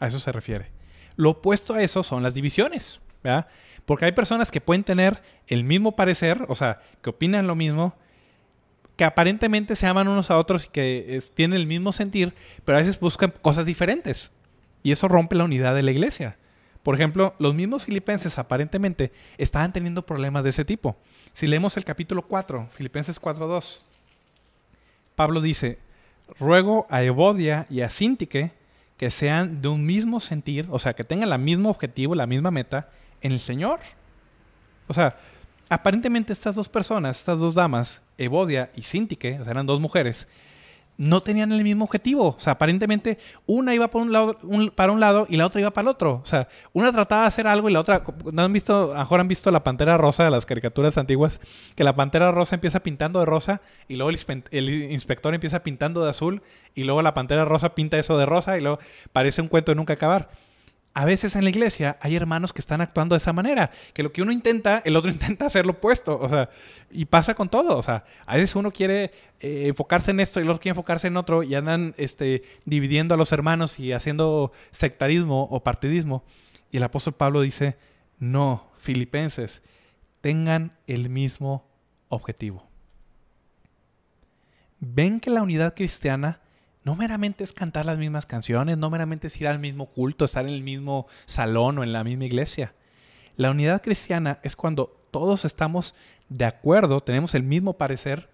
A 0.00 0.06
eso 0.06 0.18
se 0.18 0.32
refiere. 0.32 0.70
Lo 1.16 1.30
opuesto 1.30 1.74
a 1.74 1.82
eso 1.82 2.02
son 2.02 2.22
las 2.22 2.32
divisiones, 2.32 3.00
¿verdad? 3.22 3.48
Porque 3.84 4.06
hay 4.06 4.12
personas 4.12 4.50
que 4.50 4.60
pueden 4.60 4.84
tener 4.84 5.20
el 5.46 5.64
mismo 5.64 5.94
parecer, 5.94 6.46
o 6.48 6.54
sea, 6.54 6.80
que 7.02 7.10
opinan 7.10 7.46
lo 7.46 7.54
mismo, 7.54 7.94
que 8.96 9.04
aparentemente 9.04 9.76
se 9.76 9.86
aman 9.86 10.08
unos 10.08 10.30
a 10.30 10.38
otros 10.38 10.66
y 10.66 10.68
que 10.68 11.20
tienen 11.34 11.58
el 11.58 11.66
mismo 11.66 11.92
sentir, 11.92 12.34
pero 12.64 12.78
a 12.78 12.80
veces 12.80 12.98
buscan 12.98 13.32
cosas 13.42 13.66
diferentes. 13.66 14.32
Y 14.82 14.92
eso 14.92 15.08
rompe 15.08 15.36
la 15.36 15.44
unidad 15.44 15.74
de 15.74 15.82
la 15.82 15.90
iglesia. 15.90 16.36
Por 16.82 16.94
ejemplo, 16.94 17.34
los 17.38 17.54
mismos 17.54 17.84
filipenses 17.84 18.38
aparentemente 18.38 19.12
estaban 19.38 19.72
teniendo 19.72 20.04
problemas 20.04 20.42
de 20.42 20.50
ese 20.50 20.64
tipo. 20.64 20.96
Si 21.32 21.46
leemos 21.46 21.76
el 21.76 21.84
capítulo 21.84 22.22
4, 22.22 22.68
Filipenses 22.72 23.20
4.2, 23.20 23.80
Pablo 25.14 25.40
dice, 25.40 25.78
ruego 26.38 26.86
a 26.90 27.02
Evodia 27.02 27.66
y 27.70 27.82
a 27.82 27.90
Sintique 27.90 28.52
que 28.96 29.10
sean 29.10 29.62
de 29.62 29.68
un 29.68 29.84
mismo 29.84 30.20
sentir, 30.20 30.66
o 30.70 30.78
sea, 30.78 30.92
que 30.92 31.04
tengan 31.04 31.32
el 31.32 31.38
mismo 31.38 31.70
objetivo, 31.70 32.14
la 32.14 32.26
misma 32.26 32.50
meta 32.50 32.88
en 33.20 33.32
el 33.32 33.40
Señor. 33.40 33.80
O 34.88 34.94
sea, 34.94 35.16
aparentemente 35.68 36.32
estas 36.32 36.56
dos 36.56 36.68
personas, 36.68 37.18
estas 37.18 37.40
dos 37.40 37.54
damas, 37.54 38.02
Evodia 38.18 38.70
y 38.74 38.82
Sintique, 38.82 39.38
o 39.40 39.44
sea, 39.44 39.52
eran 39.52 39.66
dos 39.66 39.80
mujeres, 39.80 40.28
no 41.02 41.20
tenían 41.20 41.50
el 41.50 41.64
mismo 41.64 41.84
objetivo. 41.84 42.28
O 42.28 42.38
sea, 42.38 42.52
aparentemente 42.52 43.18
una 43.46 43.74
iba 43.74 43.88
por 43.88 44.02
un 44.02 44.12
lado, 44.12 44.38
para 44.76 44.92
un 44.92 45.00
lado 45.00 45.26
y 45.28 45.36
la 45.36 45.46
otra 45.46 45.60
iba 45.60 45.72
para 45.72 45.82
el 45.82 45.88
otro. 45.88 46.20
O 46.22 46.26
sea, 46.26 46.46
una 46.72 46.92
trataba 46.92 47.22
de 47.22 47.28
hacer 47.28 47.48
algo 47.48 47.68
y 47.68 47.72
la 47.72 47.80
otra. 47.80 48.04
¿No 48.32 48.42
han 48.42 48.52
visto, 48.52 48.94
mejor 48.96 49.18
han 49.18 49.26
visto 49.26 49.50
la 49.50 49.64
pantera 49.64 49.98
rosa 49.98 50.22
de 50.22 50.30
las 50.30 50.46
caricaturas 50.46 50.96
antiguas? 50.98 51.40
Que 51.74 51.82
la 51.82 51.96
pantera 51.96 52.30
rosa 52.30 52.54
empieza 52.54 52.84
pintando 52.84 53.18
de 53.18 53.26
rosa 53.26 53.62
y 53.88 53.96
luego 53.96 54.10
el, 54.50 54.92
inspector 54.92 55.34
empieza 55.34 55.64
pintando 55.64 56.04
de 56.04 56.10
azul 56.10 56.40
y 56.72 56.84
luego 56.84 57.02
la 57.02 57.14
pantera 57.14 57.44
rosa 57.44 57.74
pinta 57.74 57.98
eso 57.98 58.16
de 58.16 58.24
rosa 58.24 58.56
y 58.56 58.60
luego 58.60 58.78
parece 59.12 59.42
un 59.42 59.48
cuento 59.48 59.72
de 59.72 59.76
nunca 59.76 59.94
acabar 59.94 60.30
a 60.94 61.04
veces 61.04 61.36
en 61.36 61.44
la 61.44 61.50
iglesia 61.50 61.96
hay 62.00 62.16
hermanos 62.16 62.52
que 62.52 62.60
están 62.60 62.80
actuando 62.80 63.14
de 63.14 63.18
esa 63.18 63.32
manera, 63.32 63.70
que 63.94 64.02
lo 64.02 64.12
que 64.12 64.22
uno 64.22 64.32
intenta, 64.32 64.82
el 64.84 64.96
otro 64.96 65.10
intenta 65.12 65.46
hacer 65.46 65.64
lo 65.64 65.72
opuesto, 65.72 66.18
o 66.18 66.28
sea, 66.28 66.50
y 66.90 67.06
pasa 67.06 67.34
con 67.34 67.48
todo, 67.48 67.78
o 67.78 67.82
sea, 67.82 68.04
a 68.26 68.36
veces 68.36 68.54
uno 68.56 68.70
quiere 68.70 69.12
eh, 69.40 69.64
enfocarse 69.68 70.10
en 70.10 70.20
esto 70.20 70.40
y 70.40 70.42
el 70.42 70.50
otro 70.50 70.60
quiere 70.60 70.72
enfocarse 70.72 71.06
en 71.06 71.16
otro 71.16 71.42
y 71.42 71.54
andan 71.54 71.94
este, 71.96 72.42
dividiendo 72.64 73.14
a 73.14 73.16
los 73.16 73.32
hermanos 73.32 73.78
y 73.78 73.92
haciendo 73.92 74.52
sectarismo 74.70 75.44
o 75.50 75.62
partidismo. 75.62 76.24
Y 76.70 76.76
el 76.76 76.82
apóstol 76.82 77.14
Pablo 77.14 77.40
dice, 77.40 77.76
no, 78.18 78.70
filipenses, 78.78 79.62
tengan 80.20 80.76
el 80.86 81.08
mismo 81.08 81.66
objetivo. 82.08 82.68
Ven 84.78 85.20
que 85.20 85.30
la 85.30 85.42
unidad 85.42 85.74
cristiana 85.74 86.40
no 86.84 86.96
meramente 86.96 87.44
es 87.44 87.52
cantar 87.52 87.86
las 87.86 87.98
mismas 87.98 88.26
canciones, 88.26 88.76
no 88.76 88.90
meramente 88.90 89.28
es 89.28 89.40
ir 89.40 89.46
al 89.46 89.58
mismo 89.58 89.86
culto, 89.86 90.24
estar 90.24 90.46
en 90.46 90.52
el 90.52 90.62
mismo 90.62 91.06
salón 91.26 91.78
o 91.78 91.84
en 91.84 91.92
la 91.92 92.02
misma 92.02 92.24
iglesia. 92.24 92.74
La 93.36 93.50
unidad 93.50 93.82
cristiana 93.82 94.40
es 94.42 94.56
cuando 94.56 94.98
todos 95.10 95.44
estamos 95.44 95.94
de 96.28 96.44
acuerdo, 96.44 97.02
tenemos 97.02 97.34
el 97.34 97.42
mismo 97.42 97.74
parecer 97.74 98.28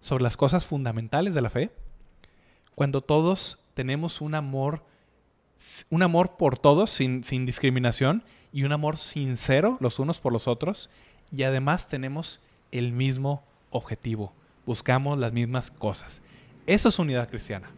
sobre 0.00 0.22
las 0.22 0.36
cosas 0.36 0.66
fundamentales 0.66 1.34
de 1.34 1.40
la 1.40 1.50
fe, 1.50 1.70
cuando 2.74 3.00
todos 3.00 3.58
tenemos 3.74 4.20
un 4.20 4.34
amor, 4.34 4.84
un 5.88 6.02
amor 6.02 6.36
por 6.36 6.58
todos 6.58 6.90
sin, 6.90 7.24
sin 7.24 7.46
discriminación 7.46 8.22
y 8.52 8.64
un 8.64 8.72
amor 8.72 8.98
sincero 8.98 9.78
los 9.80 9.98
unos 9.98 10.20
por 10.20 10.32
los 10.32 10.46
otros, 10.46 10.90
y 11.32 11.44
además 11.44 11.88
tenemos 11.88 12.40
el 12.70 12.92
mismo 12.92 13.42
objetivo, 13.70 14.32
buscamos 14.66 15.18
las 15.18 15.32
mismas 15.32 15.70
cosas. 15.70 16.20
Eso 16.66 16.88
es 16.88 16.98
unidad 16.98 17.28
cristiana. 17.28 17.70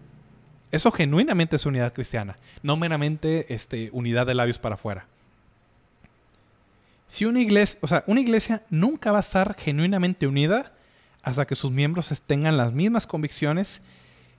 Eso 0.71 0.91
genuinamente 0.91 1.57
es 1.57 1.67
unidad 1.67 1.93
cristiana, 1.93 2.37
no 2.63 2.77
meramente 2.77 3.53
este, 3.55 3.91
unidad 3.93 4.27
de 4.27 4.35
labios 4.35 4.59
para 4.59 4.75
afuera. 4.75 5.07
Si 7.09 7.25
una 7.25 7.41
iglesia, 7.41 7.79
o 7.83 7.87
sea, 7.87 8.03
una 8.07 8.21
iglesia 8.21 8.63
nunca 8.69 9.13
va 9.13 9.19
a 9.19 9.21
estar 9.21 9.55
genuinamente 9.59 10.27
unida 10.27 10.73
hasta 11.23 11.47
que 11.47 11.55
sus 11.55 11.71
miembros 11.71 12.13
tengan 12.27 12.57
las 12.57 12.73
mismas 12.73 13.07
convicciones, 13.07 13.81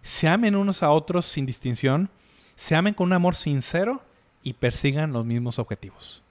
se 0.04 0.28
amen 0.28 0.56
unos 0.56 0.84
a 0.84 0.92
otros 0.92 1.26
sin 1.26 1.46
distinción, 1.46 2.10
se 2.56 2.76
amen 2.76 2.94
con 2.94 3.08
un 3.08 3.14
amor 3.14 3.36
sincero 3.36 4.02
y 4.44 4.54
persigan 4.54 5.14
los 5.14 5.26
mismos 5.26 5.60
objetivos. 5.60 6.22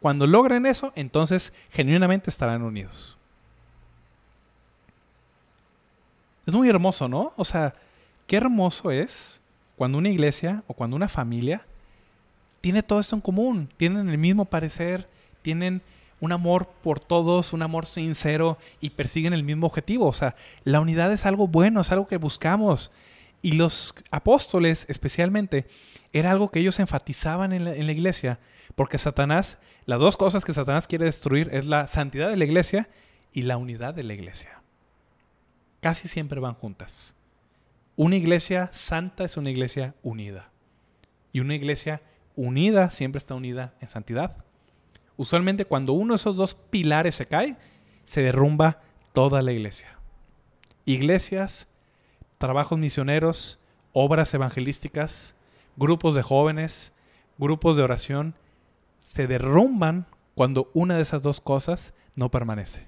Cuando 0.00 0.26
logren 0.26 0.66
eso, 0.66 0.92
entonces 0.94 1.52
genuinamente 1.70 2.30
estarán 2.30 2.62
unidos. 2.62 3.16
Es 6.46 6.54
muy 6.54 6.68
hermoso, 6.68 7.08
¿no? 7.08 7.32
O 7.36 7.44
sea, 7.44 7.74
Qué 8.26 8.36
hermoso 8.36 8.90
es 8.90 9.40
cuando 9.76 9.98
una 9.98 10.08
iglesia 10.08 10.64
o 10.66 10.74
cuando 10.74 10.96
una 10.96 11.08
familia 11.08 11.64
tiene 12.60 12.82
todo 12.82 12.98
esto 12.98 13.14
en 13.14 13.20
común, 13.20 13.68
tienen 13.76 14.08
el 14.08 14.18
mismo 14.18 14.46
parecer, 14.46 15.08
tienen 15.42 15.82
un 16.20 16.32
amor 16.32 16.66
por 16.82 16.98
todos, 16.98 17.52
un 17.52 17.62
amor 17.62 17.86
sincero 17.86 18.58
y 18.80 18.90
persiguen 18.90 19.32
el 19.32 19.44
mismo 19.44 19.66
objetivo. 19.66 20.06
O 20.06 20.12
sea, 20.12 20.34
la 20.64 20.80
unidad 20.80 21.12
es 21.12 21.26
algo 21.26 21.46
bueno, 21.46 21.80
es 21.80 21.92
algo 21.92 22.08
que 22.08 22.16
buscamos. 22.16 22.90
Y 23.42 23.52
los 23.52 23.94
apóstoles 24.10 24.86
especialmente, 24.88 25.66
era 26.12 26.30
algo 26.30 26.50
que 26.50 26.60
ellos 26.60 26.80
enfatizaban 26.80 27.52
en 27.52 27.64
la, 27.64 27.74
en 27.74 27.86
la 27.86 27.92
iglesia, 27.92 28.38
porque 28.74 28.98
Satanás, 28.98 29.58
las 29.84 30.00
dos 30.00 30.16
cosas 30.16 30.44
que 30.44 30.54
Satanás 30.54 30.86
quiere 30.86 31.04
destruir 31.04 31.50
es 31.52 31.66
la 31.66 31.86
santidad 31.86 32.30
de 32.30 32.36
la 32.36 32.44
iglesia 32.44 32.88
y 33.32 33.42
la 33.42 33.58
unidad 33.58 33.94
de 33.94 34.02
la 34.02 34.14
iglesia. 34.14 34.62
Casi 35.80 36.08
siempre 36.08 36.40
van 36.40 36.54
juntas. 36.54 37.15
Una 37.96 38.16
iglesia 38.16 38.68
santa 38.72 39.24
es 39.24 39.38
una 39.38 39.50
iglesia 39.50 39.94
unida. 40.02 40.50
Y 41.32 41.40
una 41.40 41.54
iglesia 41.54 42.02
unida 42.34 42.90
siempre 42.90 43.18
está 43.18 43.34
unida 43.34 43.74
en 43.80 43.88
santidad. 43.88 44.44
Usualmente 45.16 45.64
cuando 45.64 45.94
uno 45.94 46.12
de 46.12 46.16
esos 46.16 46.36
dos 46.36 46.54
pilares 46.54 47.14
se 47.14 47.26
cae, 47.26 47.56
se 48.04 48.22
derrumba 48.22 48.82
toda 49.14 49.40
la 49.40 49.52
iglesia. 49.52 49.98
Iglesias, 50.84 51.66
trabajos 52.36 52.78
misioneros, 52.78 53.64
obras 53.92 54.32
evangelísticas, 54.34 55.34
grupos 55.76 56.14
de 56.14 56.22
jóvenes, 56.22 56.92
grupos 57.38 57.76
de 57.76 57.82
oración, 57.82 58.34
se 59.00 59.26
derrumban 59.26 60.06
cuando 60.34 60.70
una 60.74 60.96
de 60.96 61.02
esas 61.02 61.22
dos 61.22 61.40
cosas 61.40 61.94
no 62.14 62.30
permanece. 62.30 62.86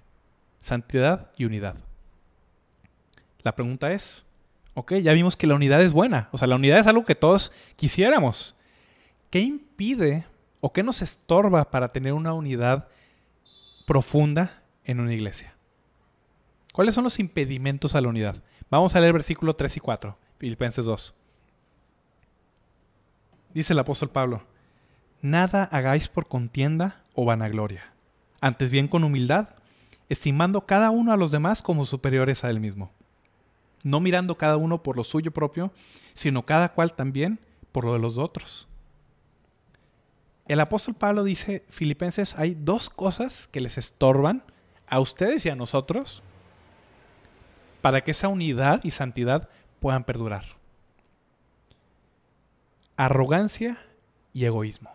Santidad 0.60 1.30
y 1.38 1.46
unidad. 1.46 1.76
La 3.42 3.54
pregunta 3.54 3.92
es, 3.92 4.26
Ok, 4.78 4.92
ya 5.02 5.12
vimos 5.12 5.36
que 5.36 5.48
la 5.48 5.56
unidad 5.56 5.82
es 5.82 5.90
buena. 5.90 6.28
O 6.30 6.38
sea, 6.38 6.46
la 6.46 6.54
unidad 6.54 6.78
es 6.78 6.86
algo 6.86 7.04
que 7.04 7.16
todos 7.16 7.50
quisiéramos. 7.74 8.54
¿Qué 9.28 9.40
impide 9.40 10.24
o 10.60 10.72
qué 10.72 10.84
nos 10.84 11.02
estorba 11.02 11.72
para 11.72 11.88
tener 11.90 12.12
una 12.12 12.32
unidad 12.32 12.86
profunda 13.88 14.62
en 14.84 15.00
una 15.00 15.12
iglesia? 15.12 15.52
¿Cuáles 16.72 16.94
son 16.94 17.02
los 17.02 17.18
impedimentos 17.18 17.96
a 17.96 18.00
la 18.00 18.06
unidad? 18.06 18.36
Vamos 18.70 18.94
a 18.94 19.00
leer 19.00 19.14
versículo 19.14 19.56
3 19.56 19.78
y 19.78 19.80
4, 19.80 20.16
Filipenses 20.38 20.84
2. 20.84 21.12
Dice 23.54 23.72
el 23.72 23.80
apóstol 23.80 24.10
Pablo, 24.10 24.44
nada 25.22 25.64
hagáis 25.64 26.06
por 26.08 26.28
contienda 26.28 27.02
o 27.14 27.24
vanagloria, 27.24 27.92
antes 28.40 28.70
bien 28.70 28.86
con 28.86 29.02
humildad, 29.02 29.48
estimando 30.08 30.66
cada 30.66 30.90
uno 30.90 31.12
a 31.12 31.16
los 31.16 31.32
demás 31.32 31.62
como 31.62 31.84
superiores 31.84 32.44
a 32.44 32.50
él 32.50 32.60
mismo, 32.60 32.92
no 33.82 34.00
mirando 34.00 34.36
cada 34.36 34.56
uno 34.56 34.82
por 34.82 34.96
lo 34.96 35.04
suyo 35.04 35.30
propio, 35.30 35.72
sino 36.14 36.44
cada 36.44 36.72
cual 36.72 36.94
también 36.94 37.38
por 37.72 37.84
lo 37.84 37.92
de 37.92 37.98
los 37.98 38.18
otros. 38.18 38.66
El 40.46 40.60
apóstol 40.60 40.94
Pablo 40.94 41.24
dice, 41.24 41.64
Filipenses, 41.68 42.34
hay 42.36 42.54
dos 42.54 42.88
cosas 42.88 43.48
que 43.48 43.60
les 43.60 43.76
estorban 43.76 44.42
a 44.86 44.98
ustedes 44.98 45.44
y 45.44 45.50
a 45.50 45.54
nosotros 45.54 46.22
para 47.82 48.00
que 48.02 48.12
esa 48.12 48.28
unidad 48.28 48.80
y 48.82 48.90
santidad 48.90 49.48
puedan 49.80 50.04
perdurar. 50.04 50.44
Arrogancia 52.96 53.78
y 54.32 54.46
egoísmo. 54.46 54.90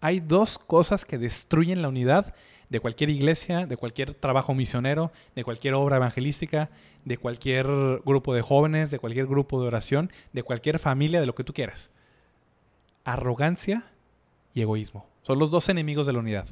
Hay 0.00 0.20
dos 0.20 0.58
cosas 0.58 1.04
que 1.04 1.18
destruyen 1.18 1.82
la 1.82 1.88
unidad 1.88 2.34
de 2.70 2.80
cualquier 2.80 3.10
iglesia, 3.10 3.66
de 3.66 3.76
cualquier 3.76 4.14
trabajo 4.14 4.54
misionero, 4.54 5.10
de 5.34 5.44
cualquier 5.44 5.74
obra 5.74 5.96
evangelística, 5.96 6.70
de 7.04 7.16
cualquier 7.16 7.66
grupo 8.04 8.34
de 8.34 8.42
jóvenes, 8.42 8.90
de 8.90 8.98
cualquier 8.98 9.26
grupo 9.26 9.60
de 9.60 9.68
oración, 9.68 10.12
de 10.32 10.42
cualquier 10.42 10.78
familia, 10.78 11.20
de 11.20 11.26
lo 11.26 11.34
que 11.34 11.44
tú 11.44 11.52
quieras. 11.52 11.90
Arrogancia 13.04 13.84
y 14.54 14.60
egoísmo. 14.60 15.06
Son 15.22 15.38
los 15.38 15.50
dos 15.50 15.68
enemigos 15.68 16.06
de 16.06 16.12
la 16.12 16.18
unidad. 16.18 16.46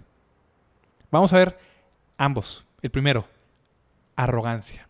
Vamos 1.11 1.33
a 1.33 1.39
ver 1.39 1.59
ambos. 2.17 2.64
El 2.83 2.91
primero, 2.91 3.27
arrogancia. 4.17 4.89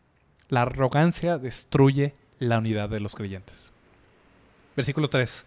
La 0.48 0.62
arrogancia 0.62 1.38
destruye 1.38 2.14
la 2.38 2.58
unidad 2.58 2.88
de 2.88 3.00
los 3.00 3.14
creyentes. 3.14 3.72
Versículo 4.76 5.08
3. 5.08 5.44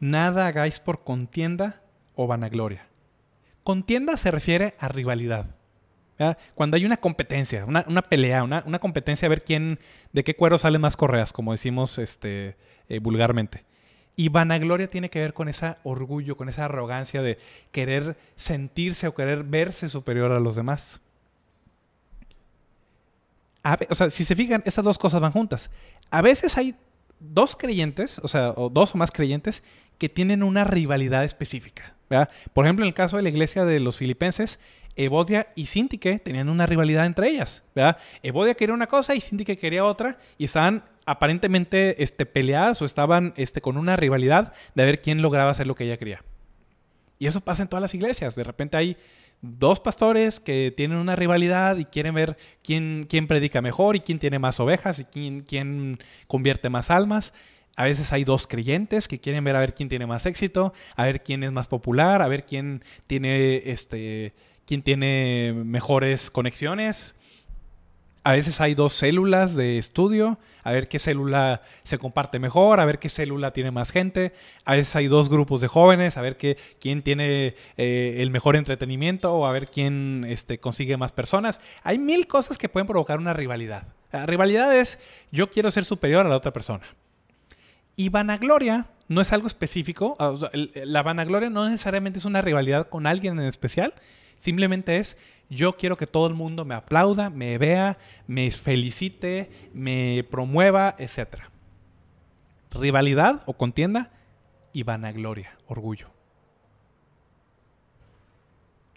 Nada 0.00 0.46
hagáis 0.46 0.80
por 0.80 1.04
contienda 1.04 1.80
o 2.16 2.26
vanagloria. 2.26 2.89
Contienda 3.62 4.16
se 4.16 4.30
refiere 4.30 4.74
a 4.78 4.88
rivalidad. 4.88 5.46
Cuando 6.54 6.76
hay 6.76 6.84
una 6.84 6.98
competencia, 6.98 7.64
una, 7.64 8.02
pelea, 8.02 8.44
una, 8.44 8.78
competencia 8.78 9.24
a 9.24 9.30
ver 9.30 9.42
quién, 9.42 9.78
de 10.12 10.22
qué 10.22 10.36
cuero 10.36 10.58
sale 10.58 10.78
más 10.78 10.94
correas, 10.94 11.32
como 11.32 11.52
decimos 11.52 11.98
este, 11.98 12.56
eh, 12.90 12.98
vulgarmente. 12.98 13.64
Y 14.16 14.28
vanagloria 14.28 14.90
tiene 14.90 15.08
que 15.08 15.20
ver 15.20 15.32
con 15.32 15.48
ese 15.48 15.76
orgullo, 15.82 16.36
con 16.36 16.50
esa 16.50 16.66
arrogancia 16.66 17.22
de 17.22 17.38
querer 17.72 18.18
sentirse 18.36 19.06
o 19.06 19.14
querer 19.14 19.44
verse 19.44 19.88
superior 19.88 20.32
a 20.32 20.40
los 20.40 20.56
demás 20.56 21.00
o 23.88 23.94
sea, 23.94 24.10
si 24.10 24.24
se 24.24 24.36
fijan, 24.36 24.62
estas 24.64 24.84
dos 24.84 24.98
cosas 24.98 25.20
van 25.20 25.32
juntas. 25.32 25.70
A 26.10 26.22
veces 26.22 26.56
hay 26.56 26.74
dos 27.18 27.56
creyentes, 27.56 28.18
o 28.22 28.28
sea, 28.28 28.54
dos 28.70 28.94
o 28.94 28.98
más 28.98 29.10
creyentes, 29.10 29.62
que 29.98 30.08
tienen 30.08 30.42
una 30.42 30.64
rivalidad 30.64 31.24
específica. 31.24 31.94
Por 32.52 32.64
ejemplo, 32.64 32.84
en 32.84 32.88
el 32.88 32.94
caso 32.94 33.16
de 33.16 33.22
la 33.22 33.28
iglesia 33.28 33.64
de 33.64 33.80
los 33.80 33.96
filipenses, 33.96 34.58
Evodia 34.96 35.48
y 35.54 35.66
Sintique 35.66 36.18
tenían 36.18 36.48
una 36.48 36.66
rivalidad 36.66 37.06
entre 37.06 37.28
ellas. 37.28 37.62
Evodia 38.22 38.54
quería 38.54 38.74
una 38.74 38.88
cosa 38.88 39.14
y 39.14 39.20
Sintique 39.20 39.56
quería 39.56 39.84
otra, 39.84 40.18
y 40.36 40.44
estaban 40.44 40.84
aparentemente 41.06 42.02
este, 42.02 42.26
peleadas 42.26 42.82
o 42.82 42.84
estaban 42.84 43.32
este, 43.36 43.60
con 43.60 43.76
una 43.76 43.96
rivalidad 43.96 44.52
de 44.74 44.84
ver 44.84 45.00
quién 45.00 45.22
lograba 45.22 45.50
hacer 45.50 45.66
lo 45.66 45.74
que 45.74 45.84
ella 45.84 45.96
quería. 45.96 46.22
Y 47.18 47.26
eso 47.26 47.40
pasa 47.40 47.62
en 47.62 47.68
todas 47.68 47.82
las 47.82 47.94
iglesias. 47.94 48.34
De 48.34 48.42
repente 48.42 48.76
hay 48.76 48.96
dos 49.42 49.80
pastores 49.80 50.40
que 50.40 50.72
tienen 50.76 50.98
una 50.98 51.16
rivalidad 51.16 51.76
y 51.76 51.84
quieren 51.84 52.14
ver 52.14 52.36
quién, 52.62 53.06
quién 53.08 53.26
predica 53.26 53.62
mejor 53.62 53.96
y 53.96 54.00
quién 54.00 54.18
tiene 54.18 54.38
más 54.38 54.60
ovejas 54.60 54.98
y 54.98 55.04
quién, 55.04 55.42
quién 55.42 55.98
convierte 56.26 56.68
más 56.68 56.90
almas. 56.90 57.32
A 57.80 57.84
veces 57.84 58.12
hay 58.12 58.24
dos 58.24 58.46
creyentes 58.46 59.08
que 59.08 59.20
quieren 59.20 59.42
ver 59.42 59.56
a 59.56 59.60
ver 59.60 59.72
quién 59.72 59.88
tiene 59.88 60.04
más 60.04 60.26
éxito, 60.26 60.74
a 60.96 61.04
ver 61.04 61.22
quién 61.22 61.42
es 61.42 61.50
más 61.50 61.66
popular, 61.66 62.20
a 62.20 62.28
ver 62.28 62.44
quién 62.44 62.84
tiene 63.06 63.70
este 63.70 64.34
quién 64.66 64.82
tiene 64.82 65.54
mejores 65.64 66.30
conexiones. 66.30 67.14
A 68.22 68.32
veces 68.32 68.60
hay 68.60 68.74
dos 68.74 68.92
células 68.92 69.56
de 69.56 69.78
estudio, 69.78 70.38
a 70.62 70.72
ver 70.72 70.88
qué 70.88 70.98
célula 70.98 71.62
se 71.82 71.96
comparte 71.96 72.38
mejor, 72.38 72.80
a 72.80 72.84
ver 72.84 72.98
qué 72.98 73.08
célula 73.08 73.54
tiene 73.54 73.70
más 73.70 73.92
gente. 73.92 74.34
A 74.66 74.74
veces 74.74 74.94
hay 74.94 75.06
dos 75.06 75.30
grupos 75.30 75.62
de 75.62 75.68
jóvenes, 75.68 76.18
a 76.18 76.20
ver 76.20 76.36
qué, 76.36 76.58
quién 76.80 77.00
tiene 77.00 77.54
eh, 77.78 78.16
el 78.18 78.30
mejor 78.30 78.56
entretenimiento 78.56 79.32
o 79.32 79.46
a 79.46 79.52
ver 79.52 79.68
quién 79.68 80.26
este, 80.28 80.58
consigue 80.58 80.98
más 80.98 81.12
personas. 81.12 81.62
Hay 81.82 81.98
mil 81.98 82.26
cosas 82.26 82.58
que 82.58 82.68
pueden 82.68 82.86
provocar 82.86 83.18
una 83.18 83.32
rivalidad. 83.32 83.86
La 84.12 84.26
rivalidad 84.26 84.76
es 84.76 84.98
yo 85.32 85.50
quiero 85.50 85.70
ser 85.70 85.86
superior 85.86 86.26
a 86.26 86.28
la 86.28 86.36
otra 86.36 86.52
persona. 86.52 86.84
Y 88.00 88.08
vanagloria 88.08 88.86
no 89.08 89.20
es 89.20 89.30
algo 89.30 89.46
específico. 89.46 90.16
La 90.74 91.02
vanagloria 91.02 91.50
no 91.50 91.68
necesariamente 91.68 92.18
es 92.18 92.24
una 92.24 92.40
rivalidad 92.40 92.88
con 92.88 93.06
alguien 93.06 93.38
en 93.38 93.44
especial. 93.44 93.92
Simplemente 94.36 94.96
es 94.96 95.18
yo 95.50 95.74
quiero 95.74 95.98
que 95.98 96.06
todo 96.06 96.26
el 96.26 96.32
mundo 96.32 96.64
me 96.64 96.74
aplauda, 96.74 97.28
me 97.28 97.58
vea, 97.58 97.98
me 98.26 98.50
felicite, 98.52 99.50
me 99.74 100.24
promueva, 100.30 100.96
etc. 100.96 101.42
Rivalidad 102.70 103.42
o 103.44 103.52
contienda 103.52 104.12
y 104.72 104.82
vanagloria, 104.82 105.58
orgullo. 105.66 106.08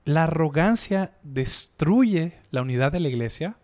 La 0.05 0.23
arrogancia 0.23 1.11
destruye 1.23 2.39
la 2.51 2.61
unidad 2.61 2.93
de 2.93 3.01
la 3.01 3.09
iglesia. 3.09 3.57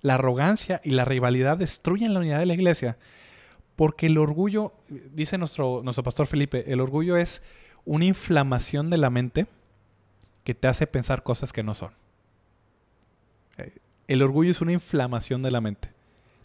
La 0.00 0.14
arrogancia 0.14 0.80
y 0.82 0.90
la 0.90 1.04
rivalidad 1.04 1.56
destruyen 1.56 2.14
la 2.14 2.18
unidad 2.18 2.40
de 2.40 2.46
la 2.46 2.54
iglesia. 2.54 2.96
Porque 3.76 4.06
el 4.06 4.18
orgullo, 4.18 4.72
dice 4.88 5.38
nuestro, 5.38 5.82
nuestro 5.84 6.02
pastor 6.02 6.26
Felipe, 6.26 6.72
el 6.72 6.80
orgullo 6.80 7.16
es 7.16 7.42
una 7.84 8.06
inflamación 8.06 8.90
de 8.90 8.96
la 8.96 9.10
mente 9.10 9.46
que 10.44 10.54
te 10.54 10.66
hace 10.66 10.86
pensar 10.86 11.22
cosas 11.22 11.52
que 11.52 11.62
no 11.62 11.74
son. 11.74 11.92
El 14.08 14.22
orgullo 14.22 14.50
es 14.50 14.60
una 14.60 14.72
inflamación 14.72 15.42
de 15.42 15.50
la 15.50 15.60
mente. 15.60 15.90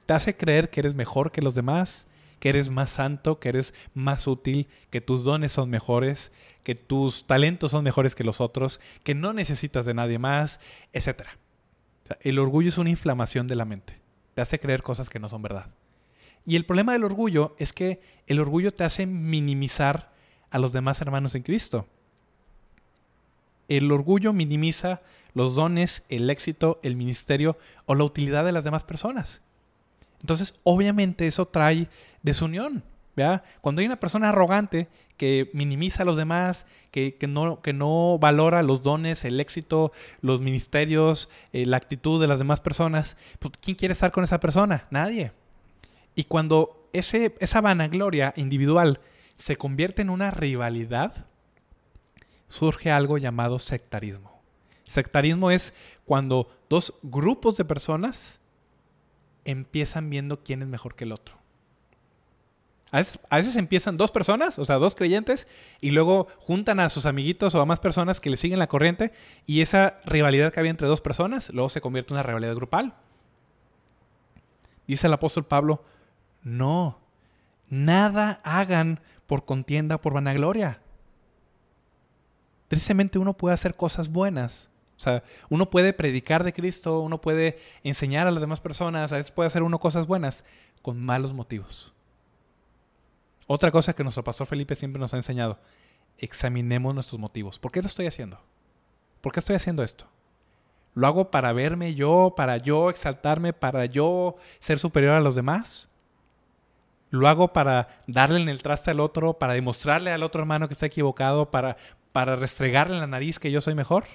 Te 0.06 0.14
hace 0.14 0.36
creer 0.36 0.70
que 0.70 0.80
eres 0.80 0.96
mejor 0.96 1.32
que 1.32 1.42
los 1.42 1.56
demás, 1.56 2.08
que 2.40 2.50
eres 2.50 2.70
más 2.70 2.90
santo, 2.90 3.40
que 3.40 3.50
eres 3.50 3.74
más 3.94 4.28
útil, 4.28 4.68
que 4.90 5.00
tus 5.00 5.24
dones 5.24 5.52
son 5.52 5.70
mejores, 5.70 6.32
que 6.64 6.76
tus 6.76 7.26
talentos 7.28 7.72
son 7.72 7.84
mejores 7.84 8.16
que 8.16 8.24
los 8.24 8.42
otros, 8.42 8.82
que 9.04 9.14
no 9.14 9.34
necesitas 9.34 9.86
de 9.86 9.94
nadie 9.94 10.18
más, 10.18 10.60
etc. 10.92 11.22
el 12.22 12.40
orgullo 12.40 12.70
es 12.70 12.78
una 12.78 12.90
inflamación 12.90 13.48
de 13.48 13.56
la 13.56 13.66
mente. 13.66 14.00
Te 14.34 14.42
hace 14.42 14.60
creer 14.60 14.82
cosas 14.82 15.10
que 15.10 15.20
no 15.20 15.30
son 15.30 15.44
verdad. 15.44 15.70
Y 16.46 16.56
el 16.56 16.66
problema 16.66 16.94
del 16.94 17.04
orgullo 17.04 17.56
es 17.60 17.74
que 17.74 18.02
el 18.28 18.40
orgullo 18.40 18.74
te 18.74 18.84
hace 18.84 19.06
minimizar 19.06 20.12
a 20.50 20.60
los 20.60 20.74
demás 20.74 21.02
hermanos 21.02 21.36
en 21.36 21.44
Cristo. 21.44 21.88
El 23.68 23.92
orgullo 23.92 24.34
minimiza 24.34 25.02
los 25.34 25.56
dones, 25.56 26.04
el 26.10 26.30
éxito, 26.30 26.80
el 26.84 26.96
ministerio 26.96 27.58
o 27.86 27.96
la 27.96 28.04
utilidad 28.04 28.44
de 28.44 28.52
las 28.52 28.64
demás 28.64 28.84
personas. 28.84 29.42
Entonces, 30.20 30.56
obviamente 30.64 31.26
eso 31.28 31.48
trae 31.48 31.88
desunión. 32.22 32.84
Cuando 33.62 33.82
hay 33.82 33.86
una 33.86 34.00
persona 34.00 34.30
arrogante 34.30 34.88
que 35.18 35.50
minimiza 35.54 36.04
a 36.04 36.06
los 36.06 36.18
demás, 36.18 36.66
que, 36.92 37.16
no, 37.28 37.62
que 37.62 37.74
no, 37.74 38.18
valora 38.20 38.64
los 38.64 38.82
dones, 38.82 39.26
el 39.26 39.40
éxito, 39.40 39.92
los 40.22 40.42
ministerios, 40.42 41.30
eh, 41.54 41.66
la 41.66 41.78
actitud 41.78 42.20
de 42.20 42.28
las 42.28 42.40
demás 42.40 42.60
personas, 42.62 43.18
pues, 43.40 43.54
¿quién 43.62 43.76
quiere 43.76 43.92
estar 43.92 44.12
con 44.12 44.24
esa 44.24 44.40
persona? 44.40 44.88
Nadie. 44.90 45.32
Y 46.16 46.26
cuando 46.26 46.88
ese, 46.94 47.36
esa 47.40 47.62
vanagloria 47.62 48.34
individual 48.36 49.00
se 49.38 49.56
convierte 49.56 50.02
en 50.02 50.10
una 50.10 50.32
rivalidad, 50.32 51.26
surge 52.50 52.92
algo 52.92 53.18
llamado 53.18 53.60
sectarismo. 53.60 54.42
Sectarismo 54.86 55.52
es 55.52 55.74
cuando 56.06 56.52
dos 56.70 56.94
grupos 57.02 57.58
de 57.58 57.66
personas 57.66 58.42
empiezan 59.46 60.10
viendo 60.10 60.44
quién 60.44 60.62
es 60.62 60.68
mejor 60.68 60.96
que 60.96 61.06
el 61.06 61.14
otro. 61.14 61.42
A 62.92 63.38
veces, 63.38 63.56
empiezan 63.56 63.96
dos 63.96 64.12
personas, 64.12 64.60
o 64.60 64.66
sea, 64.66 64.76
dos 64.76 64.96
creyentes, 64.96 65.48
y 65.80 65.92
luego 65.92 66.28
juntan 66.40 66.82
a 66.82 66.90
sus 66.90 67.06
amiguitos 67.06 67.56
o 67.56 67.62
a 67.62 67.66
más 67.66 67.80
personas 67.80 68.20
que 68.20 68.30
le 68.30 68.36
siguen 68.36 68.60
la 68.60 68.68
corriente, 68.68 69.14
y 69.46 69.62
esa 69.62 70.02
rivalidad 70.04 70.52
que 70.52 70.60
había 70.60 70.72
entre 70.72 70.88
dos 70.88 71.00
personas, 71.00 71.52
luego 71.52 71.70
se 71.70 71.80
convierte 71.80 72.14
en 72.14 72.16
una 72.16 72.24
rivalidad 72.24 72.54
grupal. 72.54 72.96
Dice 74.88 75.08
el 75.08 75.14
apóstol 75.14 75.46
Pablo, 75.46 75.86
no, 76.44 77.00
nada 77.70 78.42
hagan 78.44 79.00
por 79.28 79.46
contienda, 79.46 80.00
por 80.00 80.14
vanagloria. 80.14 80.82
Tristemente 82.68 83.20
uno 83.20 83.34
puede 83.34 83.54
hacer 83.54 83.76
cosas 83.76 84.10
buenas 84.10 84.72
o 85.02 85.04
sea, 85.04 85.24
uno 85.50 85.68
puede 85.68 85.94
predicar 85.94 86.44
de 86.44 86.54
Cristo, 86.54 87.00
uno 87.00 87.20
puede 87.20 87.58
enseñar 87.84 88.28
a 88.28 88.32
las 88.32 88.40
demás 88.40 88.60
personas, 88.60 89.12
a 89.12 89.16
veces 89.16 89.32
puede 89.32 89.48
hacer 89.48 89.64
uno 89.64 89.80
cosas 89.80 90.06
buenas 90.06 90.46
con 90.84 91.04
malos 91.04 91.34
motivos. 91.34 91.92
Otra 93.48 93.72
cosa 93.72 93.94
que 93.94 94.04
nuestro 94.04 94.24
pastor 94.24 94.46
Felipe 94.46 94.76
siempre 94.76 95.00
nos 95.00 95.12
ha 95.16 95.18
enseñado, 95.18 95.58
examinemos 96.20 96.94
nuestros 96.94 97.20
motivos. 97.20 97.58
¿Por 97.58 97.72
qué 97.72 97.82
lo 97.82 97.88
estoy 97.88 98.06
haciendo? 98.06 98.40
¿Por 99.22 99.32
qué 99.32 99.40
estoy 99.40 99.56
haciendo 99.56 99.82
esto? 99.82 100.06
¿Lo 100.94 101.08
hago 101.08 101.32
para 101.32 101.52
verme 101.52 101.96
yo, 101.96 102.36
para 102.38 102.58
yo 102.58 102.92
exaltarme, 102.92 103.54
para 103.54 103.88
yo 103.88 104.36
ser 104.60 104.78
superior 104.78 105.16
a 105.16 105.20
los 105.20 105.34
demás? 105.34 105.90
¿Lo 107.12 107.28
hago 107.28 107.52
para 107.52 108.02
darle 108.08 108.42
en 108.42 108.48
el 108.50 108.64
traste 108.64 108.90
al 108.90 109.02
otro, 109.02 109.38
para 109.38 109.54
demostrarle 109.54 110.12
al 110.12 110.24
otro 110.24 110.42
hermano 110.42 110.68
que 110.68 110.74
está 110.74 110.86
equivocado, 110.86 111.52
para, 111.52 111.76
para 112.14 112.38
restregarle 112.38 112.96
en 112.96 113.02
la 113.02 113.08
nariz 113.08 113.38
que 113.38 113.52
yo 113.52 113.60
soy 113.60 113.76
mejor? 113.76 114.06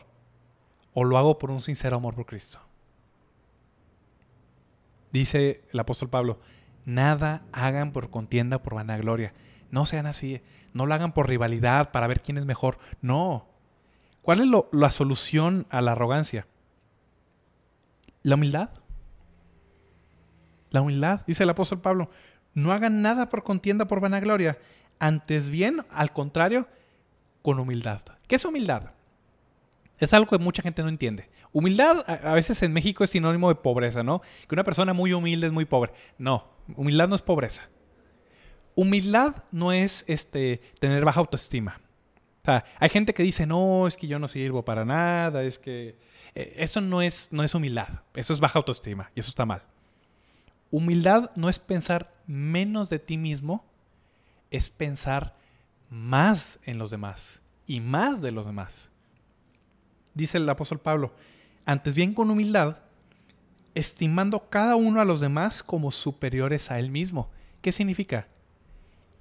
¿O 0.95 1.05
lo 1.05 1.19
hago 1.19 1.39
por 1.39 1.51
un 1.51 1.61
sincero 1.61 1.99
amor 1.99 2.15
por 2.15 2.25
Cristo? 2.25 2.59
Dice 5.13 5.63
el 5.71 5.79
apóstol 5.79 6.09
Pablo, 6.09 6.41
nada 6.87 7.43
hagan 7.53 7.93
por 7.93 8.09
contienda, 8.09 8.63
por 8.63 8.75
vanagloria. 8.75 9.35
No 9.71 9.85
sean 9.85 10.07
así, 10.07 10.41
no 10.73 10.87
lo 10.87 10.95
hagan 10.95 11.13
por 11.13 11.29
rivalidad, 11.29 11.91
para 11.91 12.07
ver 12.07 12.23
quién 12.23 12.39
es 12.39 12.47
mejor. 12.47 12.79
No. 13.03 13.47
¿Cuál 14.23 14.41
es 14.41 14.47
la 14.73 14.91
solución 14.91 15.67
a 15.69 15.83
la 15.83 15.93
arrogancia? 15.93 16.47
La 18.23 18.37
humildad. 18.37 18.71
La 20.71 20.81
humildad, 20.81 21.21
dice 21.27 21.45
el 21.45 21.51
apóstol 21.51 21.81
Pablo, 21.81 22.11
no 22.57 22.73
hagan 22.73 23.03
nada 23.03 23.29
por 23.29 23.45
contienda, 23.45 23.85
por 23.85 24.01
vanagloria. 24.01 24.59
Antes 24.99 25.51
bien, 25.51 25.85
al 25.91 26.13
contrario, 26.15 26.67
con 27.43 27.59
humildad. 27.59 28.01
¿Qué 28.27 28.37
es 28.37 28.45
humildad? 28.47 28.93
Es 29.99 30.15
algo 30.15 30.31
que 30.31 30.43
mucha 30.43 30.63
gente 30.63 30.83
no 30.83 30.89
entiende. 30.89 31.29
Humildad 31.53 32.03
a, 32.09 32.33
veces 32.33 32.63
en 32.63 32.73
México 32.73 33.05
es 33.05 33.11
sinónimo 33.11 33.51
de 33.51 33.57
pobreza, 33.57 34.03
¿no? 34.03 34.23
Que 34.49 34.55
una 34.55 34.65
persona 34.65 34.95
muy 34.95 35.13
humilde 35.13 35.49
es 35.49 35.53
muy 35.53 35.67
pobre. 35.67 35.93
No, 36.17 36.49
humildad 36.77 37.09
no 37.09 37.15
es 37.15 37.21
pobreza. 37.21 37.69
Humildad 38.75 39.45
no 39.53 39.73
es 39.73 40.03
este, 40.07 40.63
tener 40.81 41.05
baja 41.05 41.21
autoestima. 41.21 41.79
O 42.41 42.45
sea, 42.47 42.65
hay 42.81 42.89
gente 42.89 43.13
que 43.13 43.23
dice, 43.23 43.47
no, 43.47 43.87
es 43.87 43.99
que 43.99 44.07
yo 44.07 44.19
no 44.19 44.29
sirvo 44.29 44.65
para 44.65 44.87
nada, 44.87 45.43
es 45.43 45.59
que... 45.59 45.99
Eh, 46.35 46.55
eso 46.57 46.81
no 46.81 47.03
es, 47.03 47.29
no 47.33 47.43
es 47.43 47.55
humildad, 47.55 48.01
eso 48.15 48.33
es 48.33 48.41
baja 48.41 48.59
autoestima 48.59 49.11
y 49.15 49.21
eso 49.21 49.29
está 49.29 49.45
mal. 49.45 49.63
Humildad 50.77 51.31
no 51.37 51.49
es 51.49 51.59
pensar 51.59 52.13
menos 52.27 52.91
de 52.91 52.99
ti 52.99 53.17
mismo, 53.17 53.65
es 54.51 54.69
pensar 54.69 55.37
más 55.89 56.59
en 56.65 56.79
los 56.79 56.91
demás 56.91 57.41
y 57.67 57.81
más 57.81 58.21
de 58.21 58.33
los 58.33 58.47
demás 58.47 58.91
dice 60.17 60.39
el 60.39 60.49
apóstol 60.49 60.81
Pablo, 60.81 61.13
antes 61.65 61.95
bien 61.95 62.15
con 62.15 62.31
humildad, 62.31 62.79
estimando 63.75 64.49
cada 64.49 64.75
uno 64.75 65.01
a 65.01 65.05
los 65.05 65.21
demás 65.21 65.63
como 65.63 65.93
superiores 65.93 66.71
a 66.71 66.79
él 66.79 66.91
mismo. 66.91 67.31
¿Qué 67.61 67.71
significa? 67.71 68.27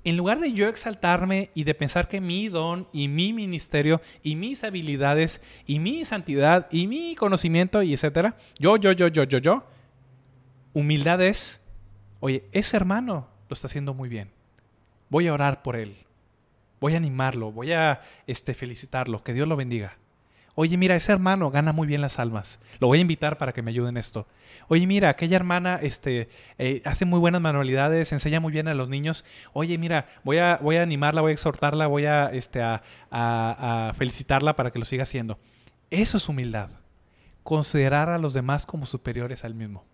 En 0.06 0.16
lugar 0.16 0.40
de 0.40 0.54
yo 0.54 0.70
exaltarme 0.70 1.50
y 1.54 1.66
de 1.66 1.74
pensar 1.76 2.08
que 2.08 2.22
mi 2.22 2.48
don 2.48 2.88
y 2.94 3.08
mi 3.10 3.34
ministerio 3.34 4.02
y 4.24 4.36
mis 4.36 4.64
habilidades 4.64 5.42
y 5.66 5.80
mi 5.80 6.06
santidad 6.06 6.68
y 6.72 6.88
mi 6.88 7.16
conocimiento 7.16 7.84
y 7.84 7.94
etcétera, 7.94 8.38
yo, 8.58 8.78
yo, 8.78 8.94
yo, 8.94 9.10
yo, 9.10 9.24
yo, 9.24 9.40
yo, 9.40 9.64
humildad 10.76 11.22
es, 11.22 11.62
oye, 12.20 12.44
ese 12.52 12.78
hermano 12.78 13.28
lo 13.50 13.54
está 13.54 13.66
haciendo 13.68 13.96
muy 13.96 14.10
bien. 14.10 14.30
Voy 15.10 15.28
a 15.28 15.34
orar 15.34 15.64
por 15.64 15.76
él. 15.76 15.96
Voy 16.80 16.94
a 16.94 16.98
animarlo, 16.98 17.52
voy 17.52 17.72
a 17.72 18.02
este, 18.28 18.54
felicitarlo, 18.54 19.24
que 19.24 19.34
Dios 19.34 19.48
lo 19.48 19.56
bendiga. 19.56 19.98
Oye, 20.54 20.78
mira, 20.78 20.96
ese 20.96 21.12
hermano 21.12 21.50
gana 21.50 21.72
muy 21.74 21.88
bien 21.88 22.02
las 22.02 22.20
almas. 22.20 22.60
Lo 22.80 22.88
voy 22.88 23.00
a 23.00 23.02
invitar 23.02 23.38
para 23.38 23.54
que 23.54 23.62
me 23.62 23.72
ayude 23.72 23.90
en 23.90 23.98
esto. 23.98 24.28
Oye, 24.68 24.86
mira, 24.86 25.10
aquella 25.10 25.38
hermana 25.38 25.80
este, 25.82 26.30
eh, 26.58 26.82
hace 26.86 27.06
muy 27.06 27.20
buenas 27.20 27.42
manualidades, 27.42 28.12
enseña 28.12 28.40
muy 28.42 28.52
bien 28.52 28.68
a 28.68 28.74
los 28.74 28.90
niños. 28.90 29.24
Oye, 29.54 29.78
mira, 29.78 30.08
voy 30.24 30.38
a, 30.38 30.60
voy 30.62 30.76
a 30.76 30.82
animarla, 30.82 31.22
voy 31.22 31.32
a 31.32 31.34
exhortarla, 31.34 31.88
voy 31.88 32.06
a, 32.06 32.28
este, 32.28 32.62
a, 32.62 32.82
a 33.12 33.94
felicitarla 33.94 34.56
para 34.56 34.72
que 34.72 34.80
lo 34.80 34.86
siga 34.86 35.04
haciendo. 35.04 35.40
Eso 35.90 36.18
es 36.18 36.28
humildad. 36.28 36.70
Considerar 37.44 38.10
a 38.10 38.18
los 38.18 38.34
demás 38.34 38.66
como 38.66 38.86
superiores 38.86 39.46
al 39.46 39.56
mismo. 39.56 39.86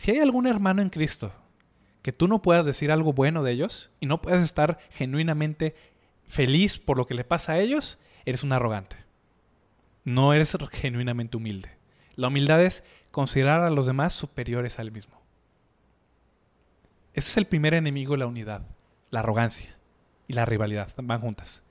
Si 0.00 0.10
hay 0.10 0.18
algún 0.20 0.46
hermano 0.46 0.80
en 0.80 0.88
Cristo 0.88 1.30
que 2.00 2.10
tú 2.10 2.26
no 2.26 2.40
puedas 2.40 2.64
decir 2.64 2.90
algo 2.90 3.12
bueno 3.12 3.42
de 3.42 3.52
ellos 3.52 3.90
y 4.00 4.06
no 4.06 4.22
puedas 4.22 4.42
estar 4.42 4.78
genuinamente 4.92 5.74
feliz 6.26 6.78
por 6.78 6.96
lo 6.96 7.06
que 7.06 7.12
le 7.12 7.22
pasa 7.22 7.52
a 7.52 7.58
ellos, 7.58 7.98
eres 8.24 8.42
un 8.42 8.54
arrogante. 8.54 8.96
No 10.02 10.32
eres 10.32 10.56
genuinamente 10.70 11.36
humilde. 11.36 11.72
La 12.16 12.28
humildad 12.28 12.62
es 12.62 12.82
considerar 13.10 13.60
a 13.60 13.68
los 13.68 13.84
demás 13.84 14.14
superiores 14.14 14.78
al 14.78 14.90
mismo. 14.90 15.20
Ese 17.12 17.28
es 17.28 17.36
el 17.36 17.44
primer 17.46 17.74
enemigo 17.74 18.12
de 18.12 18.20
la 18.20 18.26
unidad, 18.26 18.62
la 19.10 19.20
arrogancia 19.20 19.76
y 20.26 20.32
la 20.32 20.46
rivalidad. 20.46 20.94
Van 20.96 21.20
juntas. 21.20 21.62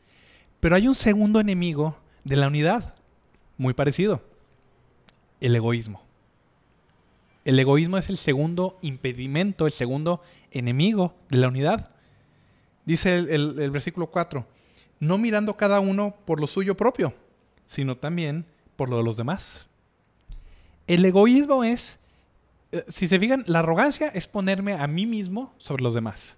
Pero 0.60 0.76
hay 0.76 0.88
un 0.88 0.94
segundo 0.94 1.40
enemigo 1.40 1.98
de 2.26 2.36
la 2.36 2.46
unidad, 2.46 2.94
muy 3.58 3.74
parecido, 3.74 4.22
el 5.42 5.56
egoísmo. 5.56 6.09
El 7.46 7.60
egoísmo 7.60 7.98
es 7.98 8.10
el 8.10 8.18
segundo 8.18 8.78
impedimento, 8.82 9.66
el 9.66 9.72
segundo 9.72 10.22
enemigo 10.52 11.14
de 11.30 11.38
la 11.38 11.48
unidad. 11.48 11.92
Dice 12.86 13.16
el, 13.16 13.72
versículo 13.72 14.08
4 14.08 14.46
no 15.00 15.18
mirando 15.18 15.56
cada 15.56 15.80
uno 15.80 16.16
por 16.26 16.40
lo 16.40 16.48
suyo 16.48 16.76
propio, 16.76 17.14
sino 17.66 17.96
también 17.96 18.46
por 18.76 18.90
lo 18.90 18.98
de 18.98 19.04
los 19.04 19.18
demás. 19.18 19.68
El 20.88 21.06
egoísmo 21.06 21.64
es, 21.64 22.00
eh, 22.72 22.84
si 22.88 23.08
se 23.08 23.20
fijan, 23.20 23.44
la 23.48 23.60
arrogancia 23.60 24.10
es 24.10 24.28
ponerme 24.28 24.74
a 24.74 24.88
mí 24.88 25.06
mismo 25.06 25.54
sobre 25.58 25.84
los 25.84 25.94
demás. 25.94 26.36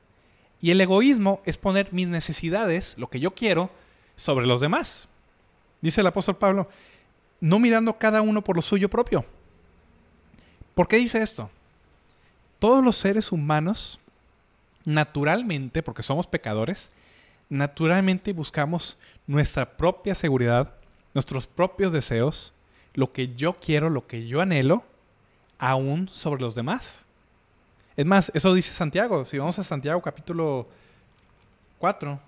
Y 0.61 0.71
el 0.71 0.79
egoísmo 0.79 1.41
es 1.45 1.57
poner 1.57 1.91
mis 1.91 2.07
necesidades, 2.07 2.95
lo 2.97 3.09
que 3.09 3.19
yo 3.19 3.33
quiero, 3.33 3.71
sobre 4.15 4.45
los 4.45 4.61
demás. 4.61 5.07
Dice 5.81 6.01
el 6.01 6.07
apóstol 6.07 6.37
Pablo, 6.37 6.69
no 7.39 7.57
mirando 7.57 7.97
cada 7.97 8.21
uno 8.21 8.43
por 8.43 8.55
lo 8.55 8.61
suyo 8.61 8.89
propio. 8.89 9.25
¿Por 10.73 10.87
qué 10.87 10.97
dice 10.97 11.21
esto? 11.21 11.49
Todos 12.59 12.83
los 12.83 12.97
seres 12.97 13.31
humanos, 13.31 13.99
naturalmente, 14.85 15.83
porque 15.83 16.03
somos 16.03 16.27
pecadores, 16.27 16.91
naturalmente 17.49 18.33
buscamos 18.33 18.97
nuestra 19.27 19.77
propia 19.77 20.15
seguridad, 20.15 20.73
nuestros 21.13 21.47
propios 21.47 21.91
deseos, 21.91 22.53
lo 22.93 23.11
que 23.11 23.35
yo 23.35 23.53
quiero, 23.53 23.89
lo 23.89 24.07
que 24.07 24.27
yo 24.27 24.41
anhelo, 24.41 24.83
aún 25.57 26.07
sobre 26.09 26.41
los 26.41 26.55
demás. 26.55 27.05
Es 27.95 28.05
más, 28.05 28.31
eso 28.33 28.53
dice 28.53 28.73
Santiago. 28.73 29.25
Si 29.25 29.37
vamos 29.37 29.59
a 29.59 29.63
Santiago 29.63 30.01
capítulo 30.01 30.67
4. 31.77 32.19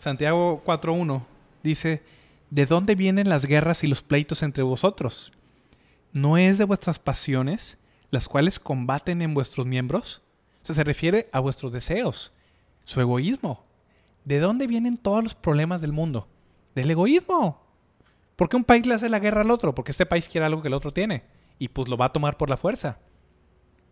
Santiago 0.00 0.62
4.1 0.66 1.22
dice, 1.62 2.02
¿de 2.50 2.66
dónde 2.66 2.96
vienen 2.96 3.28
las 3.28 3.44
guerras 3.44 3.84
y 3.84 3.86
los 3.86 4.02
pleitos 4.02 4.42
entre 4.42 4.62
vosotros? 4.64 5.32
no 6.12 6.36
es 6.36 6.58
de 6.58 6.64
vuestras 6.64 6.98
pasiones, 6.98 7.78
las 8.10 8.28
cuales 8.28 8.58
combaten 8.58 9.22
en 9.22 9.34
vuestros 9.34 9.66
miembros. 9.66 10.22
Se 10.62 10.84
refiere 10.84 11.28
a 11.32 11.40
vuestros 11.40 11.72
deseos, 11.72 12.32
su 12.84 13.00
egoísmo. 13.00 13.64
¿De 14.24 14.38
dónde 14.38 14.66
vienen 14.66 14.96
todos 14.96 15.22
los 15.22 15.34
problemas 15.34 15.80
del 15.80 15.92
mundo? 15.92 16.28
Del 16.74 16.90
egoísmo. 16.90 17.62
¿Por 18.36 18.48
qué 18.48 18.56
un 18.56 18.64
país 18.64 18.86
le 18.86 18.94
hace 18.94 19.08
la 19.08 19.18
guerra 19.18 19.40
al 19.40 19.50
otro? 19.50 19.74
Porque 19.74 19.90
este 19.90 20.06
país 20.06 20.28
quiere 20.28 20.46
algo 20.46 20.62
que 20.62 20.68
el 20.68 20.74
otro 20.74 20.92
tiene. 20.92 21.24
Y 21.58 21.68
pues 21.68 21.88
lo 21.88 21.96
va 21.96 22.06
a 22.06 22.12
tomar 22.12 22.36
por 22.36 22.50
la 22.50 22.56
fuerza. 22.56 22.98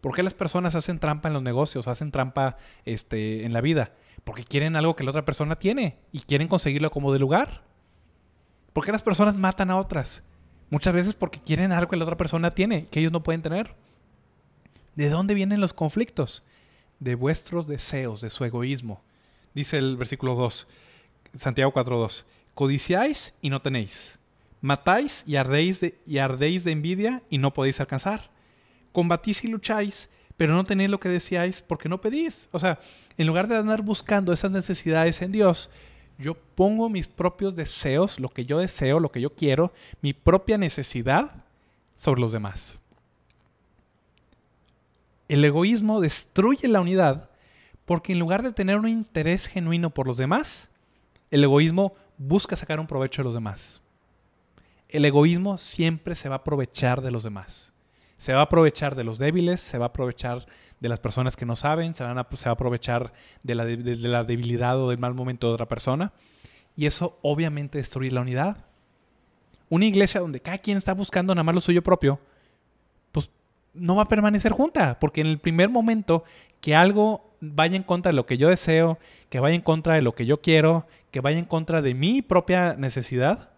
¿Por 0.01 0.15
qué 0.15 0.23
las 0.23 0.35
personas 0.35 0.75
hacen 0.75 0.99
trampa 0.99 1.29
en 1.29 1.35
los 1.35 1.43
negocios, 1.43 1.89
hacen 1.89 2.13
trampa 2.13 2.57
este, 2.85 3.45
en 3.45 3.53
la 3.53 3.61
vida? 3.61 3.93
Porque 4.29 4.45
quieren 4.45 4.77
algo 4.77 4.95
que 4.95 5.05
la 5.05 5.11
otra 5.11 5.25
persona 5.25 5.57
tiene 5.57 5.97
y 6.13 6.21
quieren 6.21 6.49
conseguirlo 6.49 6.91
como 6.91 7.15
de 7.15 7.19
lugar. 7.19 7.63
¿Por 8.75 8.85
qué 8.85 8.93
las 8.93 9.03
personas 9.03 9.35
matan 9.37 9.71
a 9.71 9.79
otras? 9.79 10.23
Muchas 10.69 10.93
veces 10.93 11.15
porque 11.15 11.41
quieren 11.41 11.73
algo 11.73 11.89
que 11.89 11.97
la 11.97 12.05
otra 12.05 12.19
persona 12.19 12.51
tiene, 12.51 12.89
que 12.89 13.01
ellos 13.01 13.11
no 13.11 13.23
pueden 13.23 13.41
tener. 13.41 13.75
¿De 14.97 15.09
dónde 15.09 15.33
vienen 15.33 15.63
los 15.63 15.73
conflictos? 15.73 16.45
De 17.01 17.15
vuestros 17.15 17.67
deseos, 17.69 18.21
de 18.21 18.29
su 18.29 18.45
egoísmo. 18.45 19.01
Dice 19.55 19.79
el 19.79 19.97
versículo 19.97 20.35
2, 20.35 20.69
Santiago 21.39 21.73
4.2. 21.73 22.25
Codiciáis 22.55 23.33
y 23.41 23.49
no 23.49 23.63
tenéis. 23.63 24.19
Matáis 24.61 25.25
y 25.27 25.37
ardéis, 25.37 25.81
y 26.05 26.19
ardéis 26.19 26.65
de 26.65 26.73
envidia 26.73 27.23
y 27.31 27.39
no 27.39 27.55
podéis 27.55 27.81
alcanzar. 27.81 28.29
Combatís 28.93 29.43
y 29.43 29.49
lucháis, 29.49 30.11
pero 30.37 30.53
no 30.53 30.65
tenéis 30.65 30.91
lo 30.91 31.01
que 31.01 31.09
deseáis 31.09 31.63
porque 31.63 31.89
no 31.89 32.03
pedís. 32.03 32.51
O 32.53 32.59
sea, 32.59 32.79
en 33.19 33.27
lugar 33.27 33.49
de 33.49 33.57
andar 33.57 33.83
buscando 33.83 34.33
esas 34.33 34.51
necesidades 34.51 35.21
en 35.21 35.33
Dios, 35.33 35.69
yo 36.19 36.35
pongo 36.35 36.89
mis 36.89 37.07
propios 37.07 37.55
deseos, 37.55 38.19
lo 38.19 38.29
que 38.29 38.45
yo 38.45 38.59
deseo, 38.59 39.01
lo 39.01 39.11
que 39.11 39.21
yo 39.21 39.35
quiero, 39.35 39.73
mi 40.01 40.13
propia 40.13 40.57
necesidad 40.57 41.45
sobre 41.95 42.21
los 42.21 42.33
demás. 42.33 42.79
El 45.29 45.45
egoísmo 45.45 46.01
destruye 46.01 46.69
la 46.69 46.81
unidad 46.81 47.29
porque 47.85 48.13
en 48.13 48.19
lugar 48.19 48.43
de 48.43 48.53
tener 48.53 48.77
un 48.77 48.89
interés 48.89 49.47
genuino 49.47 49.91
por 49.91 50.07
los 50.07 50.17
demás, 50.17 50.69
el 51.31 51.43
egoísmo 51.43 51.95
busca 52.19 52.57
sacar 52.57 52.79
un 52.81 52.87
provecho 52.87 53.23
de 53.23 53.25
los 53.25 53.35
demás. 53.35 53.83
El 54.89 55.05
egoísmo 55.05 55.59
siempre 55.59 56.15
se 56.15 56.29
va 56.29 56.37
a 56.37 56.39
aprovechar 56.39 57.03
de 57.03 57.11
los 57.11 57.25
demás. 57.25 57.73
Se 58.17 58.33
va 58.33 58.41
a 58.41 58.45
aprovechar 58.45 58.95
de 58.95 59.05
los 59.05 59.19
débiles, 59.19 59.61
se 59.61 59.79
va 59.79 59.87
a 59.87 59.89
aprovechar 59.89 60.47
de 60.81 60.89
las 60.89 61.01
personas 61.01 61.37
que 61.37 61.47
no 61.47 61.57
saben, 61.57 61.95
se, 61.95 62.05
van 62.05 62.19
a, 62.19 62.27
se 62.35 62.45
va 62.45 62.51
a 62.51 62.55
aprovechar 62.55 63.13
de 63.43 63.55
la, 63.55 63.65
de 63.65 63.97
la 63.97 64.25
debilidad 64.25 64.81
o 64.81 64.91
del 64.91 64.99
mal 64.99 65.15
momento 65.15 65.49
de 65.49 65.55
otra 65.55 65.67
persona. 65.67 66.13
Y 66.77 66.87
eso 66.87 67.19
obviamente 67.23 67.79
destruye 67.79 68.11
la 68.11 68.21
unidad. 68.21 68.59
Una 69.69 69.85
iglesia 69.85 70.21
donde 70.21 70.41
cada 70.41 70.59
quien 70.59 70.79
está 70.79 70.95
buscando 70.95 71.35
nada 71.35 71.43
más 71.43 71.55
lo 71.55 71.61
suyo 71.61 71.83
propio, 71.83 72.21
pues 73.13 73.29
no 73.75 73.97
va 73.97 74.05
a 74.05 74.09
permanecer 74.09 74.53
junta, 74.53 74.99
porque 75.01 75.21
en 75.21 75.27
el 75.27 75.39
primer 75.39 75.69
momento 75.69 76.25
que 76.61 76.75
algo 76.75 77.29
vaya 77.41 77.77
en 77.77 77.83
contra 77.83 78.11
de 78.11 78.17
lo 78.17 78.27
que 78.27 78.39
yo 78.39 78.49
deseo, 78.49 78.99
que 79.29 79.41
vaya 79.41 79.55
en 79.55 79.63
contra 79.63 79.95
de 79.95 80.03
lo 80.03 80.15
que 80.15 80.27
yo 80.27 80.41
quiero, 80.41 80.87
que 81.11 81.21
vaya 81.21 81.39
en 81.39 81.45
contra 81.45 81.83
de 81.83 81.95
mi 81.95 82.23
propia 82.23 82.75
necesidad, 82.75 83.51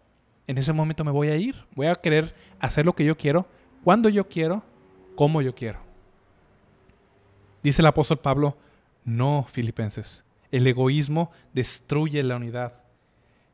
en 0.47 0.59
ese 0.59 0.73
momento 0.73 1.05
me 1.05 1.11
voy 1.11 1.29
a 1.29 1.37
ir. 1.37 1.57
Voy 1.75 1.87
a 1.87 1.95
querer 1.95 2.35
hacer 2.59 2.85
lo 2.85 2.95
que 2.95 3.05
yo 3.05 3.17
quiero, 3.17 3.47
cuando 3.85 4.09
yo 4.09 4.29
quiero, 4.29 4.63
como 5.15 5.43
yo 5.43 5.55
quiero. 5.55 5.90
Dice 7.63 7.83
el 7.83 7.87
apóstol 7.87 8.19
Pablo, 8.19 8.57
no, 9.05 9.47
filipenses, 9.51 10.25
el 10.51 10.67
egoísmo 10.67 11.31
destruye 11.53 12.23
la 12.23 12.37
unidad. 12.37 12.75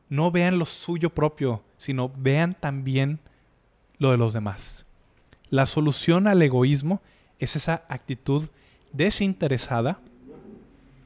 No 0.09 0.31
vean 0.31 0.59
lo 0.59 0.67
suyo 0.67 1.11
propio, 1.11 1.63
sino 1.77 2.11
vean 2.17 2.55
también 2.55 3.19
lo 3.99 4.11
de 4.11 4.17
los 4.17 4.33
demás. 4.33 4.85
La 5.51 5.67
solución 5.67 6.27
al 6.27 6.43
egoísmo 6.43 7.01
es 7.39 7.57
esa 7.57 7.85
actitud 7.89 8.49
desinteresada 8.93 9.99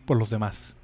por 0.06 0.18
los 0.18 0.30
demás. 0.30 0.74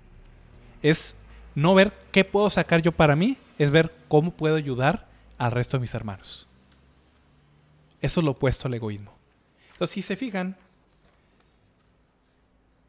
Es 0.82 1.16
no 1.54 1.74
ver 1.74 1.92
qué 2.12 2.24
puedo 2.24 2.50
sacar 2.50 2.82
yo 2.82 2.92
para 2.92 3.16
mí, 3.16 3.38
es 3.58 3.70
ver 3.70 3.94
cómo 4.08 4.30
puedo 4.30 4.56
ayudar 4.56 5.06
al 5.38 5.52
resto 5.52 5.76
de 5.76 5.82
mis 5.82 5.94
hermanos. 5.94 6.46
Eso 8.00 8.20
es 8.20 8.24
lo 8.24 8.32
opuesto 8.32 8.68
al 8.68 8.74
egoísmo. 8.74 9.12
Entonces, 9.72 9.94
si 9.94 10.02
se 10.02 10.16
fijan, 10.16 10.56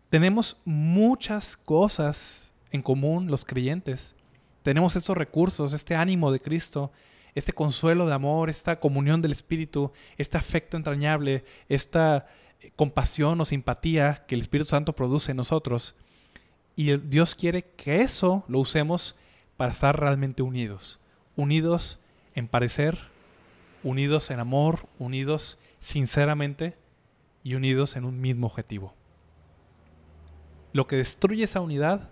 tenemos 0.09 0.57
muchas 0.65 1.57
cosas 1.57 2.53
en 2.71 2.81
común 2.81 3.27
los 3.27 3.45
creyentes. 3.45 4.15
Tenemos 4.63 4.95
estos 4.95 5.17
recursos, 5.17 5.73
este 5.73 5.95
ánimo 5.95 6.31
de 6.31 6.39
Cristo, 6.39 6.91
este 7.35 7.53
consuelo 7.53 8.07
de 8.07 8.13
amor, 8.13 8.49
esta 8.49 8.79
comunión 8.79 9.21
del 9.21 9.31
Espíritu, 9.31 9.91
este 10.17 10.37
afecto 10.37 10.77
entrañable, 10.77 11.43
esta 11.69 12.27
compasión 12.75 13.39
o 13.39 13.45
simpatía 13.45 14.25
que 14.27 14.35
el 14.35 14.41
Espíritu 14.41 14.69
Santo 14.69 14.93
produce 14.93 15.31
en 15.31 15.37
nosotros. 15.37 15.95
Y 16.75 16.97
Dios 16.97 17.35
quiere 17.35 17.63
que 17.63 18.01
eso 18.01 18.43
lo 18.47 18.59
usemos 18.59 19.15
para 19.55 19.71
estar 19.71 19.99
realmente 19.99 20.41
unidos. 20.41 20.99
Unidos 21.35 21.99
en 22.33 22.47
parecer, 22.47 22.97
unidos 23.83 24.31
en 24.31 24.39
amor, 24.39 24.87
unidos 24.99 25.57
sinceramente 25.79 26.77
y 27.43 27.55
unidos 27.55 27.95
en 27.95 28.05
un 28.05 28.19
mismo 28.19 28.47
objetivo. 28.47 28.96
Lo 30.73 30.87
que 30.87 30.95
destruye 30.95 31.43
esa 31.43 31.61
unidad 31.61 32.09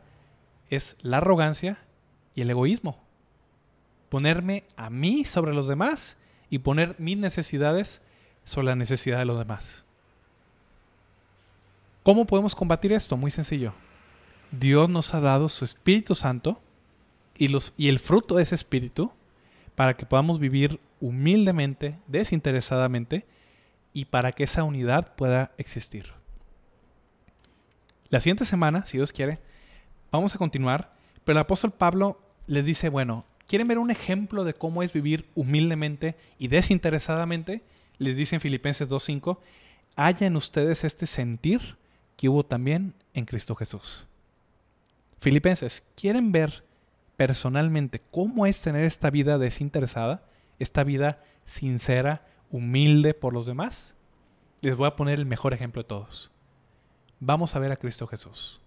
es 0.70 0.98
la 1.02 1.18
arrogancia 1.18 1.78
y 2.34 2.42
el 2.42 2.50
egoísmo. 2.50 3.00
Ponerme 4.10 4.64
a 4.76 4.90
mí 4.90 5.26
sobre 5.26 5.54
los 5.54 5.68
demás 5.68 6.18
y 6.50 6.60
poner 6.60 6.96
mis 7.00 7.18
necesidades 7.18 8.02
sobre 8.44 8.68
la 8.68 8.76
necesidad 8.76 9.20
de 9.20 9.26
los 9.26 9.38
demás. 9.38 9.84
¿Cómo 12.04 12.26
podemos 12.26 12.56
combatir 12.56 12.92
esto? 12.92 13.18
Muy 13.18 13.32
sencillo. 13.32 13.74
Dios 14.52 14.90
nos 14.90 15.14
ha 15.14 15.22
dado 15.22 15.50
su 15.50 15.66
Espíritu 15.66 16.14
Santo 16.14 16.62
y, 17.38 17.52
y 17.78 17.90
el 17.90 18.00
fruto 18.00 18.36
de 18.36 18.44
ese 18.44 18.56
Espíritu 18.56 19.12
para 19.74 19.96
que 19.98 20.06
podamos 20.06 20.40
vivir 20.40 20.80
humildemente, 21.02 21.98
desinteresadamente 22.08 23.26
y 23.92 24.06
para 24.06 24.32
que 24.32 24.44
esa 24.44 24.64
unidad 24.64 25.16
pueda 25.16 25.52
existir. 25.58 26.14
La 28.10 28.20
siguiente 28.20 28.46
semana, 28.46 28.86
si 28.86 28.98
Dios 28.98 29.12
quiere, 29.12 29.40
vamos 30.12 30.36
a 30.36 30.38
continuar, 30.38 30.94
pero 31.24 31.40
el 31.40 31.42
apóstol 31.42 31.72
Pablo 31.72 32.22
les 32.48 32.66
dice, 32.66 32.90
bueno, 32.90 33.26
¿quieren 33.48 33.68
ver 33.68 33.80
un 33.80 33.90
ejemplo 33.90 34.44
de 34.44 34.54
cómo 34.54 34.84
es 34.84 34.94
vivir 34.94 35.28
humildemente 35.34 36.16
y 36.38 36.48
desinteresadamente? 36.48 37.64
Les 37.98 38.16
dice 38.16 38.36
en 38.36 38.42
Filipenses 38.42 38.90
2.5, 38.90 39.40
haya 39.96 40.28
en 40.28 40.36
ustedes 40.36 40.84
este 40.84 41.08
sentir 41.08 41.78
que 42.16 42.30
hubo 42.30 42.46
también 42.46 42.94
en 43.14 43.26
Cristo 43.26 43.56
Jesús. 43.56 44.06
Filipenses, 45.20 45.84
¿quieren 45.96 46.32
ver 46.32 46.64
personalmente 47.18 48.02
cómo 48.12 48.46
es 48.46 48.62
tener 48.62 48.84
esta 48.84 49.10
vida 49.10 49.38
desinteresada, 49.38 50.24
esta 50.60 50.84
vida 50.84 51.24
sincera, 51.46 52.28
humilde 52.52 53.14
por 53.14 53.34
los 53.34 53.46
demás? 53.46 53.96
Les 54.62 54.76
voy 54.76 54.88
a 54.88 54.96
poner 54.96 55.20
el 55.20 55.26
mejor 55.26 55.54
ejemplo 55.54 55.82
de 55.82 55.88
todos. 55.88 56.32
Vamos 57.20 57.56
a 57.56 57.60
ver 57.60 57.72
a 57.72 57.78
Cristo 57.78 58.08
Jesús. 58.08 58.60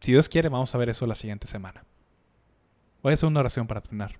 Si 0.00 0.12
Dios 0.12 0.28
quiere, 0.28 0.48
vamos 0.48 0.74
a 0.74 0.78
ver 0.78 0.88
eso 0.88 1.06
la 1.06 1.14
siguiente 1.14 1.46
semana. 1.46 1.84
Voy 3.02 3.12
a 3.12 3.14
hacer 3.14 3.28
una 3.28 3.40
oración 3.40 3.66
para 3.66 3.80
terminar. 3.80 4.18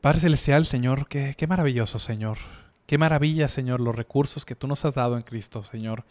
Padre 0.00 0.20
Celestial, 0.20 0.64
Señor, 0.64 1.08
qué, 1.08 1.34
qué 1.36 1.46
maravilloso, 1.46 1.98
Señor. 1.98 2.38
Qué 2.86 2.98
maravilla, 2.98 3.48
Señor, 3.48 3.80
los 3.80 3.94
recursos 3.94 4.44
que 4.44 4.56
tú 4.56 4.66
nos 4.66 4.84
has 4.84 4.94
dado 4.94 5.16
en 5.16 5.22
Cristo, 5.22 5.62
Señor. 5.62 6.04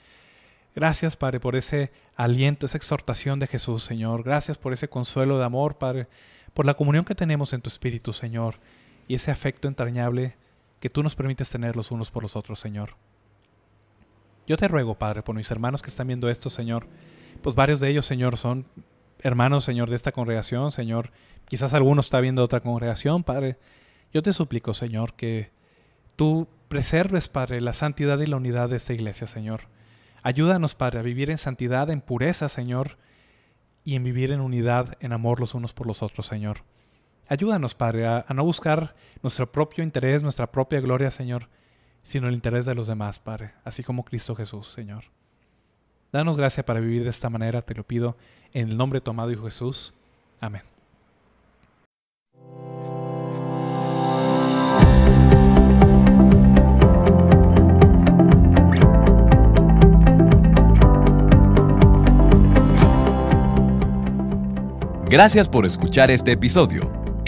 Gracias, 0.75 1.17
Padre, 1.17 1.39
por 1.39 1.55
ese 1.55 1.91
aliento, 2.15 2.65
esa 2.65 2.77
exhortación 2.77 3.39
de 3.39 3.47
Jesús, 3.47 3.83
Señor. 3.83 4.23
Gracias 4.23 4.57
por 4.57 4.71
ese 4.71 4.87
consuelo 4.87 5.37
de 5.37 5.45
amor, 5.45 5.77
Padre, 5.77 6.07
por 6.53 6.65
la 6.65 6.75
comunión 6.75 7.03
que 7.03 7.15
tenemos 7.15 7.51
en 7.53 7.61
tu 7.61 7.69
Espíritu, 7.69 8.13
Señor, 8.13 8.55
y 9.07 9.15
ese 9.15 9.31
afecto 9.31 9.67
entrañable 9.67 10.37
que 10.79 10.89
tú 10.89 11.03
nos 11.03 11.15
permites 11.15 11.49
tener 11.49 11.75
los 11.75 11.91
unos 11.91 12.11
por 12.11 12.23
los 12.23 12.35
otros, 12.35 12.59
Señor. 12.59 12.95
Yo 14.49 14.57
te 14.57 14.67
ruego, 14.67 14.95
Padre, 14.95 15.21
por 15.21 15.35
mis 15.35 15.51
hermanos 15.51 15.83
que 15.83 15.91
están 15.91 16.07
viendo 16.07 16.27
esto, 16.27 16.49
Señor, 16.49 16.87
pues 17.43 17.55
varios 17.55 17.79
de 17.79 17.89
ellos, 17.89 18.07
Señor, 18.07 18.35
son 18.35 18.65
hermanos, 19.19 19.63
Señor, 19.63 19.91
de 19.91 19.95
esta 19.95 20.11
congregación, 20.11 20.71
Señor. 20.71 21.11
Quizás 21.47 21.75
algunos 21.75 22.07
está 22.07 22.19
viendo 22.19 22.43
otra 22.43 22.59
congregación, 22.59 23.23
Padre. 23.23 23.57
Yo 24.11 24.23
te 24.23 24.33
suplico, 24.33 24.73
Señor, 24.73 25.13
que 25.13 25.51
tú 26.15 26.47
preserves, 26.67 27.27
Padre, 27.27 27.61
la 27.61 27.73
santidad 27.73 28.19
y 28.21 28.25
la 28.25 28.37
unidad 28.37 28.69
de 28.69 28.77
esta 28.77 28.91
iglesia, 28.91 29.27
Señor. 29.27 29.67
Ayúdanos, 30.23 30.73
Padre, 30.73 30.97
a 30.97 31.03
vivir 31.03 31.29
en 31.29 31.37
santidad, 31.37 31.91
en 31.91 32.01
pureza, 32.01 32.49
Señor, 32.49 32.97
y 33.83 33.95
en 33.97 34.03
vivir 34.03 34.31
en 34.31 34.41
unidad, 34.41 34.97
en 34.99 35.13
amor 35.13 35.39
los 35.39 35.53
unos 35.53 35.73
por 35.73 35.85
los 35.85 36.01
otros, 36.01 36.25
Señor. 36.25 36.63
Ayúdanos, 37.27 37.75
Padre, 37.75 38.07
a, 38.07 38.25
no 38.33 38.43
buscar 38.43 38.95
nuestro 39.21 39.51
propio 39.51 39.83
interés, 39.83 40.23
nuestra 40.23 40.51
propia 40.51 40.79
gloria, 40.79 41.11
Señor, 41.11 41.49
sino 42.09 42.27
el 42.27 42.33
interés 42.33 42.65
de 42.65 42.73
los 42.73 42.87
demás, 42.87 43.19
Padre, 43.19 43.51
así 43.63 43.83
como 43.83 44.03
Cristo 44.03 44.35
Jesús, 44.35 44.67
Señor. 44.69 45.03
Danos 46.11 46.37
gracia 46.37 46.65
para 46.65 46.79
vivir 46.79 47.03
de 47.03 47.11
esta 47.11 47.29
manera, 47.29 47.61
te 47.61 47.75
lo 47.75 47.83
pido, 47.83 48.17
en 48.51 48.69
el 48.69 48.77
nombre 48.77 48.99
tomado 48.99 49.29
Hijo 49.29 49.43
Jesús. 49.43 49.93
Amén. 50.41 50.63
Gracias 65.05 65.47
por 65.47 65.67
escuchar 65.67 66.09
este 66.09 66.31
episodio. 66.31 66.98